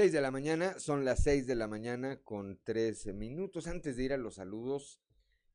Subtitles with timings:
[0.00, 3.66] 6 de la mañana, son las 6 de la mañana con 13 minutos.
[3.66, 4.98] Antes de ir a los saludos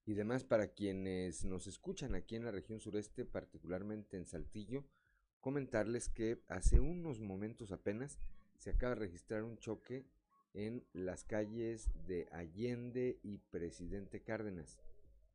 [0.06, 4.86] y demás para quienes nos escuchan aquí en la región sureste, particularmente en Saltillo,
[5.42, 8.20] comentarles que hace unos momentos apenas
[8.60, 10.06] se acaba de registrar un choque
[10.54, 14.78] en las calles de Allende y Presidente Cárdenas.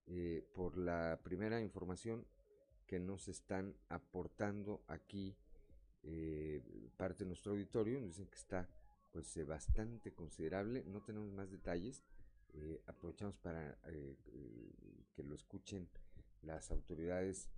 [0.06, 2.29] Eh, por la primera información
[2.86, 5.36] que nos están aportando aquí
[6.04, 6.62] eh,
[6.96, 8.68] parte de nuestro auditorio, nos dicen que está
[9.12, 10.84] pues eh, bastante considerable.
[10.87, 12.02] No tenemos más detalles.
[12.55, 14.16] Eh, aprovechamos para eh,
[15.14, 15.88] que lo escuchen
[16.42, 17.48] las autoridades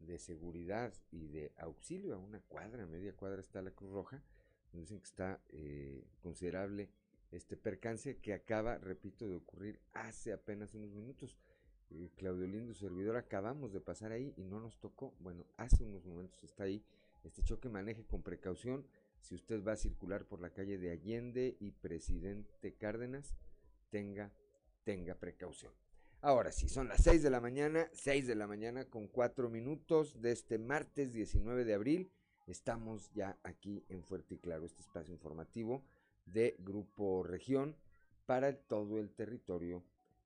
[0.00, 4.22] de seguridad y de auxilio a una cuadra, media cuadra está la Cruz Roja.
[4.72, 5.40] Dicen que está
[6.20, 6.90] considerable
[7.30, 11.38] este percance que acaba, repito, de ocurrir hace apenas unos minutos.
[12.16, 15.14] Claudio Lindo, servidor, acabamos de pasar ahí y no nos tocó.
[15.20, 16.82] Bueno, hace unos momentos está ahí
[17.22, 18.84] este choque, maneje con precaución
[19.24, 23.34] si usted va a circular por la calle de Allende y Presidente Cárdenas,
[23.88, 24.30] tenga,
[24.84, 25.72] tenga precaución.
[26.20, 30.20] Ahora sí, son las 6 de la mañana, 6 de la mañana con 4 minutos
[30.20, 32.10] de este martes 19 de abril.
[32.46, 35.82] Estamos ya aquí en Fuerte y Claro, este espacio informativo
[36.26, 37.76] de Grupo Región
[38.26, 39.82] para todo el territorio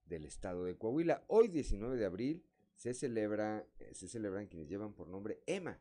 [0.06, 1.22] del estado de Coahuila.
[1.28, 5.78] Hoy 19 de abril se celebra, eh, se celebran quienes llevan por nombre EMA.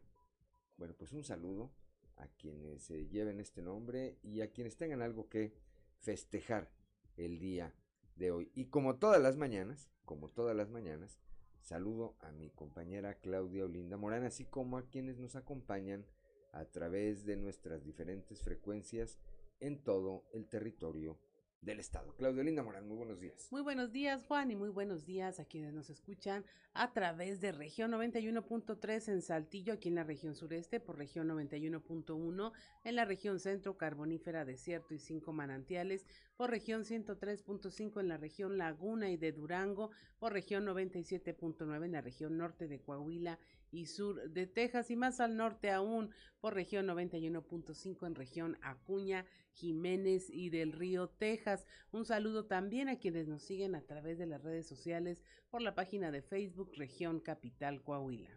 [0.78, 1.72] Bueno, pues un saludo
[2.18, 5.54] a quienes lleven este nombre y a quienes tengan algo que
[6.00, 6.72] festejar
[7.16, 7.74] el día
[8.16, 8.52] de hoy.
[8.54, 11.20] Y como todas las mañanas, como todas las mañanas,
[11.62, 16.06] saludo a mi compañera Claudia Olinda Morán, así como a quienes nos acompañan
[16.54, 19.20] a través de nuestras diferentes frecuencias
[19.60, 21.20] en todo el territorio
[21.62, 22.14] del Estado.
[22.16, 23.48] Claudio Linda Morán, muy buenos días.
[23.52, 27.52] Muy buenos días, Juan, y muy buenos días a quienes nos escuchan a través de
[27.52, 32.52] región 91.3 en Saltillo, aquí en la región sureste, por región 91.1,
[32.84, 38.58] en la región centro, carbonífera, desierto y cinco manantiales, por región 103.5 en la región
[38.58, 43.40] Laguna y de Durango, por región 97.9 en la región norte de Coahuila
[43.72, 49.26] y sur de Texas, y más al norte aún, por región 91.5 en región Acuña
[49.52, 51.66] Jiménez y del Río, Texas.
[51.92, 55.76] Un saludo también a quienes nos siguen a través de las redes sociales por la
[55.76, 58.30] página de Facebook Región Capital Coahuila.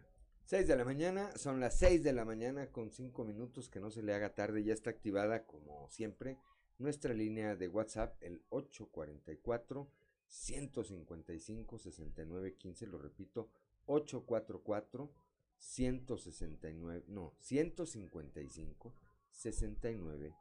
[0.45, 3.91] 6 de la mañana, son las 6 de la mañana con 5 minutos, que no
[3.91, 6.37] se le haga tarde, ya está activada como siempre
[6.77, 9.89] nuestra línea de WhatsApp, el 844
[10.27, 13.49] 155 6915, lo repito,
[13.85, 15.11] 844
[15.57, 18.93] 169, no, 155
[19.29, 20.35] 69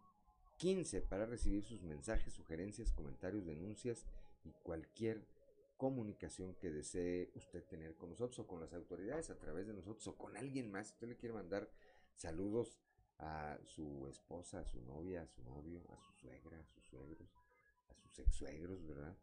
[0.61, 4.05] 15 para recibir sus mensajes, sugerencias, comentarios, denuncias
[4.45, 5.27] y cualquier
[5.79, 10.07] comunicación que desee usted tener con nosotros o con las autoridades a través de nosotros
[10.09, 10.91] o con alguien más.
[10.91, 11.71] Usted le quiere mandar
[12.15, 12.79] saludos
[13.19, 17.31] a su esposa, a su novia, a su novio, a su suegra, a sus suegros,
[17.89, 19.17] a sus ex suegros, ¿verdad?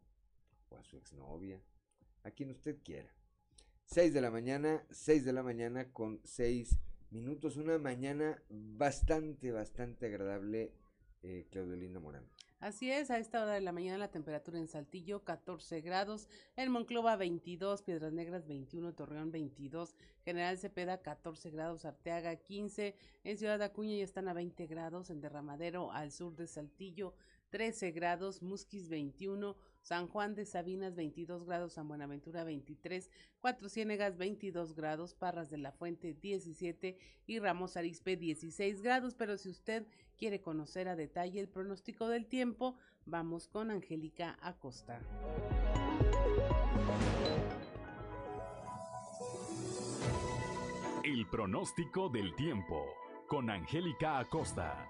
[0.70, 1.62] O a su exnovia,
[2.24, 3.14] a quien usted quiera.
[3.88, 6.78] 6 de la mañana, 6 de la mañana con 6
[7.10, 10.74] minutos, una mañana bastante, bastante agradable
[11.22, 12.28] eh, Claudio Linda Morán.
[12.60, 16.70] Así es, a esta hora de la mañana la temperatura en Saltillo 14 grados, en
[16.70, 22.94] Monclova 22, Piedras Negras 21, Torreón 22, General Cepeda 14 grados, Arteaga 15,
[23.24, 27.14] en Ciudad Acuña ya están a 20 grados, en Derramadero al sur de Saltillo
[27.48, 34.16] 13 grados, Musquis 21, San Juan de Sabinas 22 grados, San Buenaventura 23, Cuatro Ciénegas
[34.16, 39.14] 22 grados, Parras de la Fuente 17 y Ramos Arispe 16 grados.
[39.14, 45.00] Pero si usted quiere conocer a detalle el pronóstico del tiempo, vamos con Angélica Acosta.
[51.04, 52.84] El pronóstico del tiempo
[53.28, 54.86] con Angélica Acosta.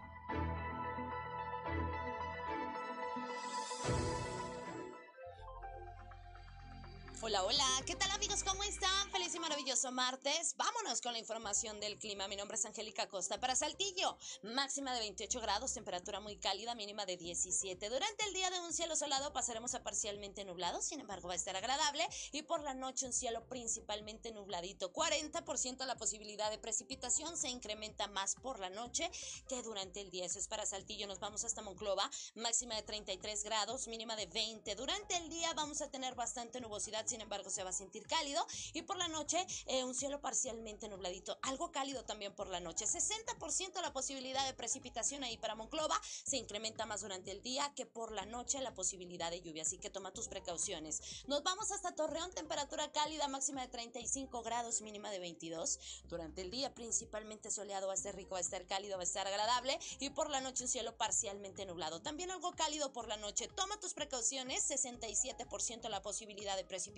[7.21, 8.45] Hola, hola, ¿qué tal amigos?
[8.45, 9.11] ¿Cómo están?
[9.11, 10.55] Feliz y maravilloso martes.
[10.57, 12.29] Vámonos con la información del clima.
[12.29, 14.17] Mi nombre es Angélica Costa para Saltillo.
[14.45, 17.89] Máxima de 28 grados, temperatura muy cálida, mínima de 17.
[17.89, 21.37] Durante el día de un cielo solado pasaremos a parcialmente nublado, sin embargo va a
[21.37, 22.07] estar agradable.
[22.31, 24.93] Y por la noche un cielo principalmente nubladito.
[24.93, 29.11] 40% la posibilidad de precipitación se incrementa más por la noche
[29.49, 30.25] que durante el día.
[30.25, 31.09] Eso es para Saltillo.
[31.09, 32.09] Nos vamos hasta Monclova.
[32.37, 34.77] Máxima de 33 grados, mínima de 20.
[34.77, 37.08] Durante el día vamos a tener bastante nubosidad.
[37.09, 40.89] Sin embargo se va a sentir cálido y por la noche eh, un cielo parcialmente
[40.89, 42.85] nubladito, algo cálido también por la noche.
[42.85, 47.87] 60% la posibilidad de precipitación ahí para Monclova, se incrementa más durante el día que
[47.87, 51.25] por la noche la posibilidad de lluvia, así que toma tus precauciones.
[51.27, 55.79] Nos vamos hasta Torreón, temperatura cálida máxima de 35 grados, mínima de 22.
[56.05, 59.05] Durante el día principalmente soleado va a estar rico, va a estar cálido, va a
[59.05, 62.03] estar agradable y por la noche un cielo parcialmente nublado.
[62.03, 63.49] También algo cálido por la noche.
[63.49, 66.98] Toma tus precauciones, 67% la posibilidad de precipitación,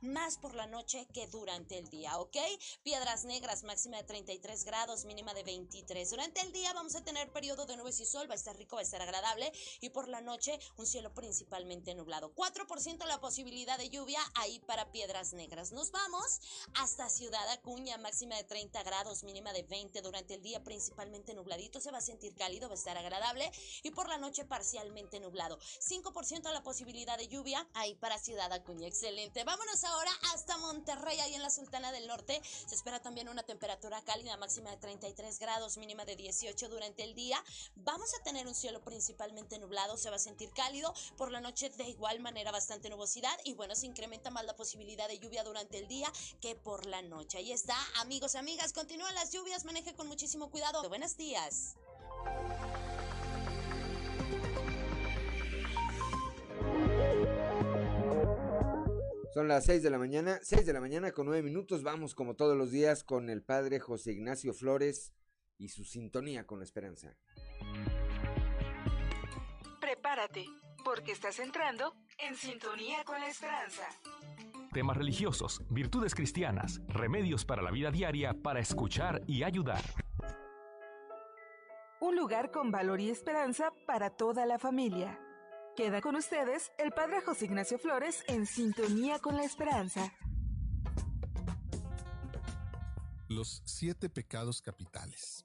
[0.00, 2.36] más por la noche que durante el día, ¿ok?
[2.82, 6.10] Piedras negras, máxima de 33 grados, mínima de 23.
[6.10, 8.76] Durante el día vamos a tener periodo de nubes y sol, va a estar rico,
[8.76, 12.34] va a estar agradable y por la noche un cielo principalmente nublado.
[12.34, 15.72] 4% la posibilidad de lluvia ahí para Piedras Negras.
[15.72, 16.40] Nos vamos
[16.74, 20.00] hasta Ciudad Acuña, máxima de 30 grados, mínima de 20.
[20.02, 23.50] Durante el día principalmente nubladito, se va a sentir cálido, va a estar agradable
[23.82, 25.58] y por la noche parcialmente nublado.
[25.58, 28.86] 5% la posibilidad de lluvia ahí para Ciudad Acuña.
[28.86, 29.15] Excelente.
[29.16, 32.38] Vámonos ahora hasta Monterrey, ahí en la Sultana del Norte.
[32.66, 37.14] Se espera también una temperatura cálida máxima de 33 grados, mínima de 18 durante el
[37.14, 37.42] día.
[37.76, 40.92] Vamos a tener un cielo principalmente nublado, se va a sentir cálido.
[41.16, 45.08] Por la noche de igual manera bastante nubosidad y bueno, se incrementa más la posibilidad
[45.08, 46.12] de lluvia durante el día
[46.42, 47.38] que por la noche.
[47.38, 50.86] Ahí está, amigos, amigas, continúan las lluvias, maneje con muchísimo cuidado.
[50.90, 51.76] Buenos días.
[59.36, 61.82] Son las 6 de la mañana, 6 de la mañana con 9 minutos.
[61.82, 65.12] Vamos como todos los días con el padre José Ignacio Flores
[65.58, 67.14] y su sintonía con la esperanza.
[69.78, 70.46] Prepárate,
[70.82, 73.82] porque estás entrando en sintonía con la esperanza.
[74.72, 79.82] Temas religiosos, virtudes cristianas, remedios para la vida diaria para escuchar y ayudar.
[82.00, 85.20] Un lugar con valor y esperanza para toda la familia.
[85.76, 90.10] Queda con ustedes el Padre José Ignacio Flores en sintonía con la esperanza.
[93.28, 95.44] Los siete pecados capitales.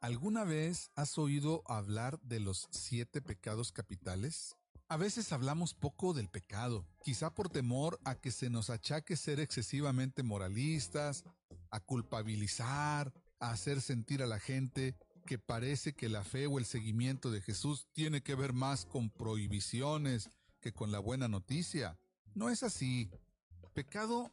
[0.00, 4.56] ¿Alguna vez has oído hablar de los siete pecados capitales?
[4.88, 9.38] A veces hablamos poco del pecado, quizá por temor a que se nos achaque ser
[9.38, 11.22] excesivamente moralistas,
[11.70, 16.64] a culpabilizar, a hacer sentir a la gente que parece que la fe o el
[16.64, 20.30] seguimiento de Jesús tiene que ver más con prohibiciones
[20.60, 21.98] que con la buena noticia.
[22.34, 23.10] No es así.
[23.74, 24.32] Pecado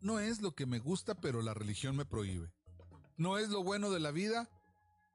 [0.00, 2.52] no es lo que me gusta pero la religión me prohíbe.
[3.16, 4.48] No es lo bueno de la vida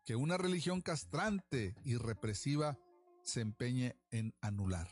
[0.05, 2.77] que una religión castrante y represiva
[3.23, 4.87] se empeñe en anular.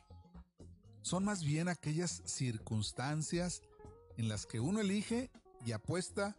[1.03, 3.61] Son más bien aquellas circunstancias
[4.17, 5.31] en las que uno elige
[5.65, 6.37] y apuesta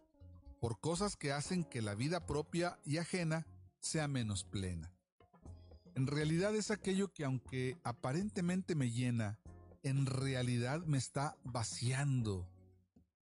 [0.60, 3.46] por cosas que hacen que la vida propia y ajena
[3.84, 4.92] sea menos plena.
[5.94, 9.38] En realidad es aquello que aunque aparentemente me llena,
[9.82, 12.48] en realidad me está vaciando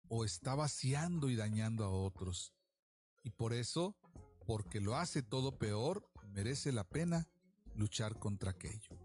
[0.09, 2.55] o está vaciando y dañando a otros.
[3.23, 3.97] Y por eso,
[4.47, 7.29] porque lo hace todo peor, merece la pena
[7.75, 8.97] luchar contra aquello.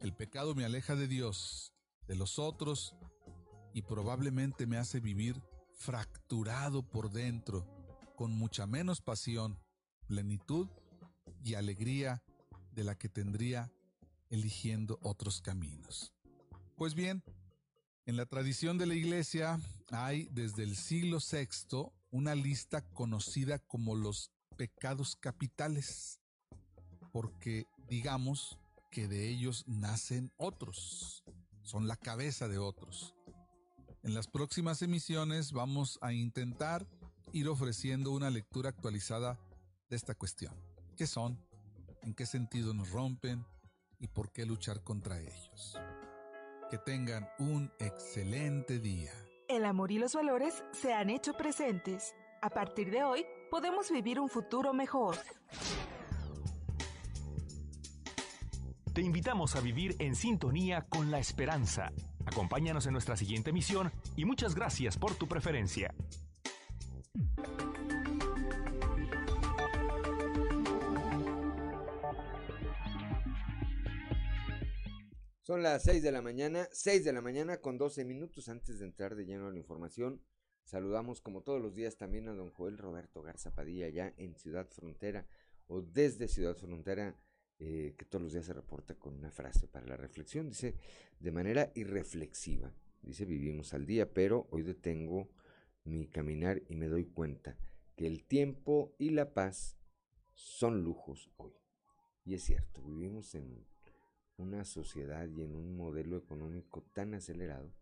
[0.00, 1.72] El pecado me aleja de Dios,
[2.06, 2.96] de los otros,
[3.72, 5.40] y probablemente me hace vivir
[5.78, 7.66] fracturado por dentro,
[8.16, 9.58] con mucha menos pasión,
[10.06, 10.68] plenitud
[11.42, 12.22] y alegría
[12.72, 13.72] de la que tendría
[14.28, 16.12] eligiendo otros caminos.
[16.76, 17.22] Pues bien,
[18.06, 19.60] en la tradición de la Iglesia
[19.90, 26.20] hay desde el siglo VI una lista conocida como los pecados capitales,
[27.12, 28.58] porque digamos
[28.90, 31.24] que de ellos nacen otros,
[31.62, 33.14] son la cabeza de otros.
[34.02, 36.86] En las próximas emisiones vamos a intentar
[37.32, 39.38] ir ofreciendo una lectura actualizada
[39.88, 40.69] de esta cuestión.
[41.00, 41.38] ¿Qué son?
[42.02, 43.42] ¿En qué sentido nos rompen?
[44.00, 45.78] ¿Y por qué luchar contra ellos?
[46.70, 49.10] Que tengan un excelente día.
[49.48, 52.14] El amor y los valores se han hecho presentes.
[52.42, 55.16] A partir de hoy, podemos vivir un futuro mejor.
[58.92, 61.90] Te invitamos a vivir en sintonía con la esperanza.
[62.26, 65.94] Acompáñanos en nuestra siguiente emisión y muchas gracias por tu preferencia.
[75.50, 78.84] Son las 6 de la mañana, 6 de la mañana con 12 minutos antes de
[78.84, 80.22] entrar de lleno a la información.
[80.62, 84.68] Saludamos como todos los días también a don Joel Roberto Garza Padilla ya en Ciudad
[84.70, 85.26] Frontera
[85.66, 87.18] o desde Ciudad Frontera,
[87.58, 90.48] eh, que todos los días se reporta con una frase para la reflexión.
[90.48, 90.76] Dice,
[91.18, 95.32] de manera irreflexiva, dice, vivimos al día, pero hoy detengo
[95.82, 97.58] mi caminar y me doy cuenta
[97.96, 99.76] que el tiempo y la paz
[100.32, 101.54] son lujos hoy.
[102.24, 103.66] Y es cierto, vivimos en
[104.40, 107.72] una sociedad y en un modelo económico tan acelerado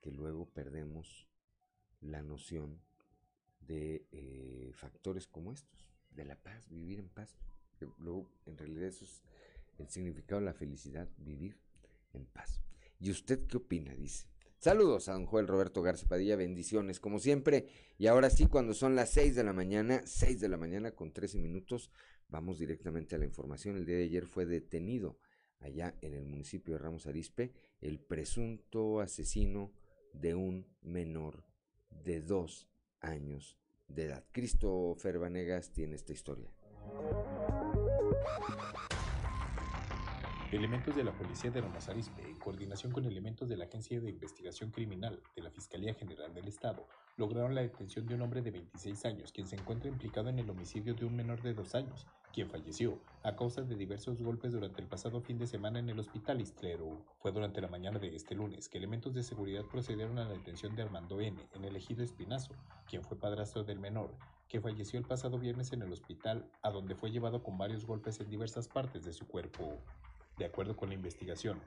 [0.00, 1.28] que luego perdemos
[2.00, 2.80] la noción
[3.60, 7.38] de eh, factores como estos, de la paz, vivir en paz.
[7.98, 9.22] Luego, en realidad eso es
[9.78, 11.56] el significado de la felicidad, vivir
[12.12, 12.60] en paz.
[13.00, 13.94] ¿Y usted qué opina?
[13.94, 14.26] Dice.
[14.58, 17.66] Saludos a don Joel Roberto Garza Padilla, bendiciones como siempre.
[17.98, 21.12] Y ahora sí, cuando son las 6 de la mañana, 6 de la mañana con
[21.12, 21.90] 13 minutos,
[22.28, 23.76] vamos directamente a la información.
[23.76, 25.18] El día de ayer fue detenido
[25.62, 29.72] allá en el municipio de Ramos Arispe el presunto asesino
[30.12, 31.44] de un menor
[31.90, 32.68] de dos
[33.00, 34.24] años de edad.
[34.32, 36.50] Cristo Ferbanegas tiene esta historia.
[40.52, 44.70] Elementos de la Policía de Arispe, en coordinación con elementos de la Agencia de Investigación
[44.70, 49.04] Criminal de la Fiscalía General del Estado, lograron la detención de un hombre de 26
[49.06, 52.48] años, quien se encuentra implicado en el homicidio de un menor de dos años, quien
[52.48, 56.40] falleció a causa de diversos golpes durante el pasado fin de semana en el hospital
[56.40, 57.04] Istrero.
[57.20, 60.74] Fue durante la mañana de este lunes que elementos de seguridad procedieron a la detención
[60.74, 61.36] de Armando N.
[61.54, 62.54] en el ejido Espinazo,
[62.88, 64.14] quien fue padrastro del menor,
[64.48, 68.18] que falleció el pasado viernes en el hospital, a donde fue llevado con varios golpes
[68.20, 69.78] en diversas partes de su cuerpo.
[70.38, 71.60] De acuerdo con la investigación,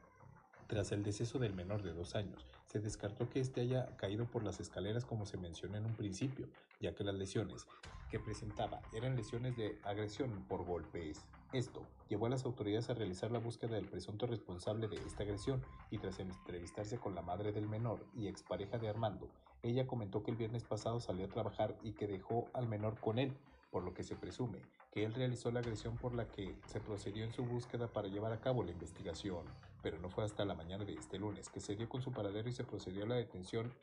[0.67, 4.43] tras el deceso del menor de dos años, se descartó que éste haya caído por
[4.43, 6.47] las escaleras como se mencionó en un principio,
[6.79, 7.67] ya que las lesiones
[8.09, 11.21] que presentaba eran lesiones de agresión por golpes.
[11.53, 15.63] Esto llevó a las autoridades a realizar la búsqueda del presunto responsable de esta agresión
[15.91, 19.29] y tras entrevistarse con la madre del menor y expareja de Armando,
[19.65, 23.17] ella comentó que el viernes pasado salió a trabajar y que dejó al menor con
[23.17, 23.35] él,
[23.75, 27.25] por lo que se presume que él realizó la agresión por la que se procedió
[27.25, 29.43] en su búsqueda para llevar a cabo la investigación,
[29.83, 32.47] pero no fue hasta la mañana de este lunes que se dio con su paradero
[32.47, 33.73] y se procedió a la detención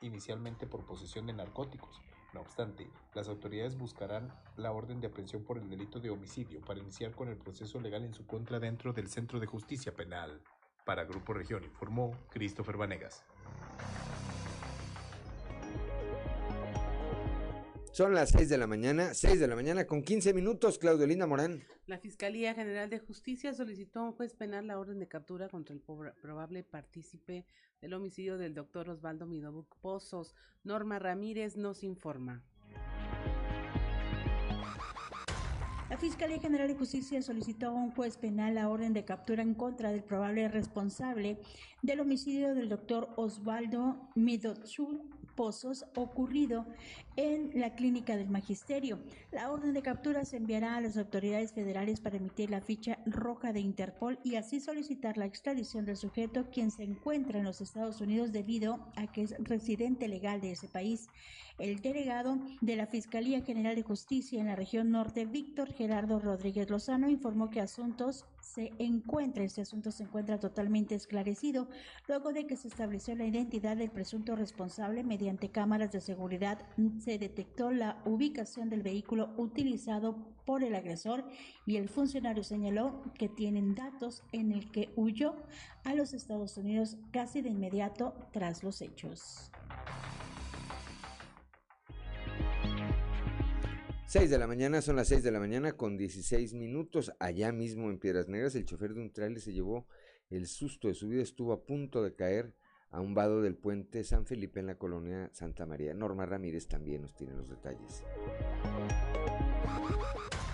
[0.00, 2.00] inicialmente por posesión de narcóticos.
[2.32, 6.78] No obstante, las autoridades buscarán la orden de aprehensión por el delito de homicidio para
[6.78, 10.40] iniciar con el proceso legal en su contra dentro del Centro de Justicia Penal.
[10.86, 13.24] Para Grupo Región informó Christopher Vanegas.
[17.92, 21.26] Son las 6 de la mañana, 6 de la mañana con 15 minutos, Claudio Linda
[21.26, 21.62] Morán.
[21.84, 25.74] La Fiscalía General de Justicia solicitó a un juez penal la orden de captura contra
[25.74, 27.44] el probable partícipe
[27.82, 30.34] del homicidio del doctor Osvaldo Midobuc Pozos.
[30.64, 32.42] Norma Ramírez nos informa.
[35.90, 39.52] La Fiscalía General de Justicia solicitó a un juez penal la orden de captura en
[39.52, 41.42] contra del probable responsable
[41.82, 44.64] del homicidio del doctor Osvaldo Midobuc
[45.34, 46.66] Pozos ocurrido
[47.16, 48.98] en la clínica del magisterio.
[49.30, 53.52] La orden de captura se enviará a las autoridades federales para emitir la ficha roja
[53.52, 58.00] de Interpol y así solicitar la extradición del sujeto quien se encuentra en los Estados
[58.00, 61.08] Unidos debido a que es residente legal de ese país.
[61.58, 66.70] El delegado de la Fiscalía General de Justicia en la región norte, Víctor Gerardo Rodríguez
[66.70, 68.24] Lozano, informó que asuntos
[68.54, 71.68] se encuentra, este asunto se encuentra totalmente esclarecido
[72.06, 76.58] luego de que se estableció la identidad del presunto responsable mediante cámaras de seguridad
[76.98, 81.24] se detectó la ubicación del vehículo utilizado por el agresor
[81.64, 85.34] y el funcionario señaló que tienen datos en el que huyó
[85.84, 89.50] a los Estados Unidos casi de inmediato tras los hechos.
[94.12, 97.14] 6 de la mañana, son las 6 de la mañana con 16 minutos.
[97.18, 99.86] Allá mismo en Piedras Negras, el chofer de un trailer se llevó
[100.28, 102.52] el susto de su vida, estuvo a punto de caer
[102.90, 105.94] a un vado del puente San Felipe en la colonia Santa María.
[105.94, 108.04] Norma Ramírez también nos tiene los detalles.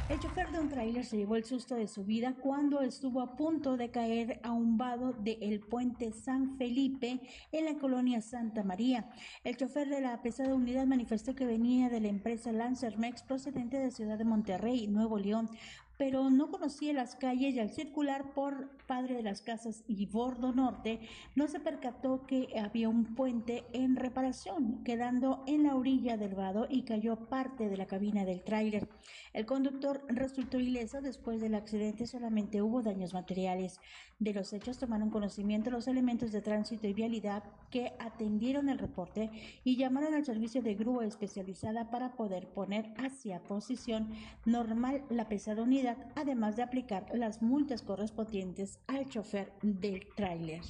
[0.08, 3.36] El chofer de un tráiler se llevó el susto de su vida cuando estuvo a
[3.36, 7.20] punto de caer a un vado del puente San Felipe
[7.52, 9.10] en la colonia Santa María.
[9.44, 13.90] El chofer de la pesada unidad manifestó que venía de la empresa Lancermex procedente de
[13.90, 15.50] Ciudad de Monterrey, Nuevo León,
[15.98, 20.52] pero no conocía las calles y al circular por Padre de las Casas y Bordo
[20.52, 21.00] Norte,
[21.34, 26.66] no se percató que había un puente en reparación, quedando en la orilla del vado
[26.70, 28.88] y cayó parte de la cabina del tráiler.
[29.34, 33.80] El conductor resultó ileso después del accidente, solamente hubo daños materiales.
[34.20, 39.30] De los hechos tomaron conocimiento los elementos de tránsito y vialidad que atendieron el reporte
[39.64, 44.10] y llamaron al servicio de grúa especializada para poder poner hacia posición
[44.44, 50.62] normal la pesada unidad, además de aplicar las multas correspondientes al chofer del tráiler.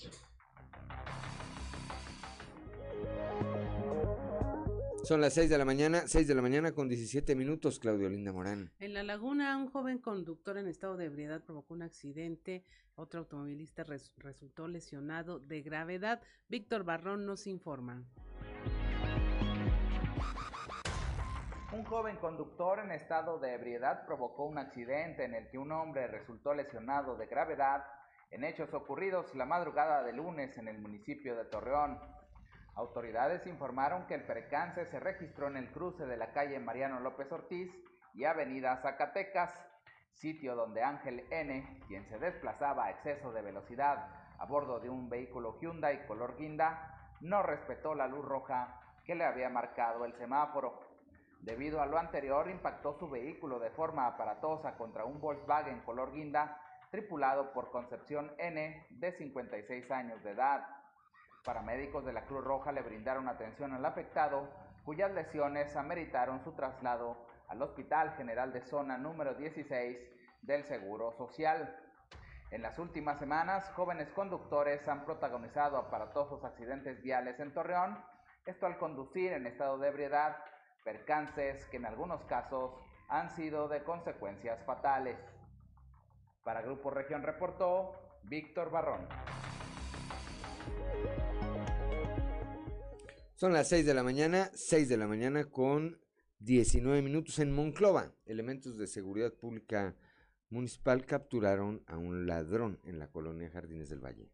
[5.05, 8.31] Son las 6 de la mañana, 6 de la mañana con 17 minutos, Claudio Linda
[8.31, 8.71] Morán.
[8.79, 12.65] En La Laguna, un joven conductor en estado de ebriedad provocó un accidente.
[12.95, 16.21] Otro automovilista resultó lesionado de gravedad.
[16.49, 18.05] Víctor Barrón nos informa.
[21.71, 26.07] Un joven conductor en estado de ebriedad provocó un accidente en el que un hombre
[26.07, 27.85] resultó lesionado de gravedad
[28.31, 32.01] en hechos ocurridos la madrugada de lunes en el municipio de Torreón.
[32.75, 37.31] Autoridades informaron que el percance se registró en el cruce de la calle Mariano López
[37.31, 37.71] Ortiz
[38.15, 39.53] y Avenida Zacatecas,
[40.15, 44.09] sitio donde Ángel N., quien se desplazaba a exceso de velocidad
[44.39, 49.27] a bordo de un vehículo Hyundai color guinda, no respetó la luz roja que le
[49.27, 50.88] había marcado el semáforo.
[51.41, 56.61] Debido a lo anterior, impactó su vehículo de forma aparatosa contra un Volkswagen color guinda
[56.91, 60.67] tripulado por Concepción N, de 56 años de edad.
[61.45, 64.49] Paramédicos de la Cruz Roja le brindaron atención al afectado,
[64.85, 67.17] cuyas lesiones ameritaron su traslado
[67.49, 69.99] al Hospital General de Zona número 16
[70.43, 71.77] del Seguro Social.
[72.51, 78.03] En las últimas semanas, jóvenes conductores han protagonizado aparatosos accidentes viales en Torreón,
[78.47, 80.39] esto al conducir en estado de ebriedad,
[80.85, 82.73] percances que en algunos casos
[83.09, 85.19] han sido de consecuencias fatales.
[86.45, 87.93] Para Grupo Región reportó
[88.25, 89.07] Víctor Barrón.
[93.35, 96.01] Son las 6 de la mañana, 6 de la mañana con
[96.41, 98.13] 19 minutos en Monclova.
[98.27, 99.95] Elementos de seguridad pública
[100.51, 104.31] municipal capturaron a un ladrón en la colonia Jardines del Valle.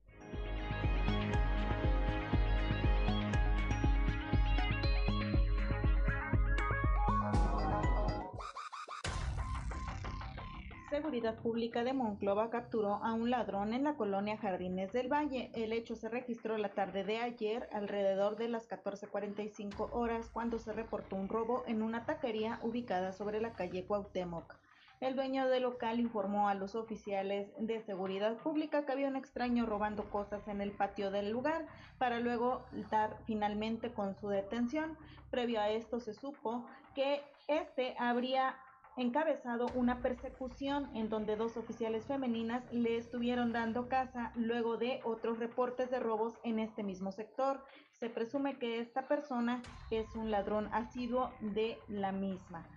[10.94, 15.50] Seguridad Pública de Monclova capturó a un ladrón en la colonia Jardines del Valle.
[15.52, 20.72] El hecho se registró la tarde de ayer, alrededor de las 14:45 horas, cuando se
[20.72, 24.54] reportó un robo en una taquería ubicada sobre la calle Cuauhtémoc.
[25.00, 29.66] El dueño del local informó a los oficiales de seguridad pública que había un extraño
[29.66, 31.66] robando cosas en el patio del lugar
[31.98, 34.96] para luego dar finalmente con su detención.
[35.32, 38.56] Previo a esto se supo que este habría
[38.96, 45.38] encabezado una persecución en donde dos oficiales femeninas le estuvieron dando caza luego de otros
[45.38, 47.64] reportes de robos en este mismo sector.
[47.98, 52.68] Se presume que esta persona es un ladrón asiduo de la misma.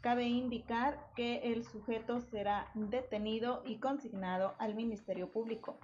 [0.00, 5.78] Cabe indicar que el sujeto será detenido y consignado al Ministerio Público.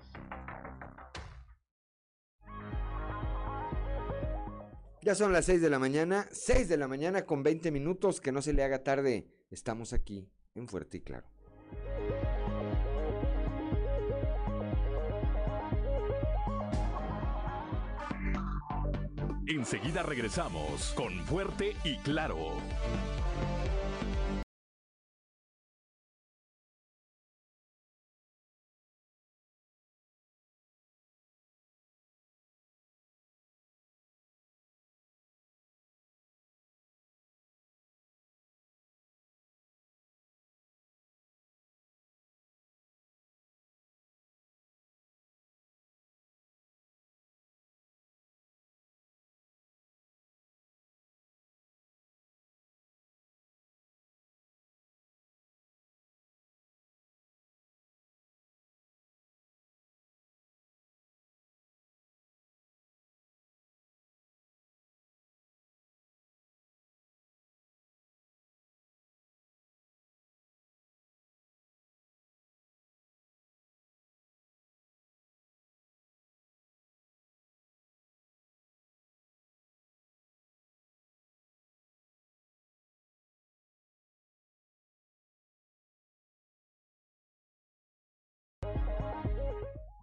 [5.08, 8.30] Ya son las 6 de la mañana, 6 de la mañana con 20 minutos, que
[8.30, 9.26] no se le haga tarde.
[9.50, 11.26] Estamos aquí en Fuerte y Claro.
[19.47, 22.52] Enseguida regresamos con Fuerte y Claro.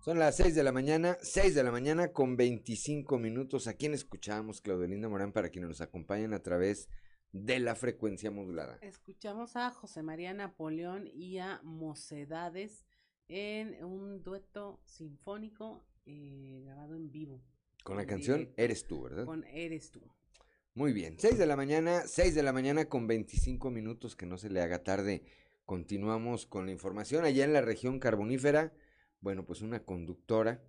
[0.06, 3.66] Son las 6 de la mañana, 6 de la mañana con 25 minutos.
[3.66, 6.90] ¿A quién escuchamos, Claudelinda Morán, para quienes nos acompañan a través
[7.32, 8.78] de la frecuencia modulada?
[8.84, 12.86] Escuchamos a José María Napoleón y a Mocedades
[13.30, 17.42] en un dueto sinfónico eh, grabado en vivo.
[17.84, 19.26] Con la canción Eres tú, ¿verdad?
[19.26, 20.04] Con Eres tú.
[20.76, 24.38] Muy bien, 6 de la mañana, 6 de la mañana con 25 minutos, que no
[24.38, 25.24] se le haga tarde.
[25.66, 28.72] Continuamos con la información allá en la región carbonífera
[29.26, 30.62] bueno, pues una conductora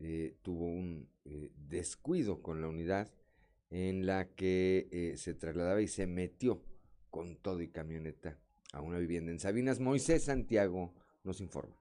[0.00, 3.12] eh, tuvo un eh, descuido con la unidad
[3.70, 6.64] en la que eh, se trasladaba y se metió
[7.10, 8.40] con todo y camioneta
[8.72, 9.78] a una vivienda en Sabinas.
[9.78, 11.76] Moisés Santiago nos informa.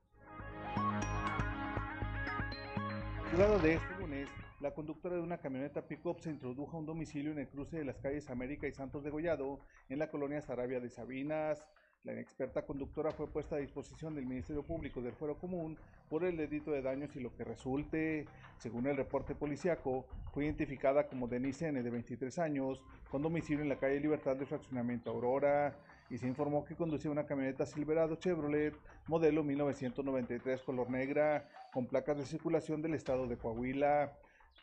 [3.32, 7.32] Jugado de este lunes, la conductora de una camioneta pick-up se introdujo a un domicilio
[7.32, 10.80] en el cruce de las calles América y Santos de Gollado, en la colonia Sarabia
[10.80, 11.66] de Sabinas.
[12.06, 15.76] La inexperta conductora fue puesta a disposición del Ministerio Público del Fuero Común
[16.08, 18.28] por el delito de daños y lo que resulte.
[18.60, 21.82] Según el reporte policiaco, fue identificada como Denise N.
[21.82, 25.76] de 23 años, con domicilio en la calle Libertad de Fraccionamiento Aurora,
[26.12, 28.76] y se informó que conducía una camioneta Silverado Chevrolet
[29.08, 34.14] modelo 1993 color negra, con placas de circulación del estado de Coahuila.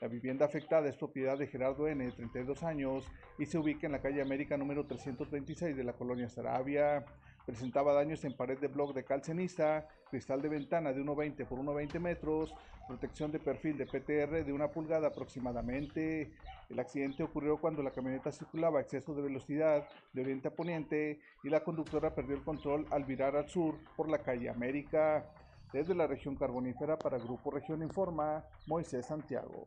[0.01, 3.05] La vivienda afectada es propiedad de Gerardo N., de 32 años,
[3.39, 7.05] y se ubica en la calle América número 326 de la colonia Sarabia.
[7.47, 11.99] Presentaba daños en pared de bloc de calcenista, cristal de ventana de 1,20 por 1,20
[11.99, 12.55] metros,
[12.87, 16.31] protección de perfil de PTR de una pulgada aproximadamente.
[16.69, 21.21] El accidente ocurrió cuando la camioneta circulaba a exceso de velocidad de oriente a poniente
[21.43, 25.27] y la conductora perdió el control al virar al sur por la calle América.
[25.73, 29.67] Desde la región carbonífera para Grupo Región Informa, Moisés Santiago.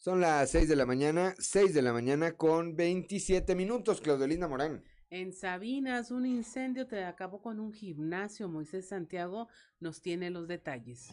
[0.00, 4.84] Son las 6 de la mañana, 6 de la mañana con 27 minutos, Claudelina Morán.
[5.10, 8.48] En Sabinas, un incendio te acabó con un gimnasio.
[8.48, 9.48] Moisés Santiago
[9.80, 11.08] nos tiene los detalles.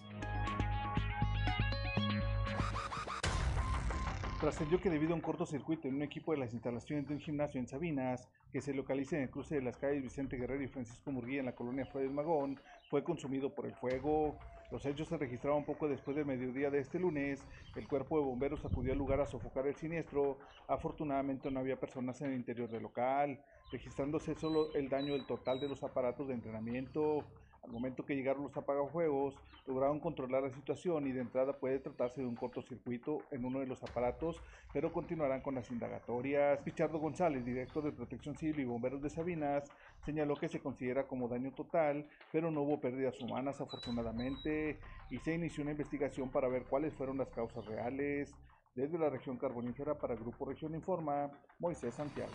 [4.39, 7.59] Trascendió que debido a un cortocircuito en un equipo de las instalaciones de un gimnasio
[7.59, 11.11] en Sabinas, que se localiza en el cruce de las calles Vicente Guerrero y Francisco
[11.11, 12.59] Murguía en la colonia Flores Magón,
[12.91, 14.37] fue consumido por el fuego.
[14.71, 17.45] Los hechos se registraron poco después del mediodía de este lunes.
[17.75, 20.37] El cuerpo de bomberos acudió al lugar a sofocar el siniestro.
[20.67, 23.39] Afortunadamente no había personas en el interior del local,
[23.71, 27.23] registrándose solo el daño del total de los aparatos de entrenamiento.
[27.65, 32.21] Al momento que llegaron los apagafuegos, lograron controlar la situación y de entrada puede tratarse
[32.21, 34.39] de un cortocircuito en uno de los aparatos,
[34.71, 36.61] pero continuarán con las indagatorias.
[36.61, 39.71] Pichardo González, director de Protección Civil y Bomberos de Sabinas,
[40.05, 45.33] señaló que se considera como daño total, pero no hubo pérdidas humanas afortunadamente, y se
[45.33, 48.35] inició una investigación para ver cuáles fueron las causas reales.
[48.75, 52.31] Desde la región carbonífera para Grupo Región Informa, Moisés Santiago.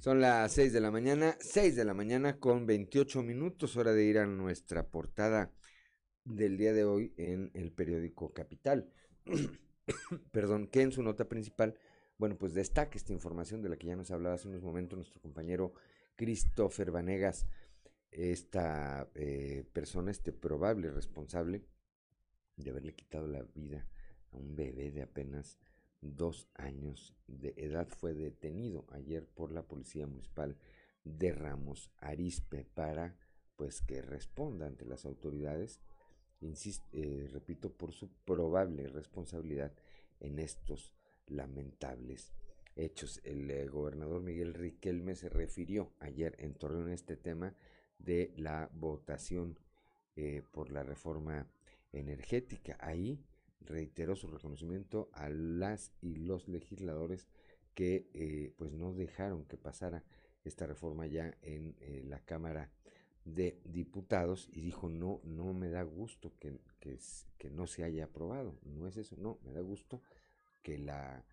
[0.00, 4.02] Son las 6 de la mañana, 6 de la mañana con 28 minutos, hora de
[4.02, 5.52] ir a nuestra portada
[6.24, 8.90] del día de hoy en el periódico Capital.
[10.32, 11.74] Perdón, que en su nota principal,
[12.16, 15.20] bueno, pues destaca esta información de la que ya nos hablaba hace unos momentos nuestro
[15.20, 15.74] compañero
[16.16, 17.46] Christopher Vanegas,
[18.10, 21.66] esta eh, persona, este probable responsable
[22.56, 23.86] de haberle quitado la vida
[24.32, 25.58] a un bebé de apenas
[26.00, 30.56] dos años de edad fue detenido ayer por la Policía Municipal
[31.04, 33.16] de Ramos Arispe para
[33.56, 35.80] pues que responda ante las autoridades,
[36.40, 39.74] insisto, eh, repito, por su probable responsabilidad
[40.18, 40.94] en estos
[41.26, 42.32] lamentables
[42.74, 43.20] hechos.
[43.22, 47.54] El eh, gobernador Miguel Riquelme se refirió ayer en Torreón a este tema
[47.98, 49.58] de la votación
[50.16, 51.46] eh, por la reforma
[51.92, 52.78] energética.
[52.80, 53.22] Ahí
[53.60, 57.26] reiteró su reconocimiento a las y los legisladores
[57.74, 60.04] que eh, pues no dejaron que pasara
[60.44, 62.70] esta reforma ya en eh, la Cámara
[63.24, 66.98] de Diputados y dijo no, no me da gusto que, que,
[67.38, 70.02] que, no se haya aprobado, no es eso, no, me da gusto
[70.62, 71.24] que, la,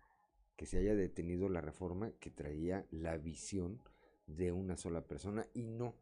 [0.56, 3.80] que se haya detenido la reforma que traía la visión
[4.26, 5.94] de una sola persona y no,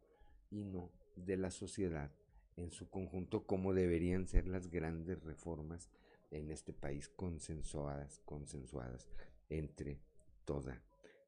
[0.51, 2.11] y no de la sociedad
[2.57, 5.91] en su conjunto como deberían ser las grandes reformas
[6.31, 9.07] en este país consensuadas, consensuadas
[9.49, 10.01] entre
[10.45, 10.83] toda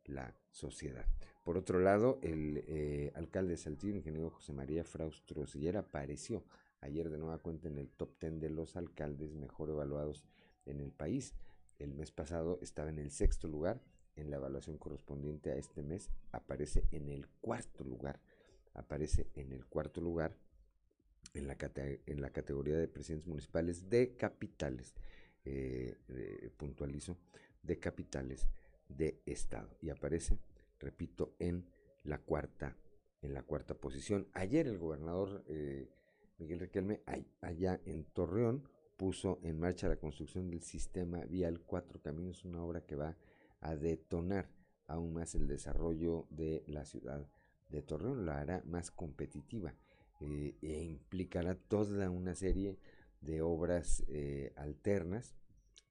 [0.04, 1.06] la sociedad.
[1.44, 6.44] Por otro lado, el eh, alcalde de Saltillo, ingeniero José María Fraustro Sillera, apareció
[6.80, 10.24] ayer de nueva cuenta en el top 10 de los alcaldes mejor evaluados
[10.66, 11.34] en el país.
[11.78, 13.80] El mes pasado estaba en el sexto lugar,
[14.16, 18.20] en la evaluación correspondiente a este mes aparece en el cuarto lugar,
[18.74, 20.34] aparece en el cuarto lugar
[21.34, 21.56] en la,
[22.06, 24.94] en la categoría de presidentes municipales de capitales,
[25.44, 25.96] eh,
[26.56, 27.16] puntualizo,
[27.62, 28.46] de capitales
[28.88, 29.76] de estado.
[29.80, 30.38] Y aparece,
[30.78, 31.66] repito, en
[32.04, 32.76] la cuarta,
[33.22, 34.28] en la cuarta posición.
[34.32, 35.88] Ayer el gobernador eh,
[36.38, 37.02] Miguel Riquelme,
[37.40, 42.80] allá en Torreón, puso en marcha la construcción del sistema vial Cuatro Caminos, una obra
[42.84, 43.16] que va
[43.60, 44.48] a detonar
[44.86, 47.28] aún más el desarrollo de la ciudad
[47.68, 49.74] de Torreón, la hará más competitiva
[50.20, 52.78] eh, e implicará toda una serie
[53.20, 55.36] de obras eh, alternas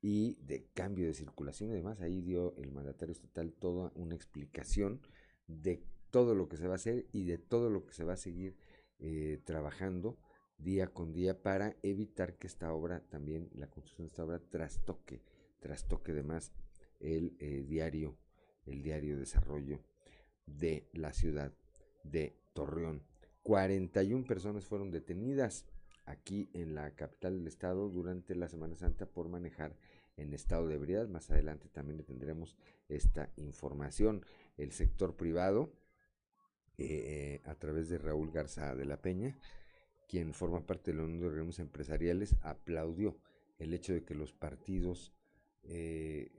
[0.02, 2.02] y de cambio de circulación y demás.
[2.02, 5.02] Ahí dio el mandatario estatal toda una explicación
[5.48, 8.14] de todo lo que se va a hacer y de todo lo que se va
[8.14, 8.56] a seguir
[9.00, 10.18] eh, trabajando
[10.58, 15.22] día con día para evitar que esta obra también, la construcción de esta obra, trastoque,
[15.60, 16.52] trastoque además
[17.00, 17.38] el
[17.68, 18.18] diario,
[18.66, 19.80] el diario desarrollo
[20.48, 21.54] de la ciudad
[22.04, 23.04] de Torreón.
[23.48, 25.66] 41 personas fueron detenidas
[26.06, 29.74] aquí en la capital del estado durante la Semana Santa por manejar
[30.18, 31.08] en estado de ebriedad.
[31.08, 32.58] Más adelante también le tendremos
[32.90, 34.26] esta información.
[34.58, 35.72] El sector privado,
[36.78, 39.38] eh, a través de Raúl Garza de la Peña,
[40.10, 43.18] quien forma parte de la Unión de Organismos Empresariales, aplaudió
[43.60, 45.14] el hecho de que los partidos
[45.64, 46.34] eh,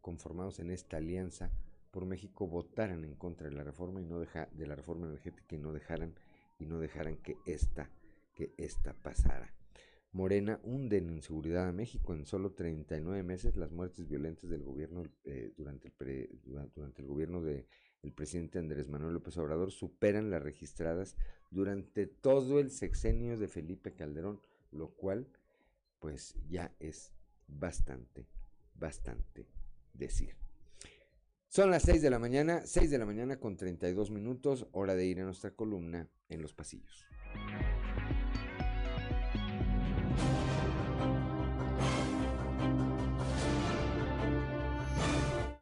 [0.00, 1.50] conformados en esta alianza
[1.90, 5.54] por México votaran en contra de la reforma y no deja, de la reforma energética
[5.54, 6.14] y no dejaran
[6.58, 7.90] y no dejaran que esta
[8.38, 9.52] que esta pasara.
[10.12, 15.02] Morena hunde en inseguridad a México en solo 39 meses las muertes violentas del gobierno
[15.24, 16.40] eh, durante, el
[16.74, 17.66] durante el gobierno del
[18.14, 21.16] presidente Andrés Manuel López Obrador superan las registradas
[21.50, 24.40] durante todo el sexenio de Felipe Calderón,
[24.70, 25.26] lo cual
[25.98, 27.12] pues ya es
[27.48, 28.28] bastante,
[28.76, 29.46] bastante
[29.92, 30.36] decir.
[31.58, 35.06] Son las 6 de la mañana, 6 de la mañana con 32 minutos, hora de
[35.06, 37.04] ir a nuestra columna en los pasillos.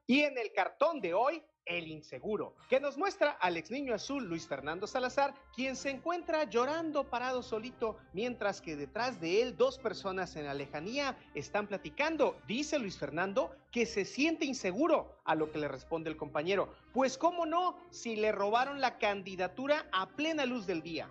[0.06, 4.24] Y en el cartón de hoy, el inseguro, que nos muestra al ex niño azul
[4.24, 9.79] Luis Fernando Salazar, quien se encuentra llorando parado solito, mientras que detrás de él dos
[9.79, 12.38] personas en la lejanía están platicando.
[12.46, 17.18] Dice Luis Fernando que se siente inseguro, a lo que le responde el compañero, pues
[17.18, 21.11] cómo no, si le robaron la candidatura a plena luz del día.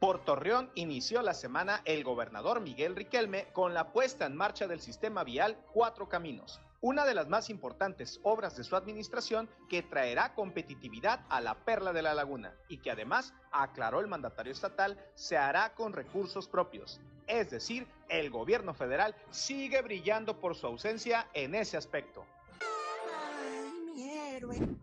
[0.00, 4.80] Por Torreón inició la semana el gobernador Miguel Riquelme con la puesta en marcha del
[4.80, 10.34] sistema vial Cuatro Caminos una de las más importantes obras de su administración que traerá
[10.34, 15.38] competitividad a la perla de la laguna y que además, aclaró el mandatario estatal, se
[15.38, 17.00] hará con recursos propios.
[17.26, 22.26] Es decir, el gobierno federal sigue brillando por su ausencia en ese aspecto.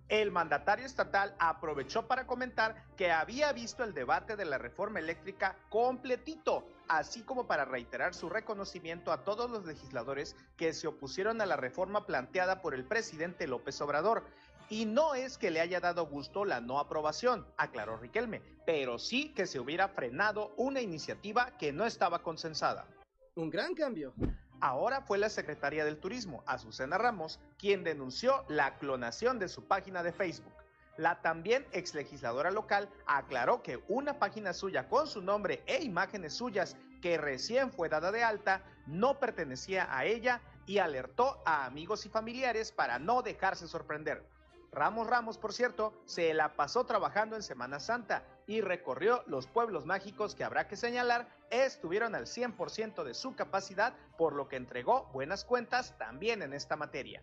[0.09, 5.55] El mandatario estatal aprovechó para comentar que había visto el debate de la reforma eléctrica
[5.69, 11.45] completito, así como para reiterar su reconocimiento a todos los legisladores que se opusieron a
[11.45, 14.25] la reforma planteada por el presidente López Obrador.
[14.69, 19.33] Y no es que le haya dado gusto la no aprobación, aclaró Riquelme, pero sí
[19.33, 22.87] que se hubiera frenado una iniciativa que no estaba consensada.
[23.35, 24.13] Un gran cambio.
[24.59, 30.03] Ahora fue la secretaria del Turismo, Azucena Ramos, quien denunció la clonación de su página
[30.03, 30.53] de Facebook.
[30.97, 36.33] La también ex legisladora local aclaró que una página suya con su nombre e imágenes
[36.33, 42.05] suyas que recién fue dada de alta no pertenecía a ella y alertó a amigos
[42.05, 44.23] y familiares para no dejarse sorprender.
[44.71, 49.85] Ramos Ramos, por cierto, se la pasó trabajando en Semana Santa y recorrió los pueblos
[49.85, 55.09] mágicos que habrá que señalar estuvieron al 100% de su capacidad, por lo que entregó
[55.11, 57.21] buenas cuentas también en esta materia.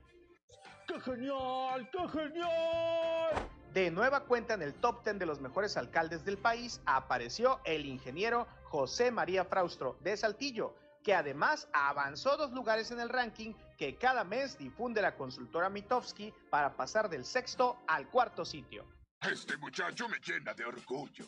[0.87, 1.89] ¡Qué genial!
[1.91, 3.48] ¡Qué genial!
[3.79, 7.87] De nueva cuenta en el top 10 de los mejores alcaldes del país apareció el
[7.87, 13.95] ingeniero José María Fraustro de Saltillo, que además avanzó dos lugares en el ranking que
[13.95, 18.85] cada mes difunde la consultora Mitofsky para pasar del sexto al cuarto sitio.
[19.23, 21.27] Este muchacho me llena de orgullo.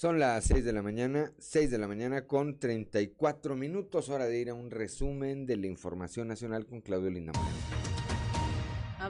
[0.00, 4.38] Son las 6 de la mañana, 6 de la mañana con 34 minutos, hora de
[4.38, 7.44] ir a un resumen de la información nacional con Claudio Lindamar.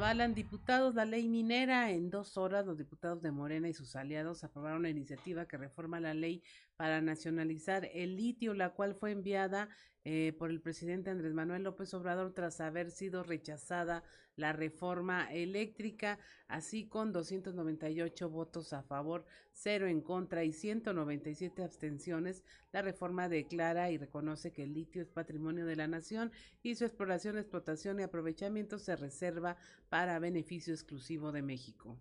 [0.01, 1.91] Avalan diputados la ley minera.
[1.91, 6.01] En dos horas, los diputados de Morena y sus aliados aprobaron una iniciativa que reforma
[6.01, 6.43] la ley
[6.81, 9.69] para nacionalizar el litio, la cual fue enviada
[10.03, 14.03] eh, por el presidente Andrés Manuel López Obrador tras haber sido rechazada
[14.35, 22.45] la reforma eléctrica, así con 298 votos a favor, cero en contra y 197 abstenciones.
[22.73, 26.87] La reforma declara y reconoce que el litio es patrimonio de la nación y su
[26.87, 29.59] exploración, explotación y aprovechamiento se reserva
[29.90, 31.99] para beneficio exclusivo de México.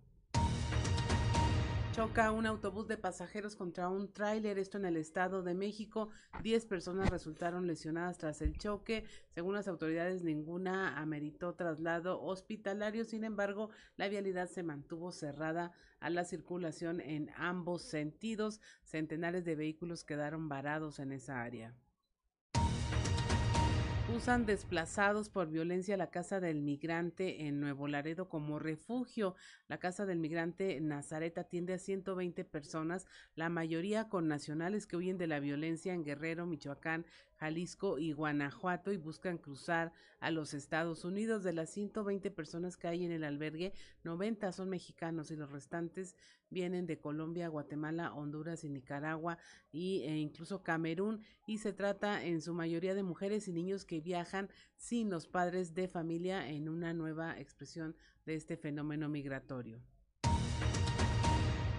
[1.92, 6.08] Choca un autobús de pasajeros contra un tráiler, esto en el Estado de México.
[6.40, 9.04] Diez personas resultaron lesionadas tras el choque.
[9.30, 13.04] Según las autoridades, ninguna ameritó traslado hospitalario.
[13.04, 18.60] Sin embargo, la vialidad se mantuvo cerrada a la circulación en ambos sentidos.
[18.84, 21.74] Centenares de vehículos quedaron varados en esa área.
[24.16, 29.36] Usan desplazados por violencia la Casa del Migrante en Nuevo Laredo como refugio.
[29.68, 35.16] La Casa del Migrante Nazaret atiende a 120 personas, la mayoría con nacionales que huyen
[35.16, 37.06] de la violencia en Guerrero, Michoacán,
[37.40, 41.42] Jalisco y Guanajuato y buscan cruzar a los Estados Unidos.
[41.42, 43.72] De las 120 personas que hay en el albergue,
[44.04, 46.16] 90 son mexicanos y los restantes
[46.50, 49.38] vienen de Colombia, Guatemala, Honduras y Nicaragua
[49.72, 54.02] y, e incluso Camerún y se trata en su mayoría de mujeres y niños que
[54.02, 59.80] viajan sin los padres de familia en una nueva expresión de este fenómeno migratorio.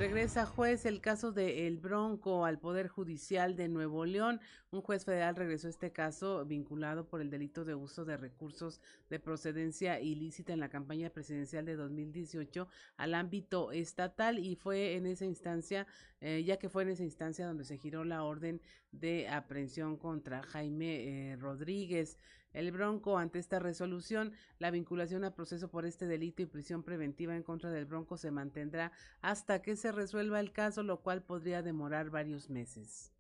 [0.02, 4.42] Regresa juez el caso de El Bronco al Poder Judicial de Nuevo León.
[4.72, 9.20] Un juez federal regresó este caso vinculado por el delito de uso de recursos de
[9.20, 15.26] procedencia ilícita en la campaña presidencial de 2018 al ámbito estatal y fue en esa
[15.26, 15.86] instancia,
[16.20, 18.60] eh, ya que fue en esa instancia donde se giró la orden
[18.92, 22.18] de aprehensión contra Jaime eh, Rodríguez.
[22.54, 23.18] El Bronco.
[23.18, 27.72] Ante esta resolución, la vinculación a proceso por este delito y prisión preventiva en contra
[27.72, 32.50] del Bronco se mantendrá hasta que se resuelva el caso, lo cual podría demorar varios
[32.50, 33.12] meses.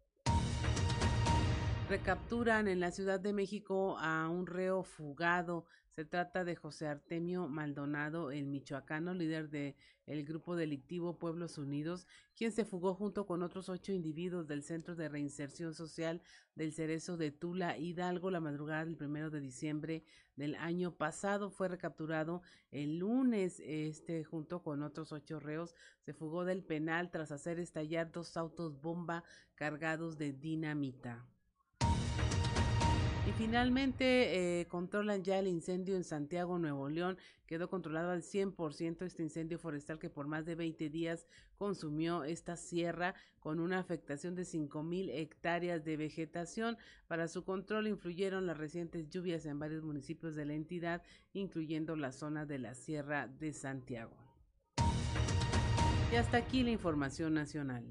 [1.89, 5.65] Recapturan en la Ciudad de México a un reo fugado.
[5.91, 9.75] Se trata de José Artemio Maldonado, el michoacano, líder del
[10.05, 14.95] el grupo delictivo Pueblos Unidos, quien se fugó junto con otros ocho individuos del Centro
[14.95, 16.21] de Reinserción Social
[16.55, 20.05] del Cerezo de Tula, Hidalgo, la madrugada del primero de diciembre
[20.37, 21.49] del año pasado.
[21.49, 25.75] Fue recapturado el lunes, este, junto con otros ocho reos.
[25.99, 29.25] Se fugó del penal tras hacer estallar dos autos bomba
[29.55, 31.27] cargados de dinamita.
[33.27, 37.17] Y finalmente eh, controlan ya el incendio en Santiago, Nuevo León.
[37.45, 42.55] Quedó controlado al 100% este incendio forestal que por más de 20 días consumió esta
[42.55, 46.77] sierra con una afectación de 5.000 hectáreas de vegetación.
[47.07, 51.03] Para su control influyeron las recientes lluvias en varios municipios de la entidad,
[51.33, 54.17] incluyendo la zona de la Sierra de Santiago.
[56.11, 57.85] Y hasta aquí la información nacional.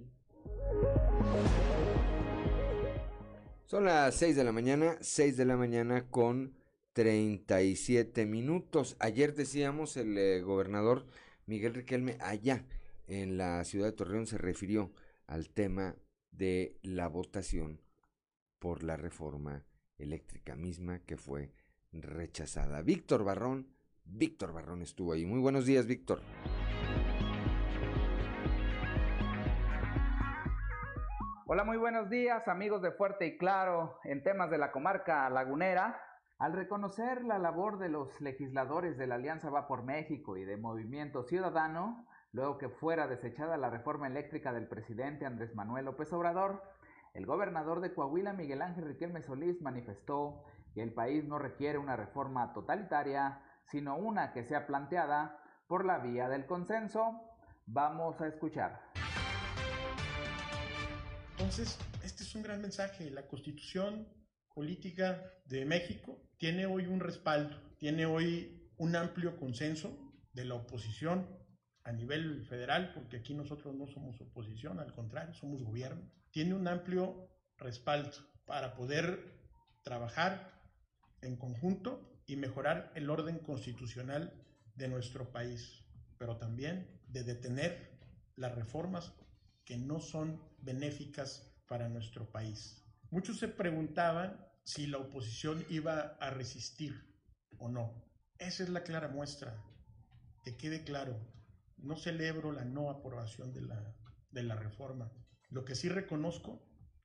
[3.71, 6.57] Son las 6 de la mañana, 6 de la mañana con
[6.93, 8.97] 37 minutos.
[8.99, 11.07] Ayer decíamos el eh, gobernador
[11.47, 12.67] Miguel Riquelme allá
[13.07, 14.91] en la ciudad de Torreón se refirió
[15.29, 15.95] al tema
[16.33, 17.81] de la votación
[18.59, 19.65] por la reforma
[19.99, 21.53] eléctrica misma que fue
[21.93, 22.83] rechazada.
[22.83, 23.69] Víctor Barrón,
[24.05, 25.25] Víctor Barrón estuvo ahí.
[25.25, 26.21] Muy buenos días, Víctor.
[31.53, 36.01] Hola, muy buenos días amigos de Fuerte y Claro en temas de la comarca lagunera.
[36.39, 40.57] Al reconocer la labor de los legisladores de la Alianza Va por México y de
[40.57, 46.63] Movimiento Ciudadano, luego que fuera desechada la reforma eléctrica del presidente Andrés Manuel López Obrador,
[47.15, 51.97] el gobernador de Coahuila Miguel Ángel Riquelme Solís manifestó que el país no requiere una
[51.97, 57.21] reforma totalitaria, sino una que sea planteada por la vía del consenso.
[57.67, 58.90] Vamos a escuchar.
[61.51, 63.11] Entonces, este es un gran mensaje.
[63.11, 64.07] La constitución
[64.55, 69.91] política de México tiene hoy un respaldo, tiene hoy un amplio consenso
[70.33, 71.27] de la oposición
[71.83, 76.09] a nivel federal, porque aquí nosotros no somos oposición, al contrario, somos gobierno.
[76.31, 78.13] Tiene un amplio respaldo
[78.47, 79.19] para poder
[79.83, 80.53] trabajar
[81.21, 84.41] en conjunto y mejorar el orden constitucional
[84.77, 85.83] de nuestro país,
[86.17, 87.99] pero también de detener
[88.37, 89.13] las reformas
[89.65, 92.85] que no son benéficas para nuestro país.
[93.11, 96.95] Muchos se preguntaban si la oposición iba a resistir
[97.59, 98.05] o no.
[98.39, 99.63] Esa es la clara muestra.
[100.45, 101.19] Que quede claro,
[101.77, 103.95] no celebro la no aprobación de la,
[104.31, 105.13] de la reforma.
[105.51, 106.63] Lo que sí reconozco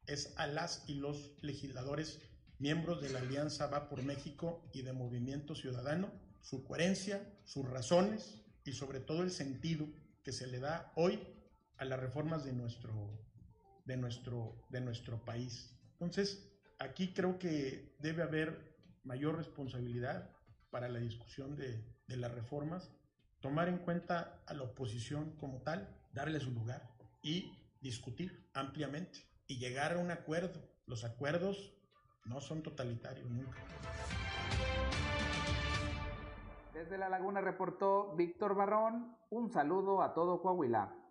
[0.07, 2.21] es a las y los legisladores
[2.59, 8.41] miembros de la Alianza Va por México y de Movimiento Ciudadano, su coherencia, sus razones
[8.63, 9.87] y sobre todo el sentido
[10.23, 11.19] que se le da hoy
[11.77, 12.93] a las reformas de nuestro,
[13.85, 15.75] de nuestro, de nuestro país.
[15.93, 20.29] Entonces, aquí creo que debe haber mayor responsabilidad
[20.71, 22.91] para la discusión de, de las reformas,
[23.39, 26.89] tomar en cuenta a la oposición como tal, darle su lugar
[27.21, 30.59] y discutir ampliamente y llegar a un acuerdo.
[30.87, 31.73] Los acuerdos
[32.25, 33.59] no son totalitarios nunca.
[36.73, 39.15] Desde La Laguna reportó Víctor Barrón.
[39.29, 41.04] Un saludo a todo Coahuila.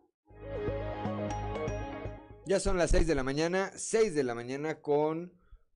[2.46, 5.32] Ya son las 6 de la mañana, 6 de la mañana con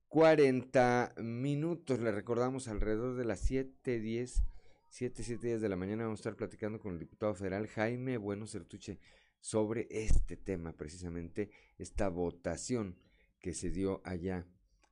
[0.09, 1.99] 40 minutos.
[1.99, 4.43] Le recordamos alrededor de las 7, 10,
[4.91, 8.19] 7, 7 días de la mañana vamos a estar platicando con el diputado federal Jaime
[8.19, 8.99] Bueno Certuche
[9.41, 12.99] sobre este tema, precisamente esta votación
[13.41, 14.47] que se dio allá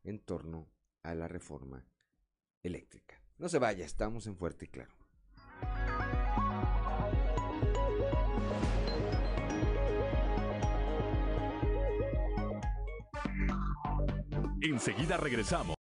[0.04, 0.70] en torno
[1.02, 1.84] a la reforma
[2.62, 3.20] eléctrica.
[3.38, 4.94] No se vaya, estamos en fuerte y claro.
[14.70, 15.76] Enseguida regresamos.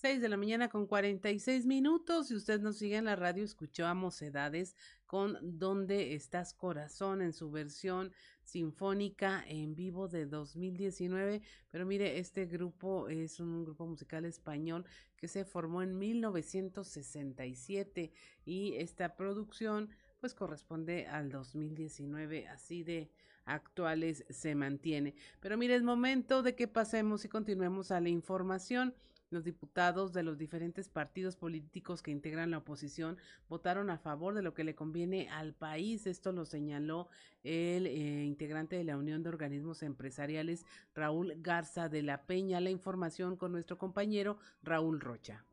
[0.00, 2.28] 6 de la mañana con 46 minutos.
[2.28, 4.74] Si usted nos sigue en la radio, escuchó a Mocedades
[5.04, 7.20] con ¿Dónde estás corazón?
[7.20, 8.10] en su versión
[8.42, 11.42] sinfónica en vivo de 2019.
[11.70, 14.86] Pero mire, este grupo es un grupo musical español
[15.18, 18.10] que se formó en 1967
[18.46, 23.10] y esta producción pues corresponde al 2019, así de
[23.44, 25.14] actuales se mantiene.
[25.40, 28.94] Pero mire, es momento de que pasemos y continuemos a la información.
[29.30, 33.16] Los diputados de los diferentes partidos políticos que integran la oposición
[33.48, 36.08] votaron a favor de lo que le conviene al país.
[36.08, 37.08] Esto lo señaló
[37.44, 40.66] el eh, integrante de la Unión de Organismos Empresariales,
[40.96, 42.58] Raúl Garza de la Peña.
[42.60, 45.44] La información con nuestro compañero Raúl Rocha.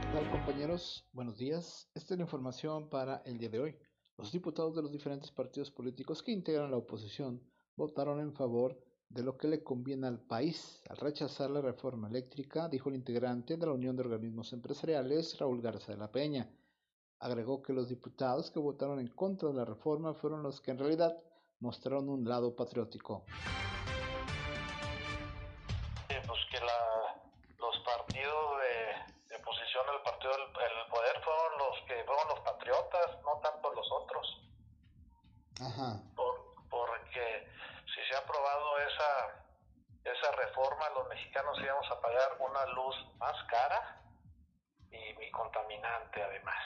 [0.00, 1.06] ¿Qué tal compañeros?
[1.12, 1.90] Buenos días.
[1.94, 3.76] Esta es la información para el día de hoy.
[4.16, 7.42] Los diputados de los diferentes partidos políticos que integran la oposición
[7.76, 8.78] votaron en favor
[9.10, 13.56] de lo que le conviene al país al rechazar la reforma eléctrica, dijo el integrante
[13.56, 16.48] de la Unión de Organismos Empresariales, Raúl Garza de la Peña.
[17.18, 20.78] Agregó que los diputados que votaron en contra de la reforma fueron los que en
[20.78, 21.16] realidad
[21.58, 23.24] mostraron un lado patriótico.
[41.20, 44.00] Mexicanos íbamos a pagar una luz más cara
[44.90, 46.56] y, y contaminante además.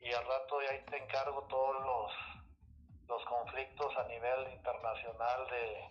[0.00, 2.12] Y al rato de ahí te encargo todos los,
[3.06, 5.90] los conflictos a nivel internacional de,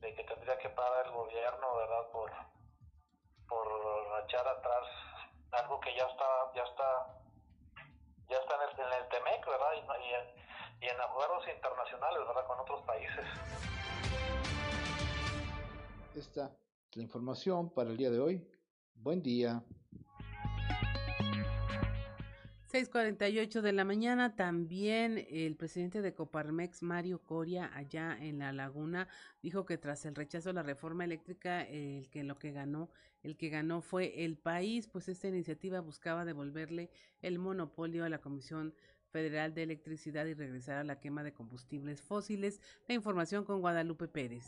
[0.00, 2.06] de que tendría que pagar el gobierno, ¿verdad?
[2.12, 2.32] Por,
[3.48, 4.84] por echar atrás
[5.52, 7.06] algo que ya está, ya está,
[8.28, 9.72] ya está en el, en el TEMEC, ¿verdad?
[9.74, 12.46] Y, y, y en acuerdos internacionales, ¿verdad?
[12.46, 13.77] Con otros países.
[16.18, 16.52] Esta
[16.90, 18.44] es la información para el día de hoy.
[18.96, 19.62] Buen día.
[22.72, 29.06] 6:48 de la mañana, también el presidente de Coparmex, Mario Coria, allá en La Laguna,
[29.42, 32.90] dijo que tras el rechazo a la reforma eléctrica, el que lo que ganó,
[33.22, 36.90] el que ganó fue el país, pues esta iniciativa buscaba devolverle
[37.22, 38.74] el monopolio a la Comisión
[39.10, 42.60] Federal de Electricidad y regresar a la quema de combustibles fósiles.
[42.86, 44.44] La información con Guadalupe Pérez.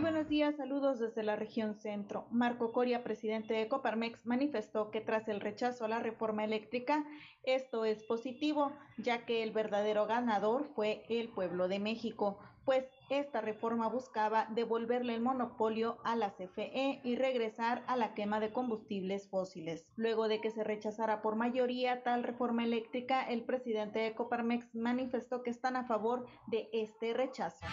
[0.00, 2.26] Muy buenos días, saludos desde la región centro.
[2.30, 7.04] Marco Coria, presidente de Coparmex, manifestó que tras el rechazo a la reforma eléctrica,
[7.42, 13.42] esto es positivo, ya que el verdadero ganador fue el pueblo de México, pues esta
[13.42, 19.28] reforma buscaba devolverle el monopolio a la CFE y regresar a la quema de combustibles
[19.28, 19.86] fósiles.
[19.96, 25.42] Luego de que se rechazara por mayoría tal reforma eléctrica, el presidente de Coparmex manifestó
[25.42, 27.66] que están a favor de este rechazo.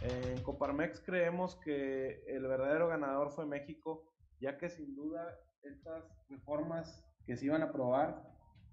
[0.00, 4.04] En Coparmex creemos que el verdadero ganador fue México,
[4.40, 8.22] ya que sin duda estas reformas que se iban a aprobar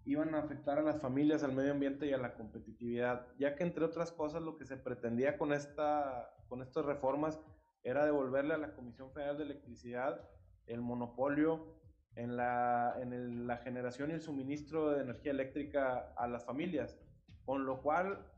[0.06, 3.64] iban a afectar a las familias, al medio ambiente y a la competitividad, ya que
[3.64, 7.40] entre otras cosas lo que se pretendía con, esta, con estas reformas
[7.84, 10.30] era devolverle a la Comisión Federal de Electricidad
[10.68, 11.76] el monopolio
[12.16, 16.98] en la, en el, la generación y el suministro de energía eléctrica a las familias,
[17.44, 18.32] con lo cual,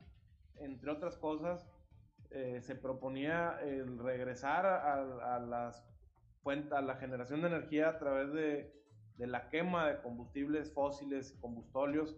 [0.56, 1.70] entre otras cosas,
[2.30, 5.82] eh, se proponía el regresar a, las
[6.42, 8.74] fuentes, a la generación de energía a través de,
[9.16, 12.16] la quema de combustibles fósiles, combustóleos,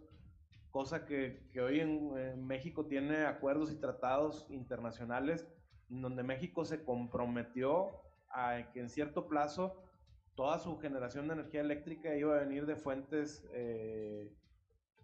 [0.71, 5.47] cosa que, hoy en, México tiene acuerdos y tratados internacionales
[5.89, 7.91] donde México se comprometió
[8.31, 9.83] a que en cierto plazo
[10.35, 14.33] toda su generación de energía eléctrica iba a venir de fuentes, eh,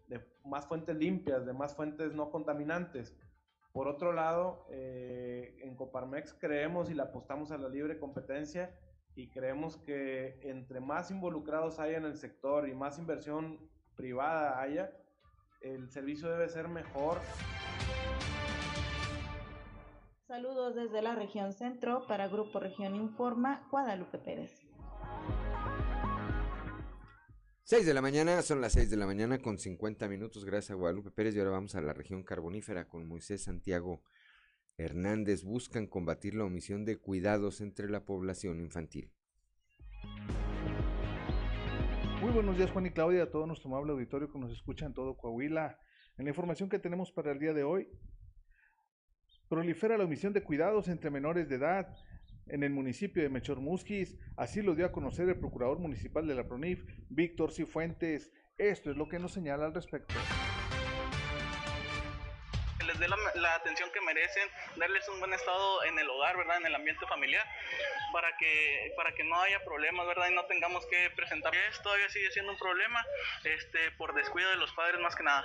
[0.09, 3.17] de más fuentes limpias, de más fuentes no contaminantes.
[3.77, 8.74] Por otro lado, eh, en Coparmex creemos y le apostamos a la libre competencia
[9.14, 13.59] y creemos que entre más involucrados haya en el sector y más inversión
[13.95, 14.97] privada haya,
[15.61, 17.18] el servicio debe ser mejor.
[20.27, 24.66] Saludos desde la región centro para Grupo Región Informa, Guadalupe Pérez.
[27.69, 30.75] 6 de la mañana, son las 6 de la mañana con 50 minutos, gracias a
[30.75, 31.35] Guadalupe Pérez.
[31.35, 34.05] Y ahora vamos a la región carbonífera con Moisés Santiago
[34.79, 35.43] Hernández.
[35.43, 39.11] Buscan combatir la omisión de cuidados entre la población infantil.
[42.21, 44.95] Muy buenos días Juan y Claudia, a todo nuestro amable auditorio que nos escucha en
[44.95, 45.77] todo Coahuila.
[46.19, 47.89] En la información que tenemos para el día de hoy,
[49.49, 51.89] prolifera la omisión de cuidados entre menores de edad
[52.47, 54.16] en el municipio de Mechor Musquis.
[54.36, 58.32] Así lo dio a conocer el procurador municipal de la PRONIF, Víctor Cifuentes.
[58.59, 60.14] Esto es lo que nos señala al respecto.
[62.87, 66.59] Les dé la, la atención que merecen, darles un buen estado en el hogar, ¿verdad?
[66.59, 67.47] En el ambiente familiar,
[68.12, 70.28] para que, para que no haya problemas, ¿verdad?
[70.30, 71.55] Y no tengamos que presentar.
[71.55, 73.05] Esto todavía sigue siendo un problema
[73.45, 75.45] este, por descuido de los padres más que nada.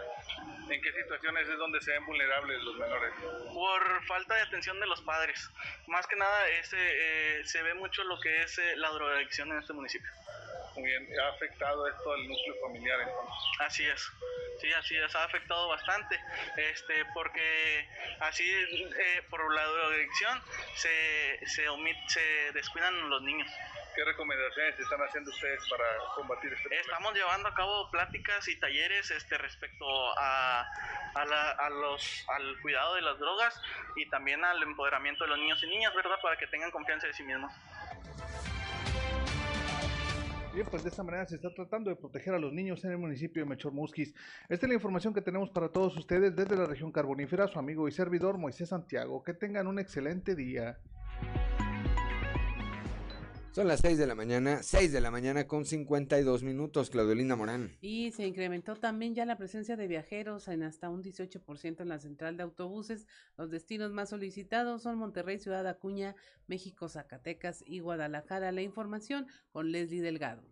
[0.70, 3.14] ¿En qué situaciones es donde se ven vulnerables los menores?
[3.54, 5.50] Por falta de atención de los padres.
[5.88, 9.60] Más que nada ese, eh, se ve mucho lo que es eh, la drogadicción en
[9.60, 10.10] este municipio.
[10.76, 13.36] Muy bien, ¿ha afectado esto al núcleo familiar entonces?
[13.60, 14.12] Así es,
[14.60, 16.18] sí, así es, ha afectado bastante,
[16.56, 17.88] este, porque
[18.22, 20.42] así eh, por la drogadicción
[20.76, 23.50] se, se, omit, se descuidan los niños.
[23.96, 25.84] ¿Qué recomendaciones están haciendo ustedes para
[26.16, 26.82] combatir este problema?
[26.82, 29.86] Estamos llevando a cabo pláticas y talleres este, respecto
[30.18, 30.62] a,
[31.16, 33.62] a, la, a los, al cuidado de las drogas
[33.98, 36.16] y también al empoderamiento de los niños y niñas, ¿verdad?
[36.22, 37.52] Para que tengan confianza de sí mismos.
[40.54, 42.98] Bien, pues de esta manera se está tratando de proteger a los niños en el
[42.98, 44.14] municipio de Mechor Musquis.
[44.50, 47.88] Esta es la información que tenemos para todos ustedes desde la región carbonífera, su amigo
[47.88, 49.24] y servidor Moisés Santiago.
[49.24, 50.78] Que tengan un excelente día.
[53.54, 57.76] Son las 6 de la mañana, 6 de la mañana con 52 minutos, Claudelina Morán.
[57.82, 62.00] Y se incrementó también ya la presencia de viajeros en hasta un 18% en la
[62.00, 63.08] central de autobuses.
[63.36, 66.16] Los destinos más solicitados son Monterrey, Ciudad Acuña,
[66.48, 68.54] México, Zacatecas y Guadalajara.
[68.54, 70.44] La información con Leslie Delgado.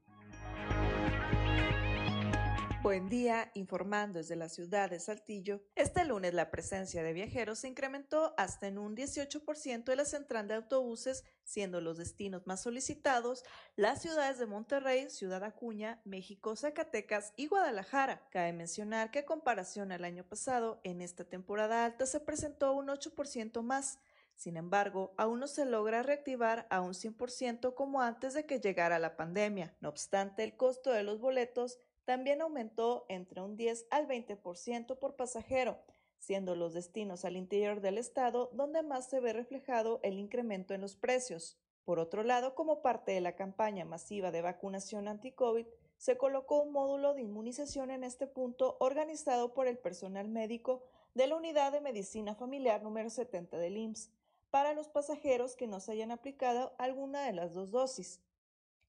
[2.82, 5.62] Buen día, informando desde la ciudad de Saltillo.
[5.76, 10.48] Este lunes la presencia de viajeros se incrementó hasta en un 18% en la central
[10.48, 13.44] de autobuses, siendo los destinos más solicitados
[13.76, 18.28] las ciudades de Monterrey, Ciudad Acuña, México, Zacatecas y Guadalajara.
[18.30, 22.88] Cabe mencionar que a comparación al año pasado, en esta temporada alta se presentó un
[22.88, 24.00] 8% más.
[24.36, 29.00] Sin embargo, aún no se logra reactivar a un 100% como antes de que llegara
[29.00, 29.76] la pandemia.
[29.82, 35.16] No obstante, el costo de los boletos también aumentó entre un 10 al 20% por
[35.16, 35.84] pasajero,
[36.20, 40.82] siendo los destinos al interior del estado donde más se ve reflejado el incremento en
[40.82, 41.58] los precios.
[41.86, 45.66] Por otro lado, como parte de la campaña masiva de vacunación anti-COVID,
[45.98, 50.84] se colocó un módulo de inmunización en este punto organizado por el personal médico
[51.16, 54.12] de la Unidad de Medicina Familiar número 70 del IMSS
[54.52, 58.22] para los pasajeros que no se hayan aplicado alguna de las dos dosis.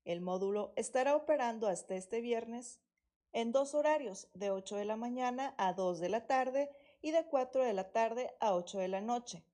[0.04, 2.80] El módulo estará operando hasta este viernes
[3.32, 6.70] en dos horarios, de 8 de la mañana a 2 de la tarde
[7.02, 9.44] y de 4 de la tarde a 8 de la noche.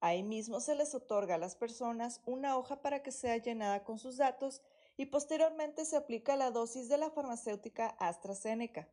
[0.00, 3.98] Ahí mismo se les otorga a las personas una hoja para que sea llenada con
[3.98, 4.62] sus datos
[4.96, 8.88] y posteriormente se aplica la dosis de la farmacéutica AstraZeneca.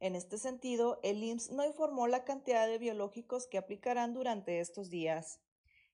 [0.00, 4.88] En este sentido, el IMSS no informó la cantidad de biológicos que aplicarán durante estos
[4.88, 5.40] días.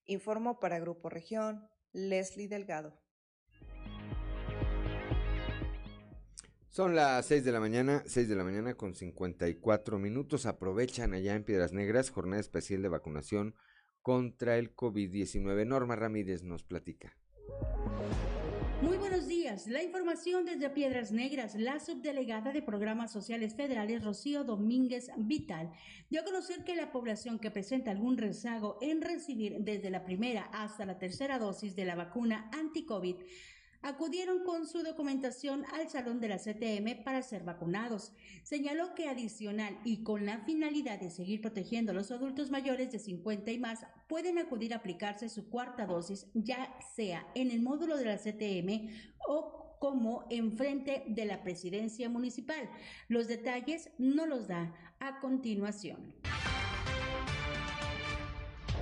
[0.04, 3.05] Informó para Grupo Región Leslie Delgado.
[6.76, 10.44] Son las 6 de la mañana, 6 de la mañana con 54 minutos.
[10.44, 13.54] Aprovechan allá en Piedras Negras jornada especial de vacunación
[14.02, 15.66] contra el COVID-19.
[15.66, 17.16] Norma Ramírez nos platica.
[18.82, 19.66] Muy buenos días.
[19.68, 21.54] La información desde Piedras Negras.
[21.54, 25.72] La subdelegada de Programas Sociales Federales, Rocío Domínguez Vital,
[26.10, 30.42] dio a conocer que la población que presenta algún rezago en recibir desde la primera
[30.52, 33.16] hasta la tercera dosis de la vacuna anti-COVID
[33.86, 38.12] acudieron con su documentación al salón de la CTM para ser vacunados.
[38.42, 42.98] Señaló que adicional y con la finalidad de seguir protegiendo a los adultos mayores de
[42.98, 47.96] 50 y más, pueden acudir a aplicarse su cuarta dosis, ya sea en el módulo
[47.96, 48.90] de la CTM
[49.28, 52.68] o como enfrente de la presidencia municipal.
[53.08, 56.14] Los detalles no los da a continuación.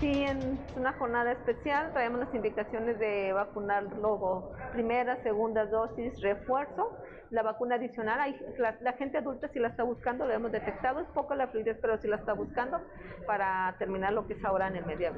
[0.04, 6.94] Sí, en una jornada especial traemos las indicaciones de vacunar luego primera, segunda dosis, refuerzo.
[7.30, 11.08] La vacuna adicional, hay, la, gente adulta si la está buscando, lo hemos detectado, es
[11.14, 12.82] poco la fluidez, pero si la está buscando
[13.26, 15.14] para terminar lo que es ahora en el.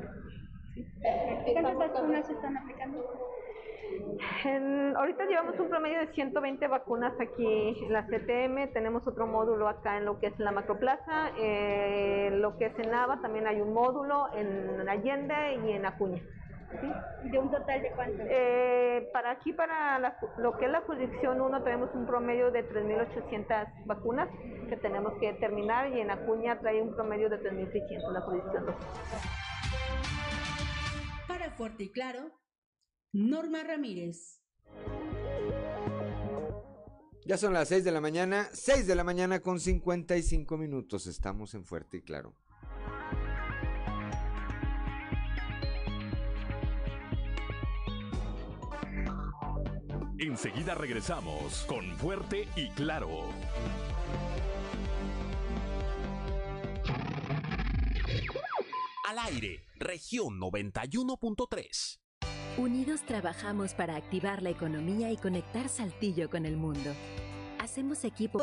[0.73, 0.87] ¿Sí?
[1.53, 3.05] ¿Cuántas vacunas se están aplicando?
[4.45, 9.69] En, ahorita llevamos un promedio de 120 vacunas aquí en la CTM, tenemos otro módulo
[9.69, 13.61] acá en lo que es la Macroplaza, eh, lo que es en Nava también hay
[13.61, 16.23] un módulo en Allende y en Acuña.
[16.81, 17.31] ¿Sí?
[17.31, 18.23] ¿De un total de cuánto?
[18.27, 22.69] Eh, para aquí, para la, lo que es la jurisdicción 1, tenemos un promedio de
[22.69, 24.29] 3.800 vacunas
[24.69, 28.75] que tenemos que terminar y en Acuña trae un promedio de 3.600 la jurisdicción 2.
[31.29, 32.31] Para Fuerte y Claro,
[33.13, 34.43] Norma Ramírez.
[37.25, 41.07] Ya son las 6 de la mañana, 6 de la mañana con 55 minutos.
[41.07, 42.35] Estamos en Fuerte y Claro.
[50.19, 53.29] Enseguida regresamos con Fuerte y Claro.
[59.09, 62.06] Al aire, región 91.3.
[62.59, 66.91] Unidos trabajamos para activar la economía y conectar Saltillo con el mundo.
[67.59, 68.43] Hacemos equipo.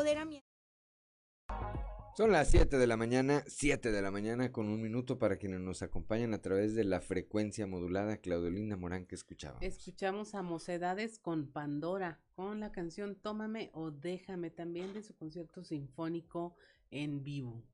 [2.16, 5.58] Son las 7 de la mañana, 7 de la mañana con un minuto para quienes
[5.58, 8.18] nos acompañan a través de la frecuencia modulada.
[8.18, 9.60] Claudelina Morán, que escuchamos.
[9.62, 15.64] Escuchamos a Mocedades con Pandora, con la canción Tómame o Déjame, también de su concierto
[15.64, 16.54] sinfónico
[16.92, 17.64] en vivo.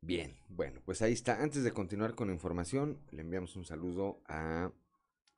[0.00, 1.42] Bien, bueno, pues ahí está.
[1.42, 4.72] Antes de continuar con la información, le enviamos un saludo a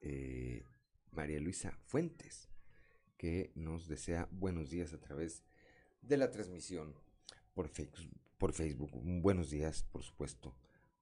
[0.02, 0.66] eh,
[1.10, 2.48] María Luisa Fuentes,
[3.16, 5.44] que nos desea buenos días a través
[6.02, 6.94] de la transmisión
[7.54, 7.70] por,
[8.38, 8.90] por Facebook.
[8.94, 10.56] Buenos días, por supuesto,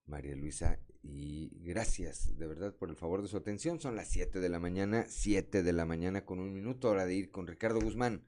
[0.06, 3.80] María Luisa, y gracias de verdad por el favor de su atención.
[3.80, 7.14] Son las 7 de la mañana, 7 de la mañana con un minuto, hora de
[7.14, 8.24] ir con Ricardo Guzmán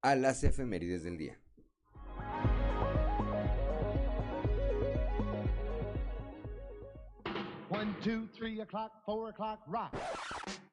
[0.00, 1.40] a las efemérides del día.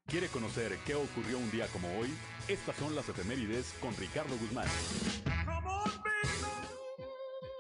[0.08, 2.10] ¿Quiere conocer qué ocurrió un día como hoy?
[2.48, 4.68] Estas son las efemérides con Ricardo Guzmán.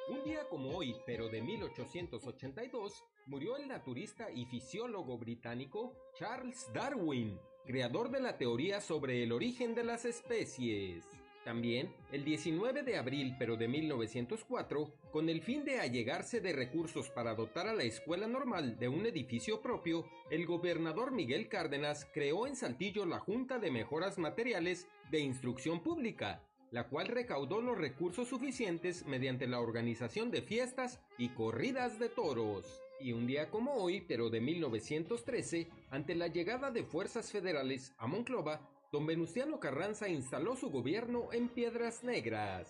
[0.09, 7.37] Un día como hoy, pero de 1882, murió el naturista y fisiólogo británico Charles Darwin,
[7.65, 11.20] creador de la teoría sobre el origen de las especies.
[11.43, 17.09] También, el 19 de abril pero de 1904, con el fin de allegarse de recursos
[17.09, 22.45] para dotar a la escuela normal de un edificio propio, el gobernador Miguel Cárdenas creó
[22.45, 28.27] en Saltillo la Junta de Mejoras Materiales de Instrucción Pública, la cual recaudó los recursos
[28.27, 32.81] suficientes mediante la organización de fiestas y corridas de toros.
[32.99, 38.05] Y un día como hoy, pero de 1913, ante la llegada de fuerzas federales a
[38.05, 42.67] Monclova, don Venustiano Carranza instaló su gobierno en Piedras Negras.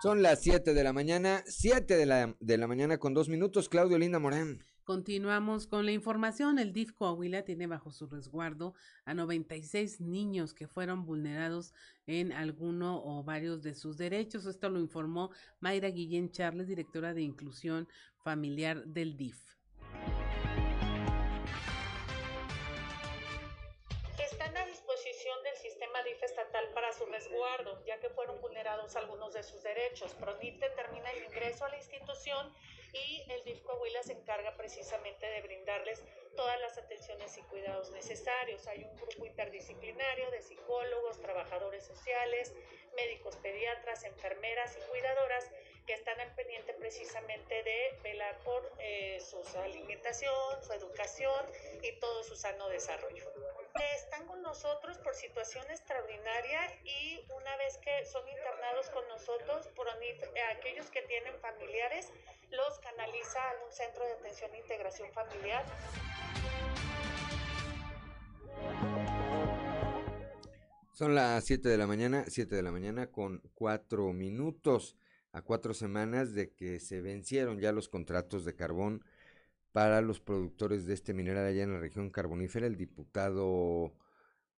[0.00, 3.68] Son las 7 de la mañana, 7 de la, de la mañana con dos minutos,
[3.68, 4.64] Claudio Linda Morán.
[4.86, 6.60] Continuamos con la información.
[6.60, 8.74] El DIF Coahuila tiene bajo su resguardo
[9.04, 11.74] a 96 niños que fueron vulnerados
[12.06, 14.46] en alguno o varios de sus derechos.
[14.46, 17.88] Esto lo informó Mayra Guillén Charles, directora de Inclusión
[18.26, 19.38] Familiar del DIF.
[24.18, 29.32] Están a disposición del sistema DIF estatal para su resguardo, ya que fueron vulnerados algunos
[29.32, 30.12] de sus derechos.
[30.14, 32.52] PRONIT determina el ingreso a la institución
[32.92, 36.02] y el DIF Coahuila se encarga precisamente de brindarles
[36.34, 38.66] todas las atenciones y cuidados necesarios.
[38.66, 42.52] Hay un grupo interdisciplinario de psicólogos, trabajadores sociales,
[42.96, 45.48] médicos pediatras, enfermeras y cuidadoras
[45.86, 51.46] que están al pendiente precisamente de velar por eh, su alimentación, su educación
[51.82, 53.24] y todo su sano desarrollo.
[53.94, 59.86] Están con nosotros por situación extraordinaria y una vez que son internados con nosotros, por
[59.88, 62.12] aquellos que tienen familiares,
[62.50, 65.64] los canaliza a un centro de atención e integración familiar.
[70.92, 74.96] Son las 7 de la mañana, 7 de la mañana con 4 minutos
[75.36, 79.04] a cuatro semanas de que se vencieron ya los contratos de carbón
[79.70, 82.66] para los productores de este mineral allá en la región carbonífera.
[82.66, 83.92] El diputado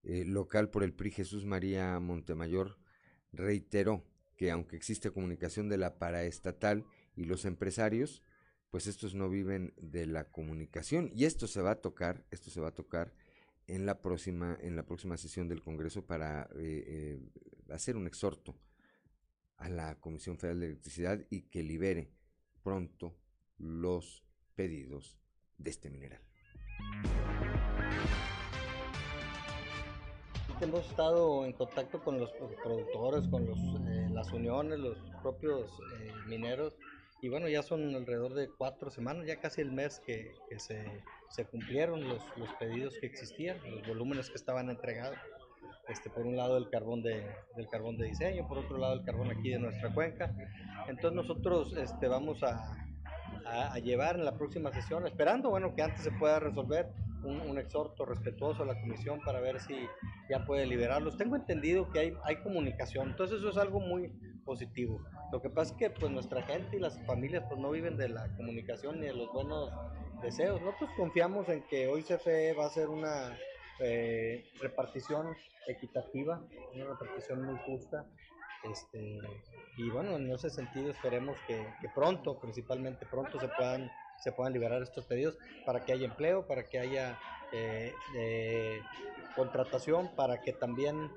[0.04, 2.78] eh, local por el PRI, Jesús María Montemayor,
[3.32, 4.04] reiteró
[4.36, 6.84] que aunque existe comunicación de la paraestatal
[7.16, 8.22] y los empresarios,
[8.70, 12.60] pues estos no viven de la comunicación y esto se va a tocar, esto se
[12.60, 13.12] va a tocar
[13.66, 17.20] en la próxima, en la próxima sesión del Congreso para eh, eh,
[17.68, 18.54] hacer un exhorto
[19.58, 22.10] a la Comisión Federal de Electricidad y que libere
[22.62, 23.16] pronto
[23.58, 25.18] los pedidos
[25.58, 26.20] de este mineral.
[30.60, 36.12] Hemos estado en contacto con los productores, con los, eh, las uniones, los propios eh,
[36.26, 36.76] mineros,
[37.20, 41.44] y bueno, ya son alrededor de cuatro semanas, ya casi el mes que, se, se,
[41.46, 45.18] cumplieron los, los pedidos que existían, los volúmenes que estaban entregados.
[45.88, 47.26] Este, por un lado el carbón de,
[47.56, 50.34] del carbón de diseño, por otro lado el carbón aquí de nuestra cuenca.
[50.86, 52.76] Entonces nosotros este, vamos a,
[53.46, 56.88] a, llevar en la próxima sesión, esperando bueno, que antes se pueda resolver
[57.24, 59.74] un, un, exhorto respetuoso a la comisión para ver si
[60.28, 61.16] ya puede liberarlos.
[61.16, 64.12] Tengo entendido que hay, hay comunicación, entonces eso es algo muy
[64.44, 65.00] positivo.
[65.32, 68.08] Lo que pasa es que pues nuestra gente y las familias pues no viven de
[68.08, 69.70] la comunicación ni de los buenos
[70.22, 70.60] deseos.
[70.60, 73.36] Nosotros confiamos en que hoy CFE va a ser una
[73.80, 76.40] eh, repartición equitativa,
[76.74, 78.06] una repartición muy justa.
[78.64, 79.20] Este,
[79.76, 81.64] y bueno, en ese sentido esperemos que,
[81.94, 86.64] pronto, principalmente pronto, se puedan, se puedan liberar estos pedidos para que haya empleo, para
[86.64, 87.18] que haya
[87.52, 87.92] eh,
[89.36, 91.10] contratación, para que también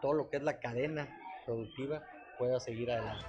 [0.00, 1.08] todo lo que es la cadena
[1.44, 2.02] productiva
[2.38, 3.26] pueda seguir adelante.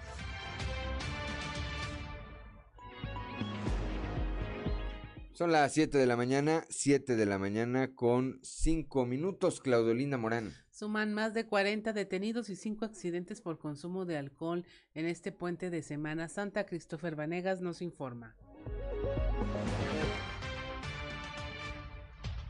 [5.40, 10.52] Son las 7 de la mañana, 7 de la mañana con 5 minutos, Claudelina Morán.
[10.70, 14.66] Suman más de 40 detenidos y 5 accidentes por consumo de alcohol
[14.96, 16.66] en este puente de Semana Santa.
[16.66, 18.36] Christopher Vanegas nos informa.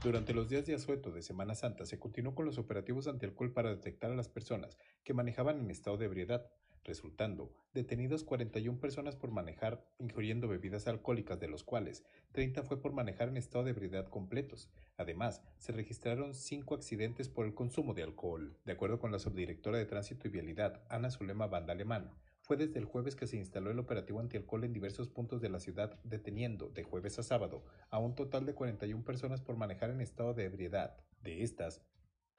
[0.04, 3.70] Durante los días de asueto de Semana Santa se continuó con los operativos antialcohol para
[3.70, 6.50] detectar a las personas que manejaban en estado de ebriedad,
[6.84, 12.94] resultando detenidos 41 personas por manejar ingiriendo bebidas alcohólicas, de los cuales 30 fue por
[12.94, 14.70] manejar en estado de ebriedad completos.
[14.98, 18.58] Además, se registraron 5 accidentes por el consumo de alcohol.
[18.66, 22.12] De acuerdo con la subdirectora de Tránsito y Vialidad, Ana Zulema Banda Alemán,
[22.42, 25.60] fue desde el jueves que se instaló el operativo antialcohol en diversos puntos de la
[25.60, 30.02] ciudad, deteniendo de jueves a sábado a un total de 41 personas por manejar en
[30.02, 30.98] estado de ebriedad.
[31.22, 31.84] De estas,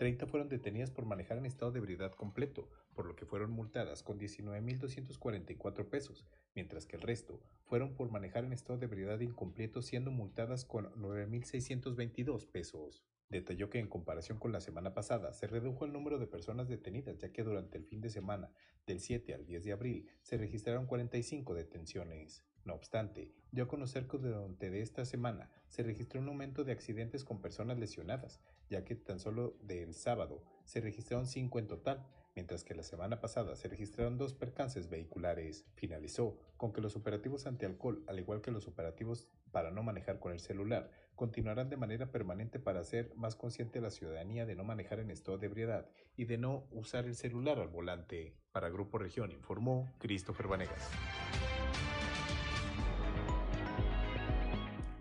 [0.00, 4.02] 30 fueron detenidas por manejar en estado de ebriedad completo, por lo que fueron multadas
[4.02, 9.82] con 19.244 pesos, mientras que el resto fueron por manejar en estado de ebriedad incompleto
[9.82, 13.04] siendo multadas con 9.622 pesos.
[13.28, 17.18] Detalló que en comparación con la semana pasada se redujo el número de personas detenidas
[17.18, 18.50] ya que durante el fin de semana
[18.86, 22.42] del 7 al 10 de abril se registraron 45 detenciones.
[22.64, 27.24] No obstante, dio a conocer que durante esta semana se registró un aumento de accidentes
[27.24, 32.64] con personas lesionadas, ya que tan solo del sábado se registraron 5 en total, mientras
[32.64, 35.66] que la semana pasada se registraron dos percances vehiculares.
[35.74, 40.32] Finalizó con que los operativos antialcohol, al igual que los operativos para no manejar con
[40.32, 44.64] el celular, continuarán de manera permanente para hacer más consciente a la ciudadanía de no
[44.64, 48.36] manejar en estado de ebriedad y de no usar el celular al volante.
[48.52, 50.88] Para Grupo Región informó Christopher Vanegas.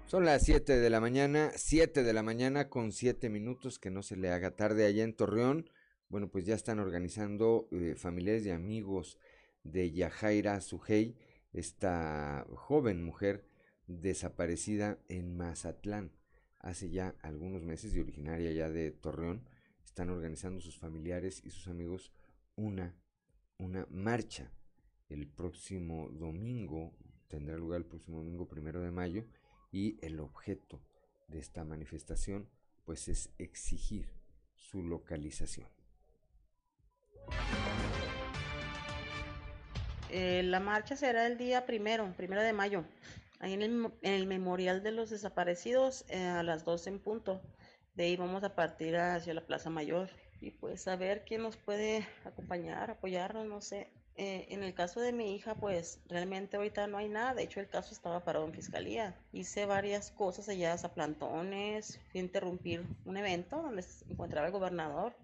[0.10, 4.02] Son las 7 de la mañana, 7 de la mañana con 7 minutos, que no
[4.02, 5.70] se le haga tarde allá en Torreón.
[6.08, 9.20] Bueno, pues ya están organizando eh, familiares y amigos
[9.64, 11.16] de Yajaira Sujei,
[11.54, 13.46] esta joven mujer
[13.86, 16.12] desaparecida en Mazatlán
[16.58, 19.48] hace ya algunos meses y originaria ya de Torreón.
[19.86, 22.12] Están organizando sus familiares y sus amigos
[22.56, 22.96] una,
[23.60, 24.52] una marcha
[25.08, 26.98] el próximo domingo,
[27.28, 29.28] tendrá lugar el próximo domingo primero de mayo
[29.72, 30.82] y el objeto
[31.28, 32.50] de esta manifestación
[32.86, 34.10] pues es exigir
[34.56, 35.68] su localización.
[40.10, 42.84] Eh, la marcha será el día primero, primero de mayo,
[43.40, 47.42] ahí en el, Memorial de los Desaparecidos eh, a las 12 en punto.
[47.94, 50.10] De ahí vamos a partir hacia la Plaza Mayor
[50.42, 53.92] y pues a ver quién nos puede acompañar, apoyarnos, no sé.
[54.22, 57.34] Eh, en el caso de mi hija, pues realmente ahorita no hay nada.
[57.34, 59.16] De hecho, el caso estaba parado en fiscalía.
[59.32, 64.52] Hice varias cosas allá, a plantones, fui a interrumpir un evento donde se encontraba el
[64.52, 65.16] gobernador,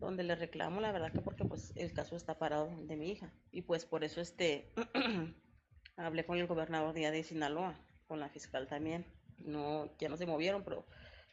[0.00, 3.32] donde le reclamo, la verdad que porque pues el caso está parado de mi hija.
[3.52, 4.72] Y pues por eso este
[5.96, 7.78] hablé con el gobernador de, de Sinaloa,
[8.08, 9.06] con la fiscal también.
[9.38, 10.84] No, ya no se movieron, pero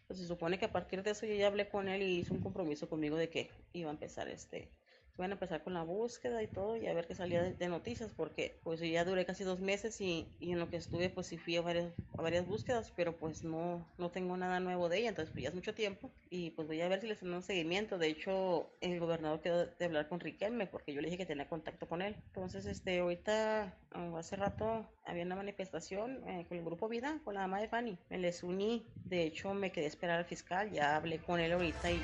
[0.06, 2.36] pues, se supone que a partir de eso yo ya hablé con él y hizo
[2.36, 4.70] un compromiso conmigo de que iba a empezar este
[5.18, 8.12] van a empezar con la búsqueda y todo y a ver qué salía de, noticias
[8.16, 11.38] porque pues ya duré casi dos meses y, y, en lo que estuve pues sí
[11.38, 15.10] fui a varias, a varias búsquedas pero pues no, no tengo nada nuevo de ella
[15.10, 17.42] entonces pues ya es mucho tiempo y pues voy a ver si les dan un
[17.42, 17.98] seguimiento.
[17.98, 21.48] De hecho el gobernador quedó de hablar con Riquelme porque yo le dije que tenía
[21.48, 22.16] contacto con él.
[22.28, 27.36] Entonces este ahorita ah, hace rato había una manifestación eh, con el grupo Vida con
[27.36, 27.98] la dama de Fanny.
[28.10, 31.52] Me les uní de hecho me quedé a esperar al fiscal ya hablé con él
[31.52, 32.02] ahorita y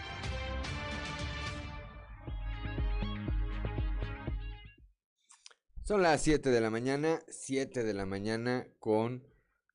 [5.86, 9.22] Son las 7 de la mañana, 7 de la mañana con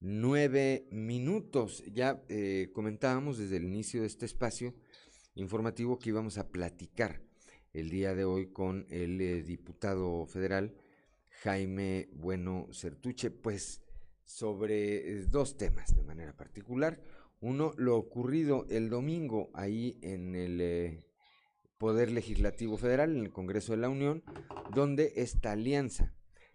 [0.00, 1.84] 9 minutos.
[1.92, 4.74] Ya eh, comentábamos desde el inicio de este espacio
[5.34, 7.20] informativo que íbamos a platicar
[7.74, 10.74] el día de hoy con el eh, diputado federal
[11.42, 13.82] Jaime Bueno Certuche, pues
[14.24, 17.02] sobre eh, dos temas de manera particular.
[17.42, 21.04] Uno, lo ocurrido el domingo ahí en el
[21.78, 24.24] Poder Legislativo Federal, en el Congreso de la Unión,
[24.74, 26.12] donde esta alianza,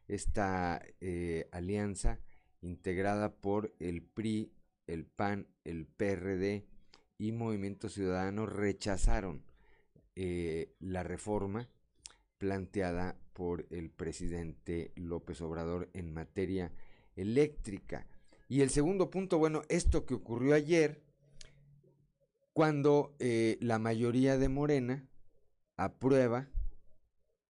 [0.09, 2.19] esta eh, alianza
[2.61, 4.51] integrada por el PRI,
[4.85, 6.65] el PAN, el PRD
[7.17, 9.43] y Movimiento Ciudadano rechazaron
[10.15, 11.69] eh, la reforma
[12.37, 16.73] planteada por el presidente López Obrador en materia
[17.15, 18.05] eléctrica.
[18.49, 21.01] Y el segundo punto, bueno, esto que ocurrió ayer,
[22.51, 25.09] cuando eh, la mayoría de Morena
[25.77, 26.49] aprueba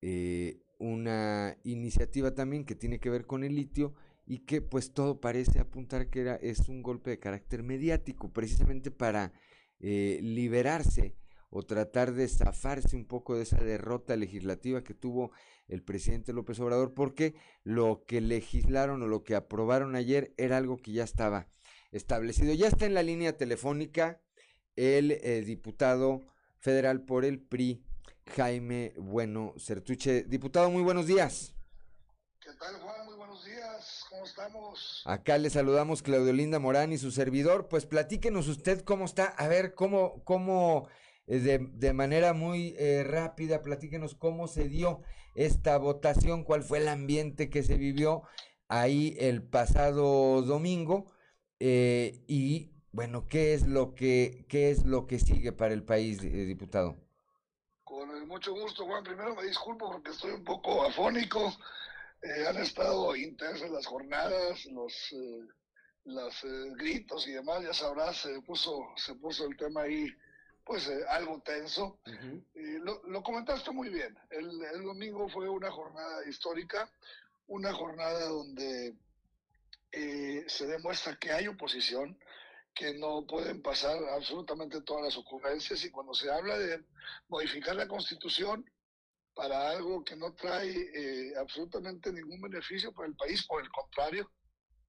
[0.02, 3.94] eh, una iniciativa también que tiene que ver con el litio
[4.26, 8.92] y que pues todo parece apuntar que era, es un golpe de carácter mediático, precisamente
[8.92, 9.34] para
[9.80, 11.16] eh, liberarse
[11.50, 15.32] o tratar de zafarse un poco de esa derrota legislativa que tuvo
[15.68, 20.78] el presidente López Obrador, porque lo que legislaron o lo que aprobaron ayer era algo
[20.78, 21.48] que ya estaba
[21.92, 22.54] establecido.
[22.54, 24.20] Ya está en la línea telefónica
[24.76, 26.22] el eh, diputado
[26.58, 27.84] federal por el PRI,
[28.28, 30.24] Jaime Bueno Certuche.
[30.24, 31.54] Diputado, muy buenos días.
[32.40, 33.06] ¿Qué tal, Juan?
[33.06, 34.06] Muy buenos días.
[34.10, 35.04] ¿Cómo estamos?
[35.06, 37.68] Acá le saludamos Claudio Linda Morán y su servidor.
[37.70, 39.26] Pues platíquenos usted cómo está.
[39.26, 40.88] A ver, cómo, cómo
[41.28, 45.02] eh, de, de, manera muy eh, rápida, platíquenos cómo se dio
[45.36, 48.24] esta votación, cuál fue el ambiente que se vivió
[48.68, 51.06] ahí el pasado domingo
[51.60, 56.22] eh, y bueno, ¿qué es lo que qué es lo que sigue para el país,
[56.22, 57.03] diputado?
[57.94, 59.04] Con mucho gusto, Juan.
[59.04, 61.54] Primero me disculpo porque estoy un poco afónico.
[62.48, 65.14] han estado intensas las jornadas, los
[66.06, 70.08] los gritos y demás, ya sabrás, se puso, se puso el tema ahí
[70.66, 72.00] pues eh, algo tenso.
[72.56, 74.18] lo, lo, comentaste muy bien.
[74.32, 76.90] El, el, domingo fue una jornada histórica,
[77.48, 78.96] una jornada donde
[79.92, 82.18] eh, se demuestra que hay oposición,
[82.74, 86.84] que no pueden pasar absolutamente todas las ocurrencias y cuando se habla de
[87.28, 88.66] modificar la constitución
[89.34, 94.30] para algo que no trae eh, absolutamente ningún beneficio para el país, por el contrario,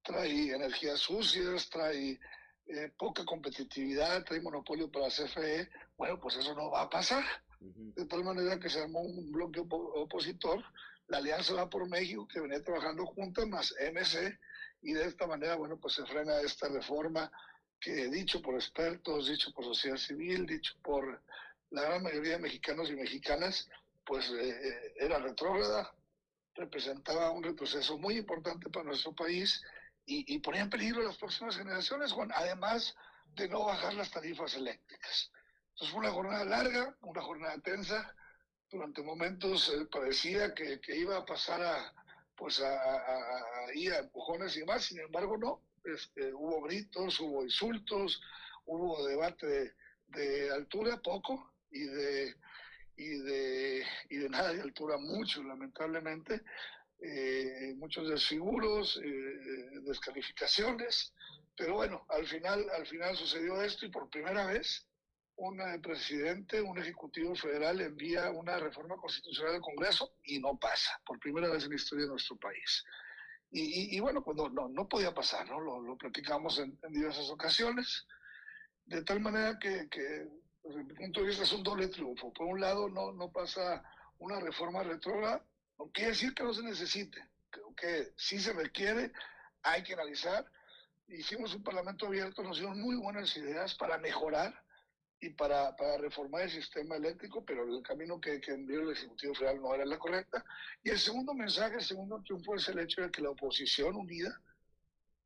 [0.03, 2.19] trae energías sucias, trae
[2.67, 7.23] eh, poca competitividad, trae monopolio para CFE, bueno, pues eso no va a pasar.
[7.59, 10.63] De tal manera que se armó un bloque opositor,
[11.07, 14.37] la Alianza Va por México, que venía trabajando juntas, más MC,
[14.81, 17.31] y de esta manera, bueno, pues se frena esta reforma
[17.91, 21.21] dicho por expertos, dicho por sociedad civil, dicho por
[21.71, 23.69] la gran mayoría de mexicanos y mexicanas,
[24.05, 25.93] pues eh, eh, era retrógrada,
[26.53, 29.61] representaba un retroceso muy importante para nuestro país
[30.05, 32.95] y, y ponía en peligro a las próximas generaciones, Juan, además
[33.35, 35.31] de no bajar las tarifas eléctricas.
[35.71, 38.15] Entonces fue una jornada larga, una jornada tensa.
[38.69, 41.93] Durante momentos eh, parecía que, que, iba a pasar a,
[42.35, 43.17] pues a, a,
[43.67, 45.61] a, empujones y demás, sin embargo no.
[45.85, 48.21] Este, hubo gritos, hubo insultos,
[48.65, 49.75] hubo debate
[50.07, 52.35] de, altura, poco, y de,
[52.97, 56.43] y, de, y de nada de altura, mucho, lamentablemente
[56.99, 61.13] eh, muchos desfiguros, eh, descalificaciones,
[61.55, 64.87] pero bueno, al final, al final sucedió esto y por primera vez
[65.37, 71.19] un presidente, un ejecutivo federal envía una reforma constitucional al Congreso y no pasa, por
[71.19, 72.83] primera vez en la historia de nuestro país.
[73.57, 75.61] Y, bueno, pues no, no, podía pasar, ¿no?
[75.61, 78.05] Lo, lo platicamos en, en, diversas ocasiones,
[78.83, 80.27] de tal manera que, que
[80.61, 82.33] desde mi punto de vista es un doble triunfo.
[82.33, 83.81] Por un lado, no, no pasa
[84.17, 85.41] una reforma retrógrada,
[85.79, 87.17] no quiere decir que no se necesite,
[87.49, 89.13] creo que sí se requiere,
[89.63, 90.45] hay que analizar.
[91.07, 94.64] Hicimos un parlamento abierto, nos dieron muy buenas ideas para mejorar
[95.19, 99.33] y para, para reformar el sistema eléctrico, pero el camino que, que envió el Ejecutivo
[99.33, 100.43] Federal no era la correcta.
[100.83, 104.41] Y el segundo mensaje, el segundo triunfo es el hecho de que la oposición unida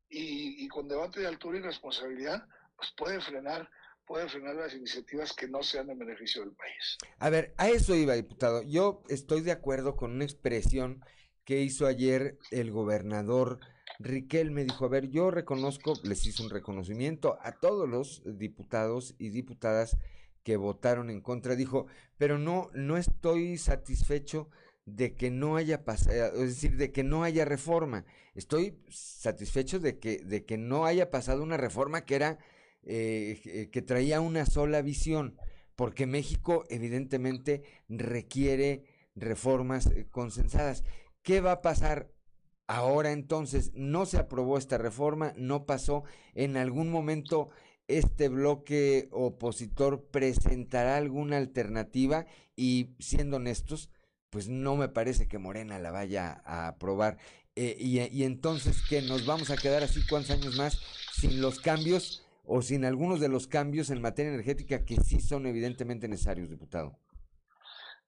[0.10, 3.70] y, y con debate de altura y responsabilidad, pues puede frenar
[4.10, 6.98] puede frenar las iniciativas que no sean en beneficio del país.
[7.20, 8.64] A ver, a eso iba, diputado.
[8.64, 11.06] Yo estoy de acuerdo con una expresión
[11.46, 13.60] que hizo ayer el gobernador
[14.00, 14.64] Riquelme.
[14.64, 19.98] Dijo, a ver, yo reconozco, les hice un reconocimiento a todos los diputados y diputadas
[20.44, 21.56] que votaron en contra.
[21.56, 21.88] Dijo,
[22.18, 24.50] pero no, no estoy satisfecho
[24.86, 28.06] de que no haya pasado, es decir, de que no haya reforma.
[28.34, 32.40] Estoy satisfecho de que, de que no haya pasado una reforma que era
[32.84, 35.38] eh, eh, que traía una sola visión,
[35.76, 38.86] porque México evidentemente requiere
[39.16, 40.84] reformas eh, consensadas.
[41.22, 42.10] ¿Qué va a pasar
[42.70, 43.72] ahora entonces?
[43.74, 46.04] No se aprobó esta reforma, no pasó.
[46.36, 47.50] En algún momento
[47.88, 53.90] este bloque opositor presentará alguna alternativa y siendo honestos,
[54.30, 57.18] pues no me parece que Morena la vaya a aprobar.
[57.56, 60.80] y, y, entonces, que ¿Nos vamos a quedar así cuántos años más
[61.14, 62.24] sin los cambios?
[62.50, 66.98] o sin algunos de los cambios en materia energética que sí son evidentemente necesarios, diputado?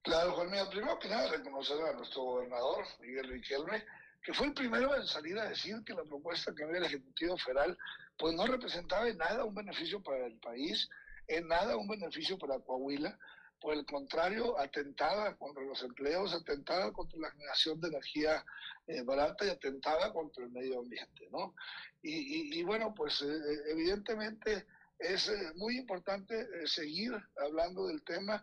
[0.02, 3.84] Claro, Juan Miguel, primero que nada reconocer a nuestro gobernador, Miguel Riquelme,
[4.24, 7.38] que fue el primero en salir a decir que la propuesta que había el Ejecutivo
[7.38, 7.78] Federal
[8.18, 10.88] pues no representaba en nada un beneficio para el país,
[11.28, 13.18] en nada un beneficio para Coahuila,
[13.60, 18.44] por el contrario, atentaba contra los empleos, atentaba contra la generación de energía
[18.88, 21.54] eh, barata y atentaba contra el medio ambiente, ¿no?
[22.02, 24.66] Y, bueno, pues eh, eh, evidentemente
[24.98, 28.42] es muy importante seguir hablando del tema.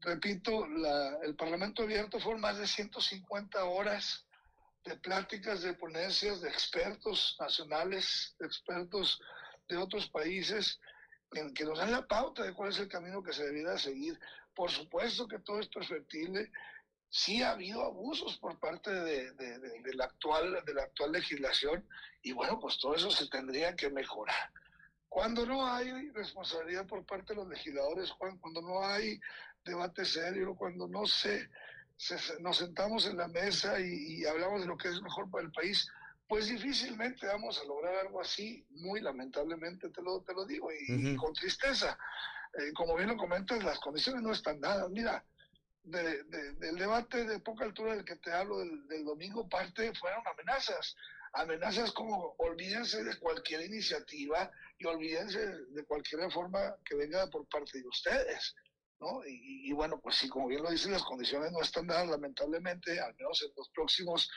[0.00, 0.66] repito,
[1.22, 4.26] el Parlamento abierto fueron más de 150 horas
[4.84, 9.20] de pláticas, de ponencias, de expertos nacionales, de expertos
[9.68, 10.80] de otros países,
[11.32, 14.18] en que nos den la pauta de cuál es el camino que se debiera seguir.
[14.54, 16.50] Por supuesto que todo es fertible.
[17.08, 21.86] Sí ha habido abusos por parte de, de, de, la actual, de la actual legislación
[22.22, 24.50] y bueno, pues todo eso se tendría que mejorar.
[25.08, 29.20] Cuando no hay responsabilidad por parte de los legisladores, Juan, cuando no hay
[29.62, 31.50] debate serio, cuando no se,
[31.96, 35.44] se nos sentamos en la mesa y, y hablamos de lo que es mejor para
[35.44, 35.88] el país,
[36.28, 41.10] pues difícilmente vamos a lograr algo así, muy lamentablemente te lo, te lo digo, y,
[41.12, 41.98] y con tristeza.
[42.54, 44.90] Eh, como bien lo comentas, las condiciones no están dadas.
[44.90, 45.24] Mira,
[45.82, 49.92] de, de, del debate de poca altura del que te hablo del, del, domingo, parte
[49.94, 50.96] fueron amenazas.
[51.34, 57.80] Amenazas como olvídense de cualquier iniciativa y olvídense de cualquier reforma que venga por parte
[57.80, 58.54] de ustedes.
[59.02, 59.26] ¿No?
[59.26, 63.00] Y, y, bueno, pues sí, como bien lo dicen, las condiciones no están dadas, lamentablemente,
[63.00, 64.30] al menos en los próximos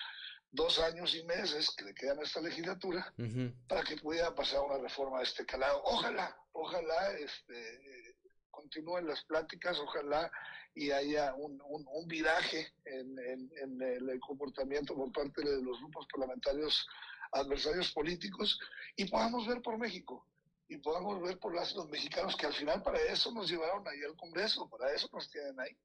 [0.51, 3.67] dos años y meses que le quedan a esta legislatura uh -huh.
[3.67, 5.81] para que pudiera pasar una reforma de este calado.
[5.83, 8.15] Ojalá, ojalá este,
[8.49, 10.31] continúen las pláticas, ojalá
[10.73, 15.79] y haya un, un, un viraje en, en, en, el comportamiento por parte de los
[15.79, 16.85] grupos parlamentarios
[17.31, 18.59] adversarios políticos
[18.95, 20.25] y podamos ver por México
[20.67, 24.03] y podamos ver por las, los mexicanos que al final para eso nos llevaron ahí
[24.03, 25.77] al Congreso, para eso nos tienen ahí.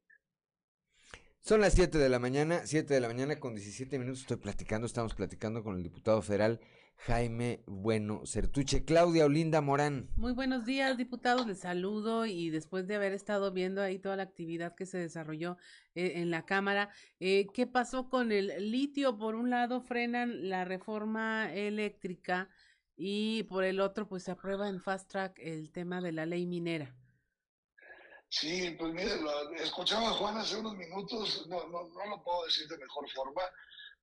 [1.43, 4.87] Son las 7 de la mañana, 7 de la mañana con 17 minutos estoy platicando,
[4.87, 6.61] estamos platicando con el diputado federal
[7.07, 8.85] Jaime Bueno Certuche.
[8.85, 10.11] Claudia Olinda Morán.
[10.16, 14.24] Muy buenos días, diputados, les saludo y después de haber estado viendo ahí toda la
[14.24, 15.57] actividad que se desarrolló
[15.95, 19.16] eh, en la Cámara, eh, ¿qué pasó con el litio?
[19.16, 22.51] Por un lado frenan la reforma eléctrica
[23.03, 26.45] y por el otro pues se aprueba en fast track el tema de la ley
[26.45, 26.95] minera.
[28.29, 32.45] Sí, pues mire, lo, escuchaba a Juan hace unos minutos, no, no, no lo puedo
[32.45, 33.41] decir de mejor forma,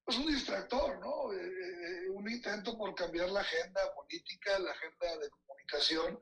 [0.04, 1.32] pues un distractor, ¿no?
[1.32, 6.20] Eh, eh, un intento por cambiar la agenda política, la agenda de comunicación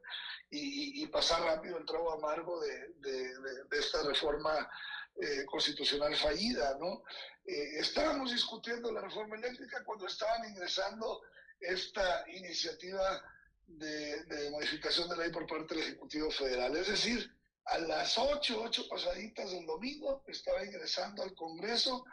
[0.50, 4.70] y, y pasar rápido el trago amargo de, de, de, de esta reforma
[5.16, 7.04] eh, constitucional fallida, ¿no?
[7.46, 11.22] Eh, estábamos discutiendo la reforma eléctrica cuando estaban ingresando
[11.68, 13.24] esta iniciativa
[13.68, 17.32] de, modificación de ley por parte del Ejecutivo Federal, es decir,
[17.66, 22.05] a las 8, 8 pasaditas del domingo estaba ingresando al Congreso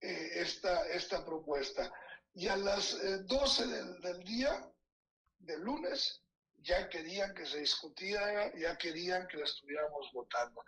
[0.00, 1.90] eh, esta, esta propuesta.
[2.34, 4.70] Y a las eh, 12 del, del, día,
[5.38, 6.22] del lunes,
[6.58, 10.62] ya querían que se discutiera, ya querían que la estuviéramos votando.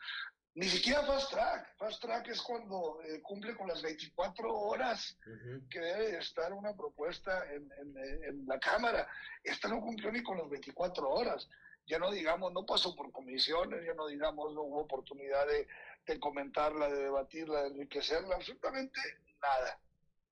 [0.55, 1.77] Ni siquiera fast track.
[1.79, 5.69] Fast track es cuando eh, cumple con las 24 horas uh -huh.
[5.69, 9.09] que debe estar una propuesta en, en, en, la Cámara.
[9.43, 11.49] Esta no cumplió ni con las 24 horas.
[11.87, 15.67] Ya no digamos, no pasó por comisiones, ya no digamos, no hubo oportunidad de,
[16.07, 19.01] de comentarla, de debatirla, de enriquecerla, absolutamente
[19.41, 19.81] nada.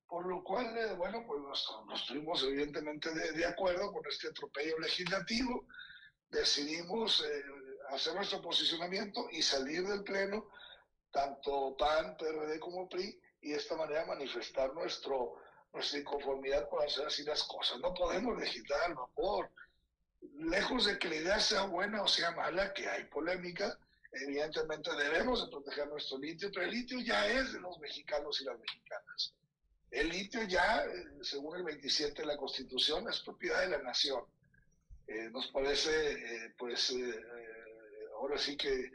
[0.06, 4.28] Por lo cual, eh, bueno, pues nos, nos tuvimos evidentemente de, de, acuerdo con este
[4.28, 5.66] atropello legislativo.
[6.30, 7.42] Decidimos eh,
[7.90, 10.48] hacer nuestro posicionamiento y salir del Pleno,
[11.10, 15.14] tanto PAN, PRD como PRI, y de esta manera manifestar nuestra
[15.98, 17.78] inconformidad por hacer así las cosas.
[17.80, 19.50] No podemos legislar al vapor.
[20.34, 23.78] Lejos de que la idea sea buena o sea mala, que hay polémica,
[24.12, 28.44] evidentemente debemos de proteger nuestro litio, pero el litio ya es de los mexicanos y
[28.44, 29.34] las mexicanas.
[29.90, 30.84] El litio ya,
[31.22, 34.22] según el 27 de la Constitución, es propiedad de la nación.
[35.06, 37.20] Eh, nos parece, eh, pues, eh,
[38.20, 38.90] ahora sí que,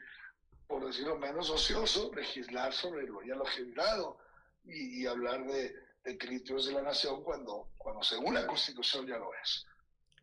[0.68, 4.18] por decirlo menos, ocioso legislar sobre lo ya lo generado
[4.64, 6.18] y, y hablar de, de
[6.58, 9.66] es de la nación cuando, cuando según la Constitución ya lo es.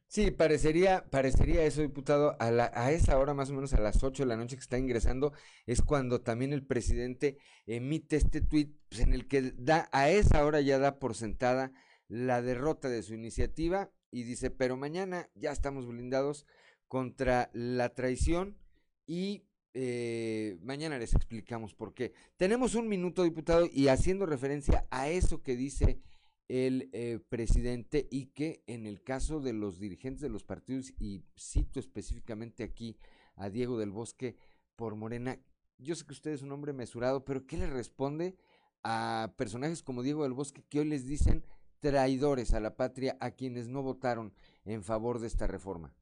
[0.07, 4.05] Sí, parecería, parecería eso, diputado, a, la, a esa hora más o menos a las
[4.05, 5.33] 8 de la noche que está ingresando,
[5.65, 10.45] es cuando también el presidente emite este tuit pues, en el que da, a esa
[10.45, 11.73] hora ya da por sentada
[12.09, 16.47] la derrota de su iniciativa y dice, pero mañana ya estamos blindados
[16.89, 18.59] contra la traición
[19.07, 19.45] y
[19.75, 22.13] eh, mañana les explicamos por qué.
[22.37, 26.01] Tenemos un minuto, diputado, y haciendo referencia a eso que dice
[26.49, 31.25] el eh, presidente y que en el caso de los dirigentes de los partidos, y
[31.39, 32.99] cito específicamente aquí
[33.37, 34.37] a Diego del Bosque
[34.77, 35.39] por Morena,
[35.79, 38.37] yo sé que usted es un hombre mesurado, pero ¿qué le responde
[38.83, 41.45] a personajes como Diego del Bosque que hoy les dicen
[41.81, 44.35] traidores a la patria a quienes no votaron
[44.65, 45.95] en favor de esta reforma?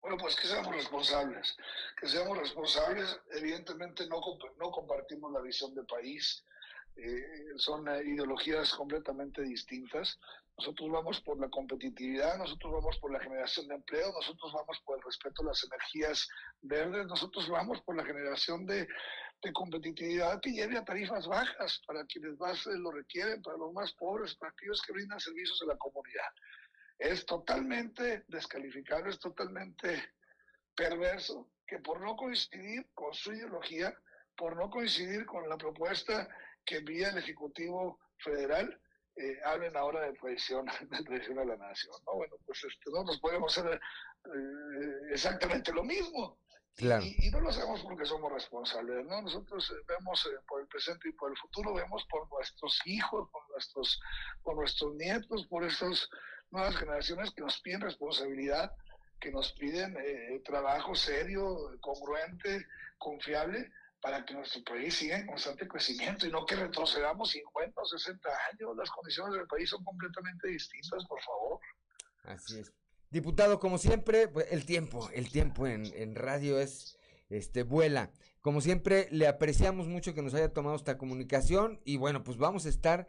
[0.00, 1.56] Bueno, pues que seamos responsables,
[2.00, 4.20] que seamos responsables, evidentemente no,
[4.58, 6.44] no compartimos la visión de país,
[6.96, 10.18] eh, son eh, ideologías completamente distintas.
[10.56, 14.98] Nosotros vamos por la competitividad, nosotros vamos por la generación de empleo, nosotros vamos por
[14.98, 16.28] el respeto a las energías
[16.62, 18.88] verdes, nosotros vamos por la generación de,
[19.42, 23.72] de competitividad que lleve a tarifas bajas para quienes más eh, lo requieren, para los
[23.72, 26.32] más pobres, para aquellos que brindan servicios a la comunidad.
[26.98, 30.02] Es totalmente descalificable, es totalmente
[30.74, 33.96] perverso que por no coincidir con su ideología,
[34.36, 36.28] por no coincidir con la propuesta
[36.64, 38.80] que envía el Ejecutivo Federal,
[39.16, 41.94] eh, hablen ahora de traición, de traición a la nación.
[42.06, 42.14] ¿no?
[42.14, 43.80] Bueno, pues este, no nos podemos hacer
[44.24, 46.38] eh, exactamente lo mismo.
[46.78, 47.04] Claro.
[47.04, 49.20] Y, y no lo hacemos porque somos responsables, ¿no?
[49.20, 53.28] Nosotros eh, vemos eh, por el presente y por el futuro, vemos por nuestros hijos,
[53.32, 54.00] por nuestros,
[54.44, 56.08] por nuestros nietos, por estas
[56.50, 58.72] nuevas generaciones que nos piden responsabilidad,
[59.20, 62.66] que nos piden eh, trabajo serio, congruente,
[62.98, 63.70] confiable,
[64.00, 68.28] para que nuestro país siga en constante crecimiento y no que retrocedamos 50 o 60
[68.52, 68.76] años.
[68.76, 71.60] Las condiciones del país son completamente distintas, por favor.
[72.24, 72.72] Así es.
[73.10, 76.98] Diputado, como siempre, pues, el tiempo, el tiempo en, en radio es,
[77.30, 78.10] este, vuela.
[78.40, 82.66] Como siempre, le apreciamos mucho que nos haya tomado esta comunicación y bueno, pues vamos
[82.66, 83.08] a estar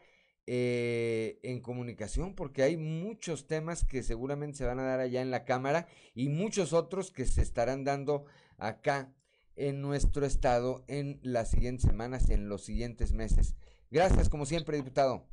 [0.52, 5.30] eh, en comunicación porque hay muchos temas que seguramente se van a dar allá en
[5.30, 8.26] la Cámara y muchos otros que se estarán dando
[8.58, 9.14] acá
[9.56, 13.58] en nuestro estado en las siguientes semanas, en los siguientes meses.
[13.92, 15.28] Gracias, como siempre, diputado.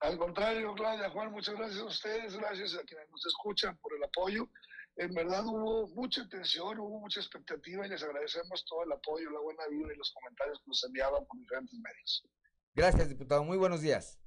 [0.00, 4.04] Al contrario, Claudia, Juan, muchas gracias a ustedes, gracias a quienes nos escuchan por el
[4.04, 4.50] apoyo.
[4.96, 9.40] En verdad hubo mucha tensión, hubo mucha expectativa y les agradecemos todo el apoyo, la
[9.40, 12.26] buena vida y los comentarios que nos enviaban por diferentes medios.
[12.74, 13.44] Gracias, diputado.
[13.44, 14.21] Muy buenos días.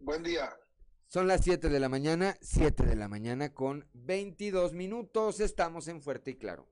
[0.00, 0.54] Buen día.
[1.06, 5.40] Son las 7 de la mañana, 7 de la mañana con 22 minutos.
[5.40, 6.68] Estamos en Fuerte y Claro.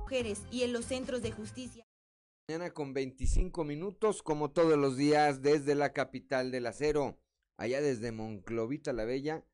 [0.00, 1.86] Mujeres y en los centros de justicia.
[2.48, 7.18] Mañana con 25 minutos, como todos los días, desde la capital del acero,
[7.56, 9.46] allá desde Monclovita la Bella,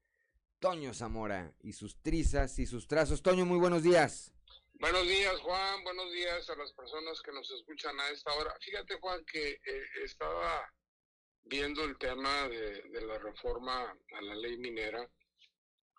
[0.58, 3.22] Toño Zamora y sus trizas y sus trazos.
[3.22, 4.32] Toño, muy buenos días.
[4.80, 5.84] Buenos días, Juan.
[5.84, 8.56] Buenos días a las personas que nos escuchan a esta hora.
[8.62, 10.72] Fíjate, Juan, que eh, estaba
[11.42, 15.06] viendo el tema de, la reforma a la ley minera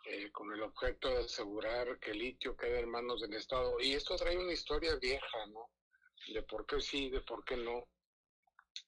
[0.06, 3.80] eh, con el objeto de asegurar que el litio quede en manos del Estado.
[3.80, 5.70] Y esto trae una historia vieja, ¿no?
[6.34, 7.88] De por qué sí, de por qué no.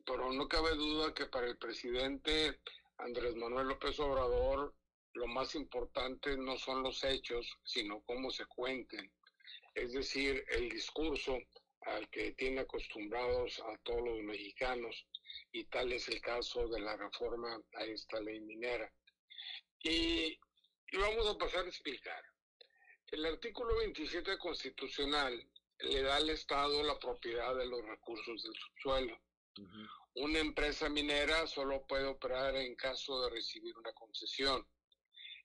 [0.04, 2.62] Pero no cabe duda que para el presidente
[2.98, 4.74] Andrés Manuel López Obrador
[5.14, 9.14] lo más importante no son los hechos, sino cómo se cuenten
[9.76, 11.38] es decir, el discurso
[11.82, 15.06] al que tiene acostumbrados a todos los mexicanos,
[15.52, 18.92] y tal es el caso de la reforma a esta ley minera.
[19.80, 20.40] Y,
[20.92, 22.24] y vamos a pasar a explicar.
[23.12, 25.48] El artículo 27 constitucional
[25.80, 29.20] le da al Estado la propiedad de los recursos del subsuelo.
[29.58, 29.90] Uh -huh.
[30.16, 34.66] Una empresa minera solo puede operar en caso de recibir una concesión.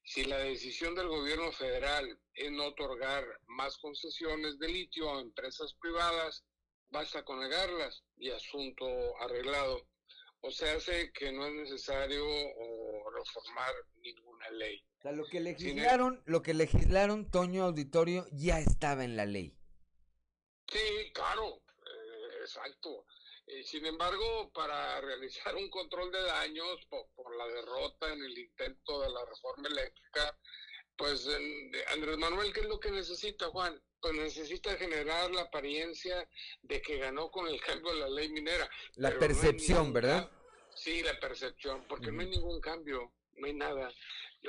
[0.09, 5.74] Si la decisión del gobierno federal es no otorgar más concesiones de litio a empresas
[5.74, 6.46] privadas,
[6.88, 8.86] basta con negarlas y asunto
[9.20, 9.86] arreglado.
[10.40, 12.24] O sea, hace que no es necesario
[13.14, 14.82] reformar ninguna ley.
[15.00, 19.59] O sea, lo que legislaron, lo que legislaron Toño Auditorio ya estaba en la ley.
[20.68, 23.04] Sí, claro, eh, exacto.
[23.51, 28.38] Eh, sin embargo, para realizar un control de daños por, por, la derrota en el
[28.38, 30.38] intento de la reforma eléctrica,
[30.96, 31.26] pues
[31.92, 33.80] Andrés Manuel, ¿qué es lo que necesita, Juan?
[34.01, 36.28] Pues necesita generar la apariencia
[36.62, 38.68] de que ganó con el cambio de la ley minera.
[38.96, 40.30] La percepción, no ¿verdad?
[40.74, 42.14] Sí, la percepción, porque uh -huh.
[42.16, 43.90] no hay ningún cambio, no hay nada.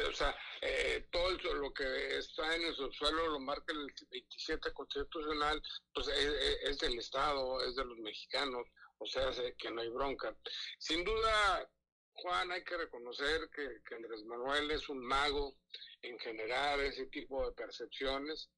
[0.08, 5.62] O sea, eh, todo lo que está en el subsuelo lo marca el 27 constitucional,
[5.94, 6.34] pues es,
[6.64, 8.68] es del Estado, es de los mexicanos
[9.00, 10.36] o sea, que no hay bronca.
[10.78, 11.70] Sin duda,
[12.14, 15.58] Juan, hay que reconocer que, que, Andrés Manuel es un mago
[16.02, 18.50] en generar ese tipo de percepciones,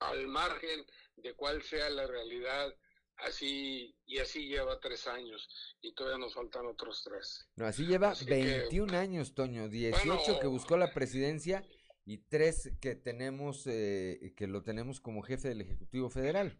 [0.00, 0.84] al margen
[1.16, 2.74] de cuál sea la realidad,
[3.18, 5.48] así y así lleva tres años
[5.80, 7.48] y todavía nos faltan otros tres.
[7.56, 11.64] No, así lleva así 21 que, años, Toño, 18 bueno, que buscó la presidencia
[12.04, 16.58] y tres que tenemos, eh, que lo tenemos como jefe del Ejecutivo Federal.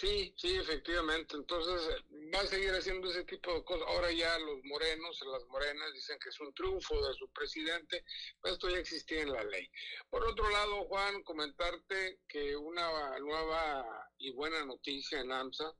[0.00, 1.36] Sí, sí, efectivamente.
[1.36, 2.02] Entonces
[2.34, 3.86] va a seguir haciendo ese tipo de cosas.
[3.86, 8.02] Ahora ya los morenos, las morenas dicen que es un triunfo de su presidente,
[8.40, 9.68] pues esto ya existía en la ley.
[10.08, 15.70] Por otro lado, Juan, comentarte que una nueva y buena noticia en AMSA,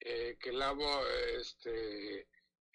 [0.00, 0.76] eh, que la,
[1.38, 2.22] este,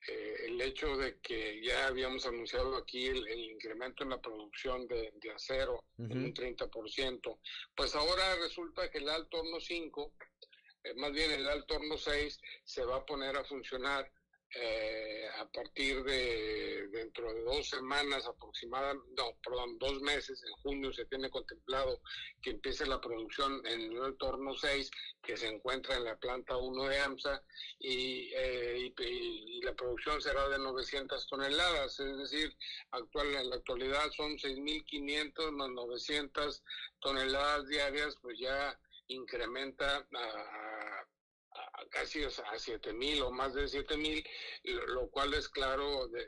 [0.07, 4.87] eh, el hecho de que ya habíamos anunciado aquí el, el incremento en la producción
[4.87, 6.11] de, de acero uh -huh.
[6.11, 7.39] en un 30%,
[7.75, 10.30] pues ahora resulta que el alto horno 5 eh,
[10.95, 14.11] más bien el alto horno 6 se va a poner a funcionar
[14.53, 20.91] eh, a partir de dentro de dos semanas aproximadamente, no, perdón, dos meses, en junio
[20.91, 22.01] se tiene contemplado
[22.41, 24.91] que empiece la producción en el torno 6,
[25.23, 27.41] que se encuentra en la planta 1 de AMSA,
[27.79, 32.53] y, eh, y, la producción será de 900 toneladas, es decir,
[32.91, 36.63] actual, en la actualidad son 6.500 más 900
[36.99, 38.77] toneladas diarias, pues ya
[39.13, 41.05] incrementa a
[41.89, 44.23] casi a siete mil o más de siete mil,
[44.63, 46.27] lo cual es claro de,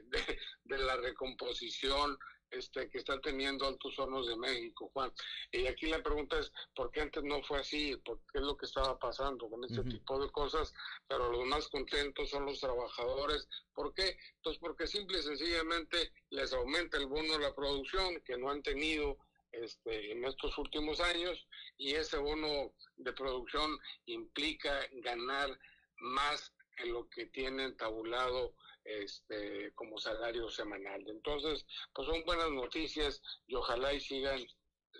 [0.63, 2.17] de, la recomposición
[2.51, 5.11] este, que está teniendo Altos Hornos de México, Juan.
[5.51, 7.95] Y aquí la pregunta es, ¿por qué antes no fue así?
[7.97, 10.73] ¿Por qué es lo que estaba pasando con este tipo de cosas?
[11.07, 13.47] Pero los más contentos son los trabajadores.
[13.73, 14.17] ¿Por qué?
[14.43, 18.61] Pues porque simple y sencillamente les aumenta el bono de la producción que no han
[18.61, 19.17] tenido
[19.53, 21.47] este, en estos últimos años
[21.77, 25.57] y ese bono de producción implica ganar
[25.97, 31.03] más en lo que tienen tabulado este, como salario semanal.
[31.07, 34.41] Entonces, pues son buenas noticias y ojalá y sigan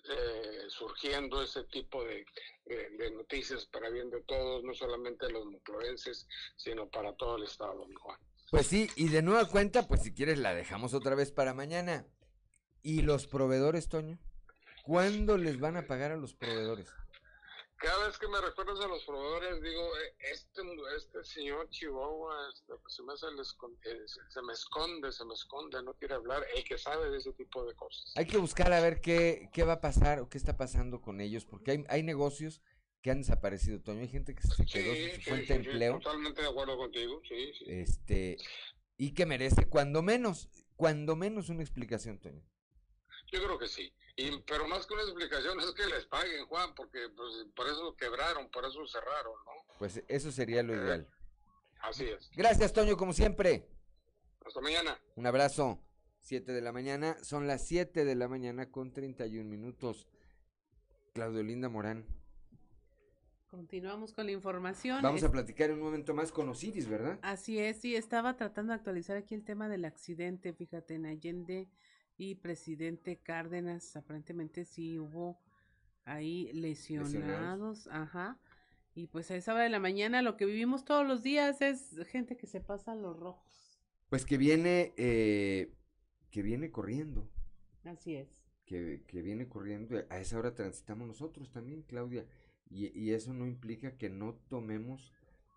[0.09, 2.25] eh, surgiendo ese tipo de,
[3.11, 6.27] noticias para bien de todos, no solamente los nuclearenses,
[6.57, 8.19] sino para todo el Estado, Juan.
[8.51, 12.05] Pues sí, y de nueva cuenta, pues si quieres la dejamos otra vez para mañana.
[12.81, 14.19] ¿Y los proveedores, Toño?
[14.83, 16.89] ¿Cuándo les van a pagar a los proveedores?
[17.77, 20.61] Cada vez que me recuerdas a los proveedores, digo, eh, este,
[20.97, 25.93] este señor Chihuahua este, pues, se, me eh, se, me esconde, se me esconde, no
[25.93, 28.13] quiere hablar, el que sabe de ese tipo de cosas.
[28.15, 31.21] Hay que buscar a ver qué, qué va a pasar o qué está pasando con
[31.21, 32.61] ellos, porque hay, hay negocios
[33.01, 34.01] que han desaparecido, Toño.
[34.01, 35.99] Hay gente que se quedó sin su fuente de empleo.
[35.99, 37.65] totalmente de acuerdo contigo, sí, sí.
[37.67, 38.37] Este,
[38.97, 42.43] y que merece cuando menos, cuando menos una explicación, Toño.
[43.31, 43.93] Yo creo que sí.
[44.15, 47.95] Y, pero más que una explicación es que les paguen, Juan, porque pues, por eso
[47.95, 49.51] quebraron, por eso cerraron, ¿no?
[49.79, 51.09] Pues eso sería lo eh, ideal.
[51.81, 52.29] Así es.
[52.35, 53.67] Gracias, Toño, como siempre.
[54.45, 54.99] Hasta mañana.
[55.15, 55.79] Un abrazo.
[56.21, 60.07] Siete de la mañana, son las siete de la mañana con 31 minutos.
[61.13, 62.05] Claudio Linda Morán.
[63.49, 65.01] Continuamos con la información.
[65.01, 67.19] Vamos a platicar en un momento más con Osiris, ¿verdad?
[67.21, 71.67] Así es, sí, estaba tratando de actualizar aquí el tema del accidente, fíjate, en Allende
[72.17, 75.39] y presidente Cárdenas, aparentemente sí hubo
[76.05, 78.39] ahí lesionados, ajá.
[78.95, 81.95] Y pues a esa hora de la mañana lo que vivimos todos los días es
[82.07, 83.79] gente que se pasa los rojos.
[84.09, 85.73] Pues que viene, eh,
[86.29, 87.27] que viene corriendo.
[87.83, 88.29] Así es.
[88.65, 89.97] Que, que, viene corriendo.
[90.09, 92.25] A esa hora transitamos nosotros también, Claudia.
[92.69, 95.11] Y, y eso no implica que no tomemos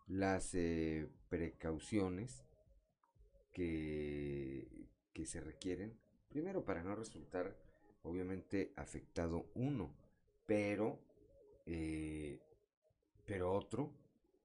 [0.06, 2.44] las eh, precauciones
[3.52, 7.56] que, que se requieren Primero para no resultar
[8.02, 9.94] obviamente afectado uno,
[10.46, 10.98] pero,
[11.66, 12.40] eh,
[13.24, 13.92] pero otro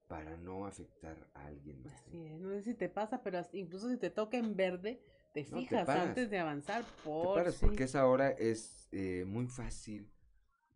[0.07, 2.03] para no afectar a alguien más.
[2.11, 5.01] no sé si te pasa, pero incluso si te toca en verde,
[5.33, 10.11] te fijas antes de avanzar por te porque esa hora es eh, muy fácil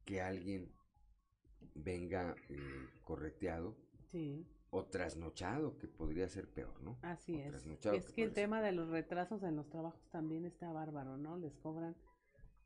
[0.05, 0.71] que alguien
[1.73, 3.75] venga eh, correteado
[4.11, 4.45] sí
[4.75, 6.97] o trasnochado, que podría ser peor, ¿no?
[7.01, 7.65] Así es.
[7.85, 11.37] Es que, el tema de los retrasos en los trabajos también está bárbaro, ¿no?
[11.37, 11.95] Les cobran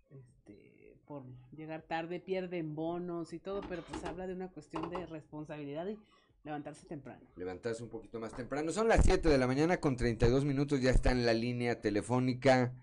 [0.10, 1.24] este por
[1.56, 6.00] llegar tarde, pierden bonos y todo, pero pues habla de una cuestión de responsabilidad y
[6.44, 7.22] levantarse temprano.
[7.36, 8.72] Levantarse un poquito más temprano.
[8.72, 12.74] Son las 7 de la mañana con 32 minutos, ya está en la línea telefónica,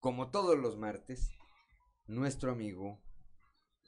[0.00, 1.32] como todos los martes,
[2.06, 2.98] nuestro amigo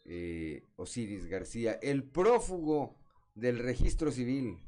[0.04, 2.99] eh, Osiris García, el prófugo
[3.40, 4.62] del registro civil.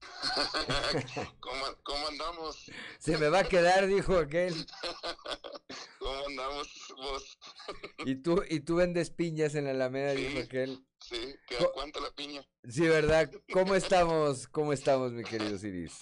[1.40, 2.70] ¿Cómo, andamos?
[2.98, 4.54] Se me va a quedar, dijo aquel.
[5.98, 7.38] ¿Cómo andamos vos?
[8.04, 10.86] y tú, y tú vendes piñas en la Alameda, dijo aquel.
[11.00, 12.46] Sí, que aguanta la piña.
[12.68, 13.30] Sí, ¿verdad?
[13.52, 14.46] ¿Cómo estamos?
[14.46, 15.98] ¿Cómo estamos, mi querido Ciris?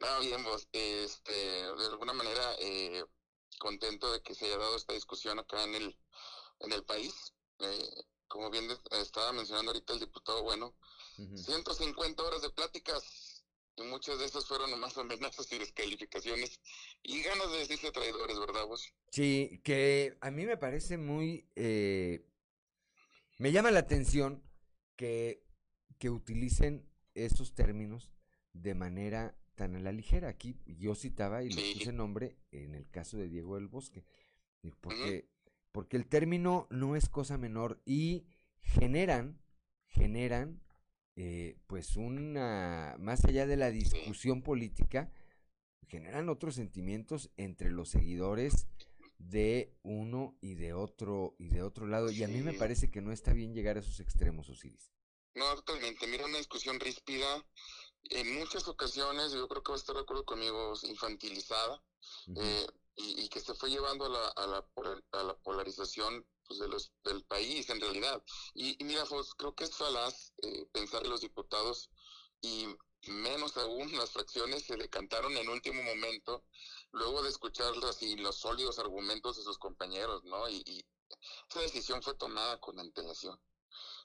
[0.00, 0.66] No, bien, vos.
[0.72, 3.04] Este, de alguna manera, eh,
[3.58, 5.98] contento de que se haya dado esta discusión acá en el,
[6.60, 7.34] en el país.
[7.58, 10.74] Eh, como bien estaba mencionando ahorita el diputado Bueno,
[11.36, 13.44] 150 horas de pláticas
[13.76, 16.60] y muchas de esas fueron nomás amenazas y descalificaciones
[17.02, 18.92] y ganas de decirse traidores, ¿verdad vos?
[19.10, 21.48] Sí, que a mí me parece muy...
[21.56, 22.26] Eh,
[23.38, 24.42] me llama la atención
[24.96, 25.42] que,
[25.98, 28.10] que utilicen esos términos
[28.52, 30.28] de manera tan a la ligera.
[30.28, 34.04] Aquí yo citaba y le puse nombre en el caso de Diego del Bosque,
[34.80, 35.28] porque,
[35.72, 38.26] porque el término no es cosa menor y
[38.60, 39.40] generan,
[39.86, 40.60] generan
[41.16, 45.12] eh, pues una, más allá de la discusión política,
[45.88, 48.68] generan otros sentimientos entre los seguidores
[49.18, 53.02] de uno y de otro y de otro lado y a mí me parece que
[53.02, 54.92] no está bien llegar a esos extremos Osiris.
[55.34, 56.06] No totalmente.
[56.06, 57.44] Mira una discusión ríspida
[58.04, 61.82] en muchas ocasiones, yo creo que va a estar de acuerdo conmigo, infantilizada
[62.34, 62.66] eh,
[62.96, 64.66] y, y, que se fue llevando a la, a la,
[65.12, 68.20] a la polarización pues, de los, del país en realidad.
[68.54, 71.90] Y, y mira, pues, creo que es falaz eh, pensar en los diputados
[72.40, 72.66] y
[73.06, 76.44] menos aún las fracciones se decantaron en último momento,
[76.90, 80.48] luego de escuchar así los sólidos argumentos de sus compañeros, ¿no?
[80.48, 80.84] Y, y
[81.48, 83.40] esa decisión fue tomada con antelación.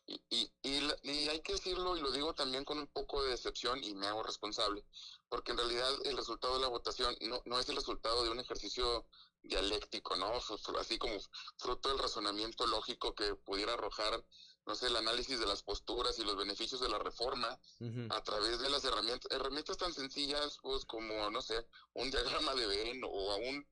[0.05, 3.83] Y, y, y, hay que decirlo, y lo digo también con un poco de decepción,
[3.83, 4.85] y me hago responsable,
[5.29, 8.39] porque en realidad el resultado de la votación no, no es el resultado de un
[8.39, 9.07] ejercicio
[9.47, 10.31] dialéctico, ¿no?
[10.79, 11.15] Así como
[11.57, 14.23] fruto del razonamiento lógico que pudiera arrojar,
[14.65, 17.59] no sé, el análisis de las posturas y los beneficios de la reforma
[18.09, 22.67] a través de las herramientas, herramientas tan sencillas, pues como, no sé, un diagrama de
[22.67, 23.67] Venn o un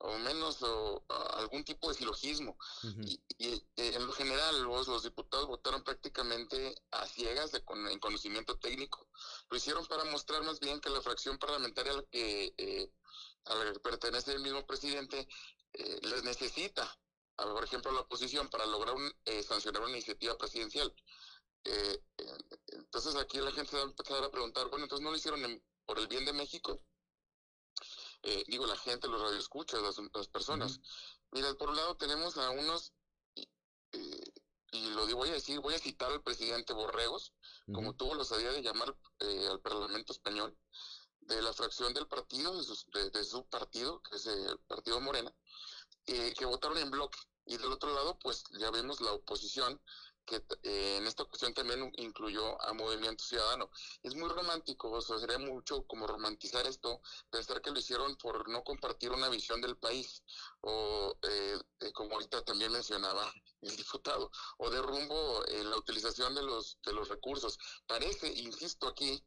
[0.00, 1.04] o menos o,
[1.36, 2.56] algún tipo de silogismo.
[3.04, 7.98] y, eh, en lo general los, los, diputados votaron prácticamente a ciegas de, con, en
[7.98, 9.08] conocimiento técnico.
[9.50, 12.92] Lo hicieron para mostrar más bien que la fracción parlamentaria que, eh,
[13.48, 15.28] a la que pertenece el mismo presidente
[15.72, 16.98] eh, les necesita,
[17.36, 19.12] por ejemplo, la oposición para lograr un,
[19.46, 20.92] sancionar una iniciativa presidencial.
[22.66, 25.62] entonces aquí la gente se va a empezar a preguntar, bueno, entonces no lo hicieron
[25.86, 26.80] por el bien de México
[28.22, 30.80] eh, digo, la gente, los radioescuchas, las, las personas.
[31.30, 32.92] Mira, por un lado tenemos a unos,
[33.34, 34.32] eh,
[34.72, 37.32] y lo voy a decir, voy a citar al presidente Borregos,
[37.72, 40.56] como tuvo la osadía de llamar eh, al Parlamento Español,
[41.28, 45.32] de la fracción del partido, de su, de, su partido, que es el Partido Morena,
[46.04, 47.18] que votaron en bloque.
[47.46, 49.80] Y del otro lado, pues ya vemos la oposición
[50.28, 53.70] que eh, en esta ocasión también incluyó a Movimiento Ciudadano.
[54.02, 57.00] Es muy romántico, sería mucho como romantizar esto,
[57.30, 60.22] pensar que lo hicieron por no compartir una visión del país,
[60.60, 63.32] o eh, eh, como ahorita también mencionaba
[63.62, 67.58] el diputado, o de rumbo en la utilización de los, de los recursos.
[67.86, 69.24] Parece, insisto aquí,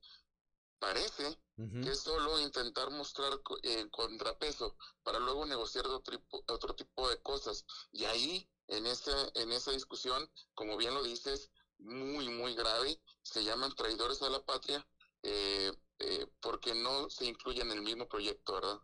[0.81, 1.37] parece
[1.83, 3.31] que es solo intentar mostrar
[3.61, 7.65] el contrapeso para luego negociar otro tipo, otro tipo de cosas.
[7.91, 13.43] Y ahí en esa, en esa discusión, como bien lo dices, muy, muy grave, se
[13.43, 14.83] llaman traidores a la patria
[15.21, 18.79] eh, eh, porque no se incluyen en el mismo proyecto, ¿verdad?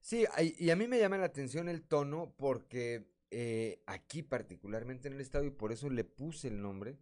[0.00, 0.26] Sí,
[0.58, 5.20] y a mí me llama la atención el tono porque eh, aquí particularmente en el
[5.22, 6.98] estado y por eso le puse el nombre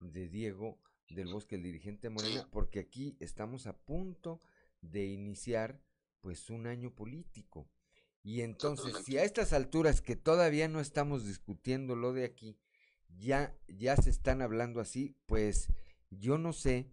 [0.00, 0.80] de Diego
[1.10, 4.40] del Bosque, el dirigente Morena, porque aquí estamos a punto
[4.80, 5.80] de iniciar
[6.20, 7.68] pues un año político.
[8.22, 12.58] Y entonces, si a estas alturas que todavía no estamos discutiendo lo de aquí,
[13.08, 15.68] ya, ya se están hablando así, pues
[16.10, 16.90] yo no sé,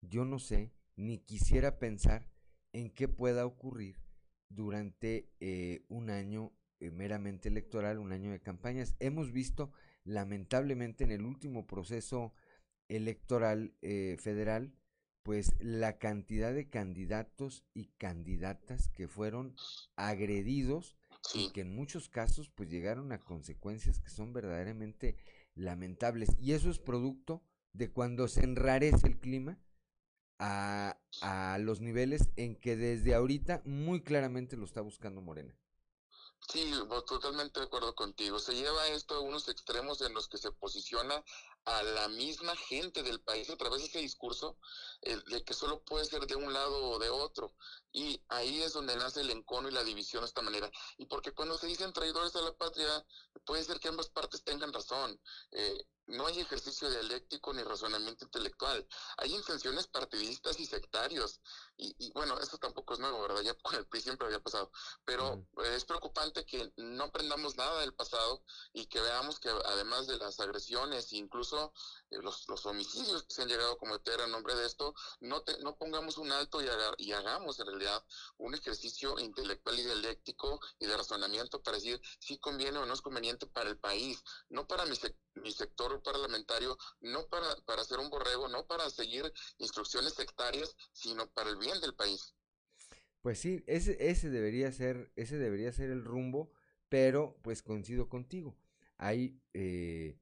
[0.00, 2.30] yo no sé, ni quisiera pensar
[2.72, 4.00] en qué pueda ocurrir
[4.48, 8.96] durante eh, un año eh, meramente electoral, un año de campañas.
[9.00, 9.70] Hemos visto,
[10.04, 12.32] lamentablemente, en el último proceso
[12.90, 14.74] electoral eh, federal,
[15.22, 19.54] pues la cantidad de candidatos y candidatas que fueron
[19.96, 20.96] agredidos
[21.34, 25.16] y que en muchos casos pues llegaron a consecuencias que son verdaderamente
[25.54, 27.42] lamentables y eso es producto
[27.72, 29.58] de cuando se enrarece el clima
[30.38, 35.54] a, a los niveles en que desde ahorita muy claramente lo está buscando Morena.
[36.48, 36.72] Sí,
[37.06, 38.38] totalmente de acuerdo contigo.
[38.38, 41.22] Se lleva esto a unos extremos en los que se posiciona
[41.64, 44.58] a la misma gente del país a través de ese discurso
[45.02, 47.54] eh, de que solo puede ser de un lado o de otro.
[47.92, 50.70] Y ahí es donde nace el encono y la división de esta manera.
[50.98, 53.04] Y porque cuando se dicen traidores a la patria,
[53.44, 55.20] puede ser que ambas partes tengan razón.
[55.52, 58.86] Eh, no hay ejercicio dialéctico ni razonamiento intelectual.
[59.18, 61.40] Hay intenciones partidistas y sectarios.
[61.76, 63.42] Y, bueno, eso tampoco es nuevo, ¿verdad?
[63.42, 64.70] Ya con el PRI siempre había pasado.
[65.04, 68.42] Pero es preocupante que no aprendamos nada del pasado
[68.72, 73.42] y que veamos que además de las agresiones, incluso eh, los, los, homicidios que se
[73.42, 76.66] han llegado a cometer a nombre de esto, no, te, no pongamos un alto y,
[76.98, 78.04] y hagamos en realidad
[78.38, 83.00] un ejercicio intelectual y dialéctico y de razonamiento para decir si conviene o no es
[83.00, 84.96] conveniente para el país, no para mi,
[85.34, 91.30] mi sector parlamentario, no para, para hacer un borrego, no para seguir instrucciones sectarias, sino
[91.30, 92.34] para el bien del país.
[93.22, 96.52] Pues sí, ese, ese debería ser, ese debería ser el rumbo,
[96.88, 98.56] pero pues coincido contigo.
[98.96, 100.18] Hay eh,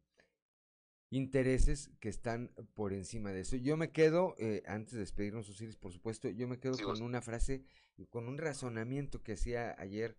[1.10, 3.56] intereses que están por encima de eso.
[3.56, 7.22] Yo me quedo, eh, antes de despedirnos, Osiris, por supuesto, yo me quedo con una
[7.22, 7.64] frase,
[8.10, 10.16] con un razonamiento que hacía ayer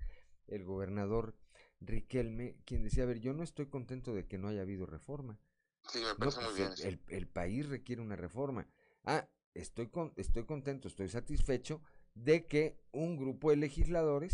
[0.47, 1.35] el gobernador
[1.81, 5.39] Riquelme, quien decía, a ver, yo no estoy contento de que no haya habido reforma.
[5.87, 6.99] Sí, me parece muy pues, bien.
[7.07, 8.67] El, país requiere una reforma.
[9.05, 11.81] Ah, estoy, con, estoy contento, estoy satisfecho
[12.15, 14.33] de que un grupo de legisladores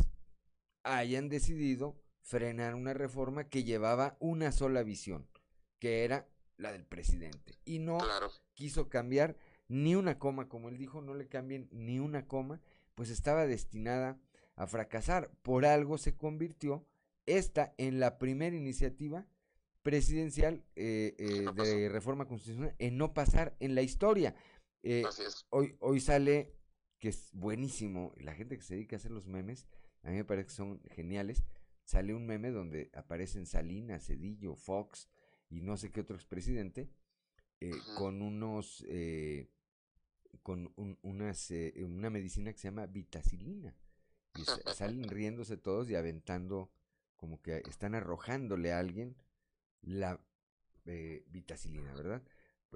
[0.84, 5.30] hayan decidido frenar una reforma que llevaba una sola visión,
[5.78, 6.28] que era
[6.58, 7.58] la del presidente.
[7.66, 8.00] Y no
[8.54, 9.38] quiso cambiar
[9.68, 12.62] ni una coma, como él dijo, no le cambien ni una coma,
[12.94, 14.20] pues estaba destinada
[14.56, 15.32] a fracasar.
[15.42, 16.86] Por algo se convirtió
[17.26, 19.26] esta en la primera iniciativa
[19.82, 24.36] presidencial eh, eh, de reforma constitucional en no pasar en la historia.
[24.84, 25.04] Eh,
[25.50, 26.54] hoy, hoy sale,
[27.00, 29.68] que es buenísimo, la gente que se dedica a hacer los memes,
[30.04, 31.44] a mí me parece que son geniales,
[31.84, 35.10] sale un meme donde aparecen Salinas, Cedillo, Fox
[35.56, 36.90] y no sé qué otro expresidente,
[37.98, 38.86] con unos,
[40.44, 43.74] con unas, una medicina que se llama vitacilina.
[44.36, 46.70] Y salen riéndose todos y aventando,
[47.16, 49.16] como que están arrojándole a alguien
[49.82, 50.20] la
[50.84, 52.22] vitacilina, ¿verdad?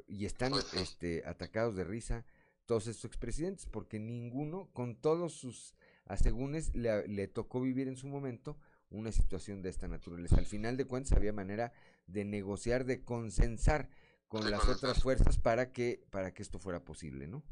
[0.08, 2.26] y están este, atacados de risa
[2.66, 5.76] todos estos expresidentes, porque ninguno, con todos sus
[6.06, 8.58] asegúnes, le, le, tocó vivir en su momento
[8.92, 10.38] una situación de esta naturaleza.
[10.38, 11.74] Al final de cuentas había manera
[12.12, 13.90] de negociar, de consensar
[14.28, 17.44] con las otras fuerzas para que, para que esto fuera posible, ¿no?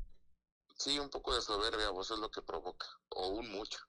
[0.78, 3.80] Sí, un poco de soberbia, vos es lo que provoca, o un mucho.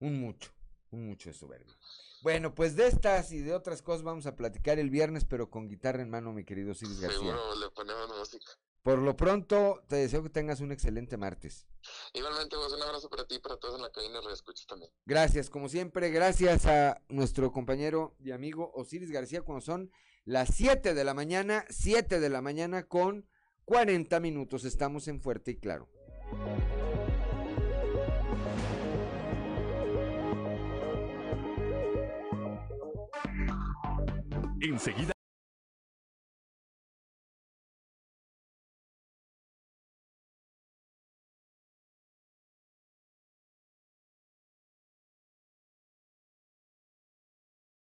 [0.00, 0.52] Un mucho,
[0.90, 1.76] un mucho de soberbia.
[2.22, 5.68] Bueno, pues de estas y de otras cosas vamos a platicar el viernes, pero con
[5.68, 7.18] guitarra en mano, mi querido Ciris García.
[7.18, 8.52] Seguro le ponemos música.
[8.82, 11.68] Por lo pronto, te deseo que tengas un excelente martes.
[12.14, 14.90] Igualmente, vos, un abrazo para ti y para todos en la cabina y escuchas también.
[15.04, 19.92] Gracias, como siempre, gracias a nuestro compañero y amigo Osiris García, cuando son
[20.24, 23.26] las 7 de la mañana, 7 de la mañana con
[23.64, 24.64] 40 minutos.
[24.64, 25.88] Estamos en Fuerte y Claro.
[34.60, 35.12] Enseguida.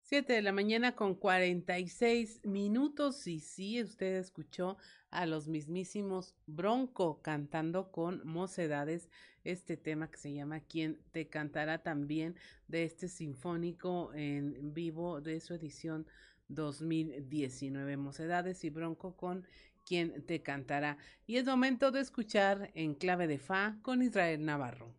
[0.08, 4.76] Siete de la mañana con cuarenta y seis minutos y sí, usted escuchó
[5.10, 9.08] a los mismísimos Bronco cantando con mocedades
[9.42, 12.36] este tema que se llama Quien te cantará también
[12.68, 16.06] de este sinfónico en vivo de su edición
[16.50, 17.96] 2019.
[17.96, 19.44] Mocedades y Bronco con
[19.84, 20.98] Quien te cantará.
[21.26, 24.94] Y es momento de escuchar en clave de Fa con Israel Navarro.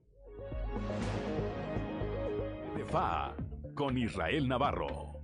[2.75, 3.38] De Fa
[3.78, 5.22] con Israel Navarro.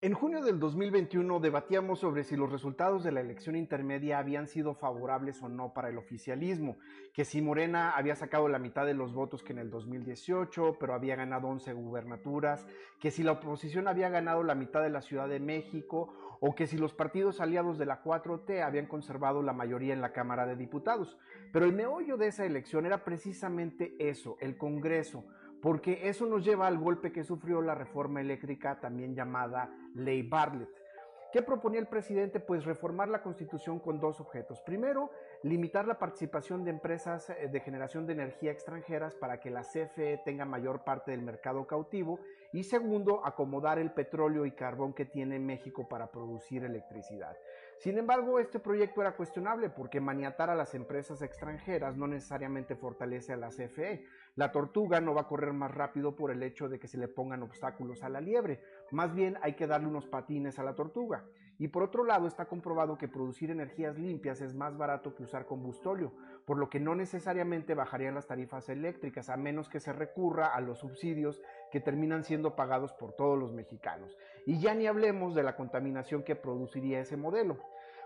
[0.00, 4.76] En junio del 2021 debatíamos sobre si los resultados de la elección intermedia habían sido
[4.76, 6.76] favorables o no para el oficialismo,
[7.12, 10.94] que si Morena había sacado la mitad de los votos que en el 2018, pero
[10.94, 12.68] había ganado 11 gubernaturas,
[13.00, 16.66] que si la oposición había ganado la mitad de la Ciudad de México, o que
[16.66, 20.56] si los partidos aliados de la 4T habían conservado la mayoría en la Cámara de
[20.56, 21.16] Diputados.
[21.52, 25.24] Pero el meollo de esa elección era precisamente eso, el Congreso,
[25.62, 30.86] porque eso nos lleva al golpe que sufrió la reforma eléctrica, también llamada Ley Bartlett.
[31.32, 32.40] ¿Qué proponía el presidente?
[32.40, 34.60] Pues reformar la constitución con dos objetos.
[34.62, 35.10] Primero,
[35.42, 40.22] limitar la participación de empresas eh, de generación de energía extranjeras para que la CFE
[40.24, 42.20] tenga mayor parte del mercado cautivo.
[42.56, 47.36] Y segundo, acomodar el petróleo y carbón que tiene México para producir electricidad.
[47.76, 53.34] Sin embargo, este proyecto era cuestionable porque maniatar a las empresas extranjeras no necesariamente fortalece
[53.34, 54.06] a la CFE.
[54.36, 57.08] La tortuga no va a correr más rápido por el hecho de que se le
[57.08, 61.26] pongan obstáculos a la liebre, más bien hay que darle unos patines a la tortuga.
[61.58, 65.46] Y por otro lado está comprobado que producir energías limpias es más barato que usar
[65.46, 66.12] combustóleo,
[66.44, 70.60] por lo que no necesariamente bajarían las tarifas eléctricas, a menos que se recurra a
[70.60, 71.40] los subsidios
[71.70, 74.16] que terminan siendo pagados por todos los mexicanos.
[74.46, 77.58] Y ya ni hablemos de la contaminación que produciría ese modelo.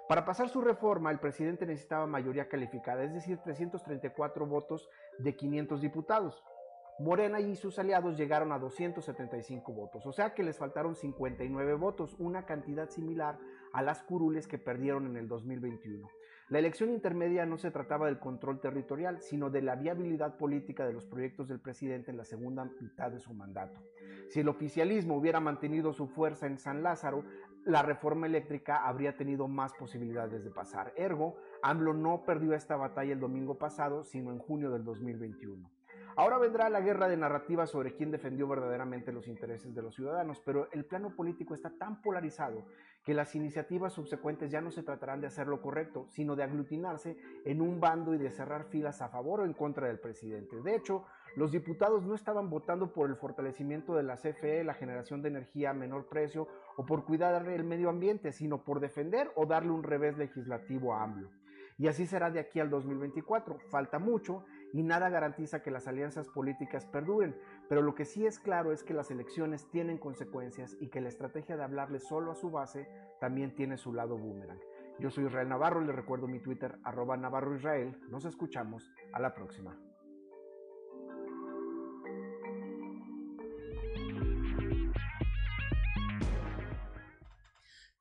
[0.08, 4.88] Para pasar su reforma, el presidente necesitaba mayoría calificada, es decir, 334 votos
[5.18, 6.42] de 500 diputados.
[6.98, 12.14] Morena y sus aliados llegaron a 275 votos, o sea que les faltaron 59 votos,
[12.18, 13.38] una cantidad similar
[13.72, 16.06] a las curules que perdieron en el 2021.
[16.50, 20.92] La elección intermedia no se trataba del control territorial, sino de la viabilidad política de
[20.92, 23.80] los proyectos del presidente en la segunda mitad de su mandato.
[24.30, 27.22] Si el oficialismo hubiera mantenido su fuerza en San Lázaro,
[27.64, 30.92] la reforma eléctrica habría tenido más posibilidades de pasar.
[30.96, 35.70] Ergo, AMLO no perdió esta batalla el domingo pasado, sino en junio del 2021.
[36.16, 40.40] Ahora vendrá la guerra de narrativas sobre quién defendió verdaderamente los intereses de los ciudadanos,
[40.44, 42.64] pero el plano político está tan polarizado
[43.04, 47.16] que las iniciativas subsecuentes ya no se tratarán de hacer lo correcto, sino de aglutinarse
[47.44, 50.60] en un bando y de cerrar filas a favor o en contra del presidente.
[50.60, 51.04] De hecho,
[51.36, 55.70] los diputados no estaban votando por el fortalecimiento de la CFE, la generación de energía
[55.70, 59.82] a menor precio o por cuidar el medio ambiente, sino por defender o darle un
[59.82, 61.30] revés legislativo a AMLO.
[61.78, 63.58] Y así será de aquí al 2024.
[63.70, 67.36] Falta mucho y nada garantiza que las alianzas políticas perduren,
[67.68, 71.08] pero lo que sí es claro es que las elecciones tienen consecuencias y que la
[71.08, 72.88] estrategia de hablarle solo a su base
[73.20, 74.60] también tiene su lado boomerang.
[74.98, 77.96] Yo soy Israel Navarro, les recuerdo mi Twitter arroba Navarro Israel.
[78.10, 79.89] Nos escuchamos a la próxima.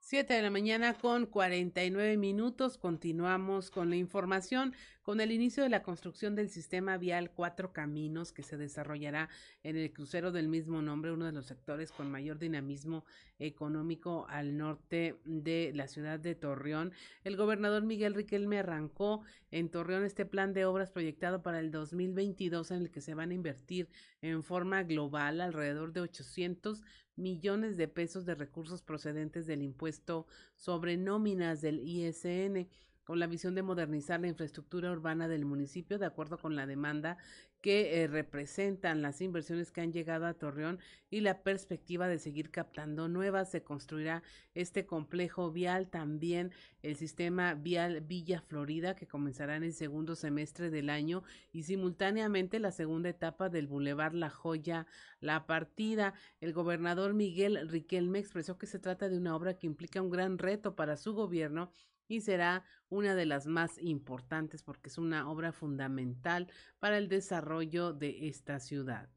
[0.09, 2.79] 7 de la mañana con 49 minutos.
[2.79, 4.73] Continuamos con la información.
[5.03, 9.29] Con el inicio de la construcción del sistema vial Cuatro Caminos que se desarrollará
[9.61, 13.05] en el crucero del mismo nombre, uno de los sectores con mayor dinamismo
[13.39, 16.91] económico al norte de la ciudad de Torreón,
[17.23, 19.21] el gobernador Miguel Riquelme arrancó
[19.51, 23.31] en Torreón este plan de obras proyectado para el 2022 en el que se van
[23.31, 23.89] a invertir
[24.21, 26.83] en forma global alrededor de 800
[27.19, 30.25] millones de pesos de recursos procedentes del impuesto
[30.55, 32.67] sobre nóminas del ISN
[33.09, 37.17] con la visión de modernizar la infraestructura urbana del municipio de acuerdo con la demanda
[37.59, 40.77] que eh, representan las inversiones que han llegado a Torreón
[41.09, 43.49] y la perspectiva de seguir captando nuevas.
[43.49, 44.21] Se construirá
[44.53, 46.51] este complejo vial, también
[46.83, 52.59] el sistema vial Villa Florida, que comenzará en el segundo semestre del año, y simultáneamente
[52.59, 54.85] la segunda etapa del Boulevard La Joya,
[55.19, 56.13] La Partida.
[56.41, 60.37] El gobernador Miguel Riquelme expresó que se trata de una obra que implica un gran
[60.37, 61.71] reto para su gobierno
[62.09, 67.93] y será una de las más importantes porque es una obra fundamental para el desarrollo
[67.93, 69.07] de esta ciudad.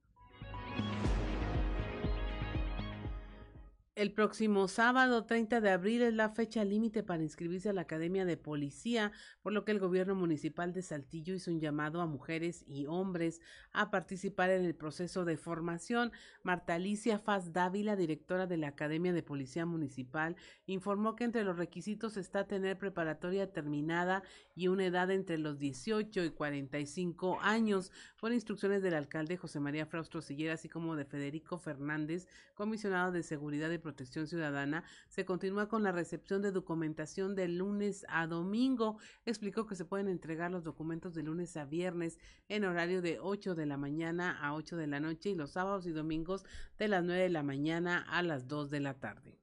[3.94, 8.24] El próximo sábado 30 de abril es la fecha límite para inscribirse a la Academia
[8.24, 9.12] de Policía,
[9.42, 13.42] por lo que el gobierno municipal de Saltillo hizo un llamado a mujeres y hombres
[13.70, 16.10] a participar en el proceso de formación.
[16.42, 21.58] Marta Alicia Faz Dávila, directora de la Academia de Policía Municipal, informó que entre los
[21.58, 24.22] requisitos está tener preparatoria terminada
[24.54, 29.84] y una edad entre los 18 y 45 años, por instrucciones del alcalde José María
[29.84, 35.68] Fraustro Sillera, así como de Federico Fernández, comisionado de Seguridad y Protección Ciudadana, se continúa
[35.68, 38.98] con la recepción de documentación de lunes a domingo.
[39.26, 42.18] Explicó que se pueden entregar los documentos de lunes a viernes
[42.48, 45.86] en horario de 8 de la mañana a 8 de la noche y los sábados
[45.86, 46.44] y domingos
[46.78, 49.38] de las 9 de la mañana a las 2 de la tarde.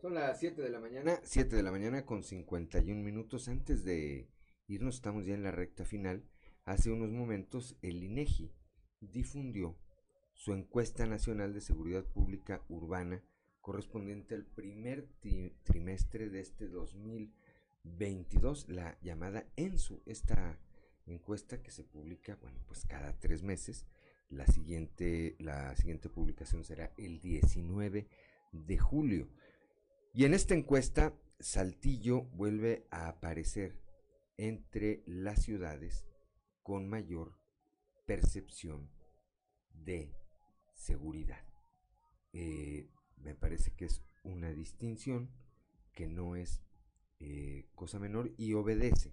[0.00, 3.48] Son las 7 de la mañana, 7 de la mañana con 51 minutos.
[3.48, 4.30] Antes de
[4.66, 6.24] irnos, estamos ya en la recta final.
[6.64, 8.50] Hace unos momentos el INEGI
[9.00, 9.76] difundió
[10.40, 13.22] su encuesta nacional de seguridad pública urbana
[13.60, 15.06] correspondiente al primer
[15.64, 20.58] trimestre de este 2022, la llamada ENSU, esta
[21.04, 23.84] encuesta que se publica, bueno, pues cada tres meses.
[24.30, 28.08] La siguiente, la siguiente publicación será el 19
[28.52, 29.28] de julio.
[30.14, 33.78] Y en esta encuesta, Saltillo vuelve a aparecer
[34.38, 36.06] entre las ciudades
[36.62, 37.38] con mayor
[38.06, 38.90] percepción
[39.74, 40.14] de
[40.80, 41.44] seguridad.
[42.32, 42.88] Eh,
[43.18, 45.30] me parece que es una distinción
[45.92, 46.62] que no es
[47.20, 49.12] eh, cosa menor y obedece,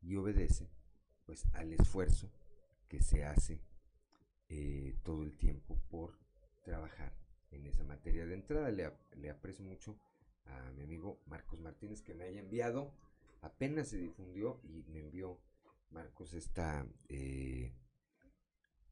[0.00, 0.70] y obedece
[1.26, 2.32] pues al esfuerzo
[2.88, 3.60] que se hace
[4.48, 6.18] eh, todo el tiempo por
[6.64, 7.12] trabajar
[7.50, 8.26] en esa materia.
[8.26, 9.98] De entrada le, le, aprecio mucho
[10.46, 12.94] a mi amigo Marcos Martínez que me haya enviado,
[13.42, 15.38] apenas se difundió y me envió
[15.90, 16.86] Marcos esta,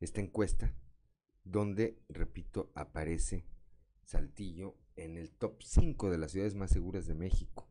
[0.00, 0.74] esta encuesta
[1.44, 3.44] donde, repito, aparece
[4.04, 7.68] Saltillo en el top 5 de las ciudades más seguras de México.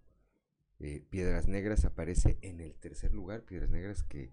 [0.80, 4.32] Eh, Piedras Negras aparece en el tercer lugar, Piedras Negras que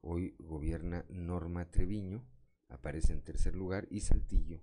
[0.00, 2.24] hoy gobierna Norma Treviño,
[2.68, 4.60] aparece en tercer lugar, y Saltillo,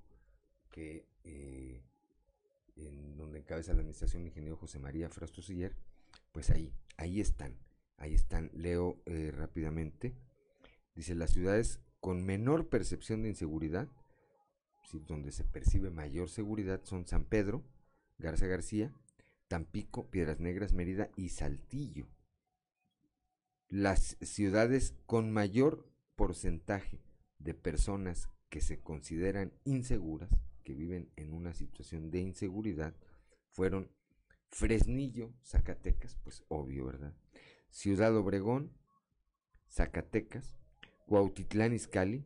[0.69, 1.83] que eh,
[2.75, 5.75] en donde encabeza la administración ingeniero José María Frausto Siller,
[6.31, 7.57] pues ahí, ahí están,
[7.97, 10.13] ahí están, leo eh, rápidamente,
[10.95, 13.87] dice las ciudades con menor percepción de inseguridad
[15.05, 17.63] donde se percibe mayor seguridad son San Pedro,
[18.17, 18.93] Garza García,
[19.47, 22.07] Tampico, Piedras Negras, Mérida y Saltillo.
[23.69, 27.01] Las ciudades con mayor porcentaje
[27.39, 30.29] de personas que se consideran inseguras,
[30.63, 32.93] que viven en una situación de inseguridad,
[33.49, 33.89] fueron
[34.49, 37.13] Fresnillo, Zacatecas, pues obvio, ¿verdad?
[37.69, 38.71] Ciudad Obregón,
[39.69, 40.57] Zacatecas,
[41.07, 42.25] Cuautitlán Izcalli,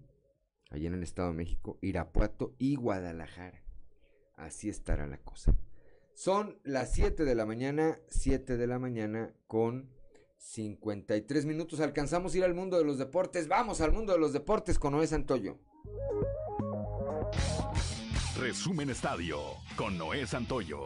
[0.70, 3.64] allá en el Estado de México, Irapuato y Guadalajara.
[4.36, 5.56] Así estará la cosa.
[6.14, 9.90] Son las 7 de la mañana, 7 de la mañana con
[10.38, 11.80] 53 minutos.
[11.80, 13.48] Alcanzamos a ir al mundo de los deportes.
[13.48, 15.58] Vamos al mundo de los deportes con Noé Santoyo.
[18.40, 19.40] Resumen Estadio
[19.76, 20.86] con Noé Santoyo.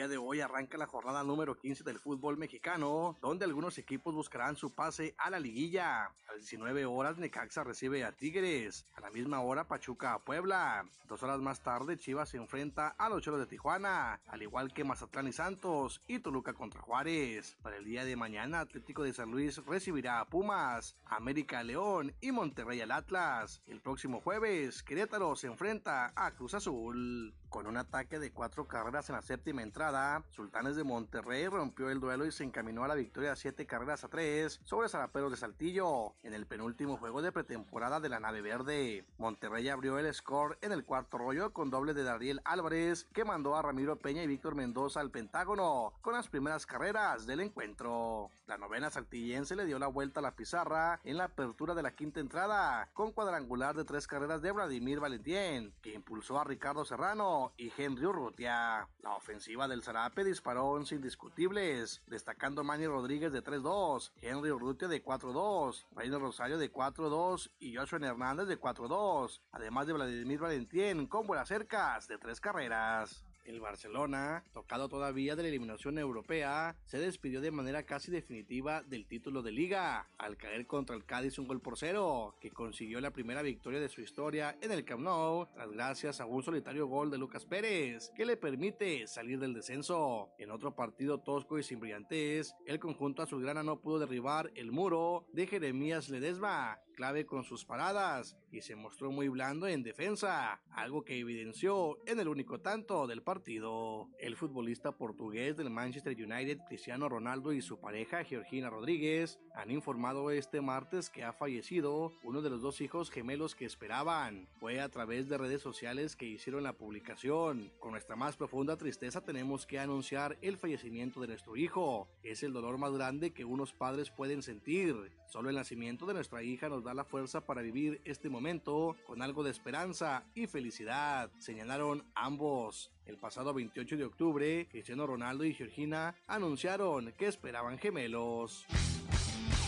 [0.00, 4.56] Día de hoy arranca la jornada número 15 del fútbol mexicano, donde algunos equipos buscarán
[4.56, 6.04] su pase a la liguilla.
[6.04, 10.86] A las 19 horas Necaxa recibe a Tigres, a la misma hora Pachuca a Puebla.
[11.06, 14.84] Dos horas más tarde Chivas se enfrenta a los Cholos de Tijuana, al igual que
[14.84, 17.58] Mazatlán y Santos y Toluca contra Juárez.
[17.60, 22.32] Para el día de mañana Atlético de San Luis recibirá a Pumas, América León y
[22.32, 23.60] Monterrey al Atlas.
[23.66, 27.34] El próximo jueves Querétaro se enfrenta a Cruz Azul.
[27.50, 31.98] Con un ataque de cuatro carreras en la séptima entrada, Sultanes de Monterrey rompió el
[31.98, 36.14] duelo y se encaminó a la victoria siete carreras a tres sobre Zaraperos de Saltillo
[36.22, 39.04] en el penúltimo juego de pretemporada de la nave verde.
[39.18, 43.56] Monterrey abrió el score en el cuarto rollo con doble de Dariel Álvarez que mandó
[43.56, 48.30] a Ramiro Peña y Víctor Mendoza al Pentágono con las primeras carreras del encuentro.
[48.46, 51.96] La novena saltillense le dio la vuelta a la pizarra en la apertura de la
[51.96, 57.39] quinta entrada con cuadrangular de tres carreras de Vladimir Valentín que impulsó a Ricardo Serrano
[57.56, 58.88] y Henry Urrutia.
[59.02, 65.04] La ofensiva del Zarape disparó 11 indiscutibles, destacando Manny Rodríguez de 3-2, Henry Urrutia de
[65.04, 71.26] 4-2, Reino Rosario de 4-2 y Joshua Hernández de 4-2, además de Vladimir Valentín con
[71.26, 73.29] buenas cercas de tres carreras.
[73.44, 79.06] El Barcelona, tocado todavía de la eliminación europea, se despidió de manera casi definitiva del
[79.06, 83.12] título de liga, al caer contra el Cádiz un gol por cero, que consiguió la
[83.12, 87.10] primera victoria de su historia en el Camp Nou, tras gracias a un solitario gol
[87.10, 90.30] de Lucas Pérez, que le permite salir del descenso.
[90.38, 95.26] En otro partido tosco y sin brillantez, el conjunto azulgrana no pudo derribar el muro
[95.32, 101.02] de Jeremías Ledesma, clave con sus paradas, y se mostró muy blando en defensa, algo
[101.02, 104.10] que evidenció en el único tanto del partido.
[104.18, 110.30] El futbolista portugués del Manchester United, Cristiano Ronaldo y su pareja Georgina Rodríguez han informado
[110.30, 114.46] este martes que ha fallecido uno de los dos hijos gemelos que esperaban.
[114.58, 117.72] Fue a través de redes sociales que hicieron la publicación.
[117.78, 122.10] Con nuestra más profunda tristeza tenemos que anunciar el fallecimiento de nuestro hijo.
[122.22, 125.12] Es el dolor más grande que unos padres pueden sentir.
[125.28, 129.22] Solo el nacimiento de nuestra hija nos da la fuerza para vivir este momento con
[129.22, 132.90] algo de esperanza y felicidad, señalaron ambos.
[133.06, 138.66] El pasado 28 de octubre, Cristiano Ronaldo y Georgina anunciaron que esperaban gemelos.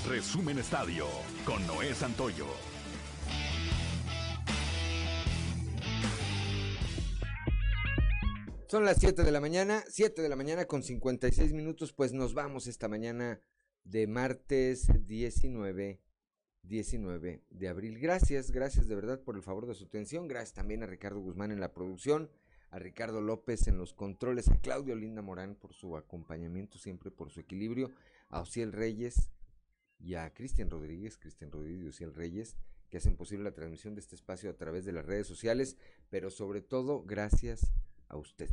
[0.08, 1.06] Resumen Estadio
[1.44, 2.46] con Noé Santoyo.
[8.66, 12.34] Son las 7 de la mañana, 7 de la mañana con 56 minutos, pues nos
[12.34, 13.40] vamos esta mañana
[13.84, 16.00] de martes 19,
[16.62, 17.98] 19 de abril.
[17.98, 20.28] Gracias, gracias de verdad por el favor de su atención.
[20.28, 22.30] Gracias también a Ricardo Guzmán en la producción,
[22.70, 27.30] a Ricardo López en los controles, a Claudio Linda Morán por su acompañamiento, siempre por
[27.30, 27.90] su equilibrio,
[28.28, 29.30] a Ociel Reyes
[29.98, 32.56] y a Cristian Rodríguez, Cristian Rodríguez y Ociel Reyes,
[32.89, 35.76] que hacen posible la transmisión de este espacio a través de las redes sociales,
[36.10, 37.72] pero sobre todo gracias
[38.09, 38.51] a usted,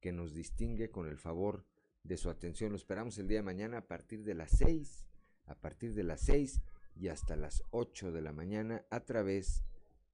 [0.00, 1.64] que nos distingue con el favor
[2.02, 2.70] de su atención.
[2.72, 5.06] Lo esperamos el día de mañana a partir de las 6,
[5.46, 6.60] a partir de las 6
[6.96, 9.64] y hasta las 8 de la mañana a través,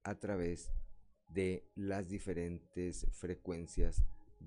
[0.03, 0.71] a través
[1.29, 4.03] de las diferentes frecuencias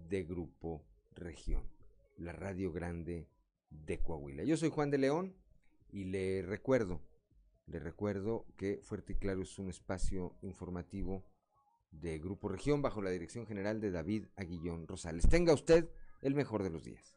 [0.08, 0.84] de Grupo
[1.14, 1.62] Región,
[2.16, 3.28] la Radio Grande
[3.70, 4.44] de Coahuila.
[4.44, 5.34] Yo soy Juan de León
[5.90, 7.00] y le recuerdo,
[7.66, 11.24] le recuerdo que Fuerte y Claro es un espacio informativo
[11.90, 15.28] de Grupo Región bajo la dirección general de David Aguillón Rosales.
[15.28, 15.88] Tenga usted
[16.22, 17.14] el mejor de los días.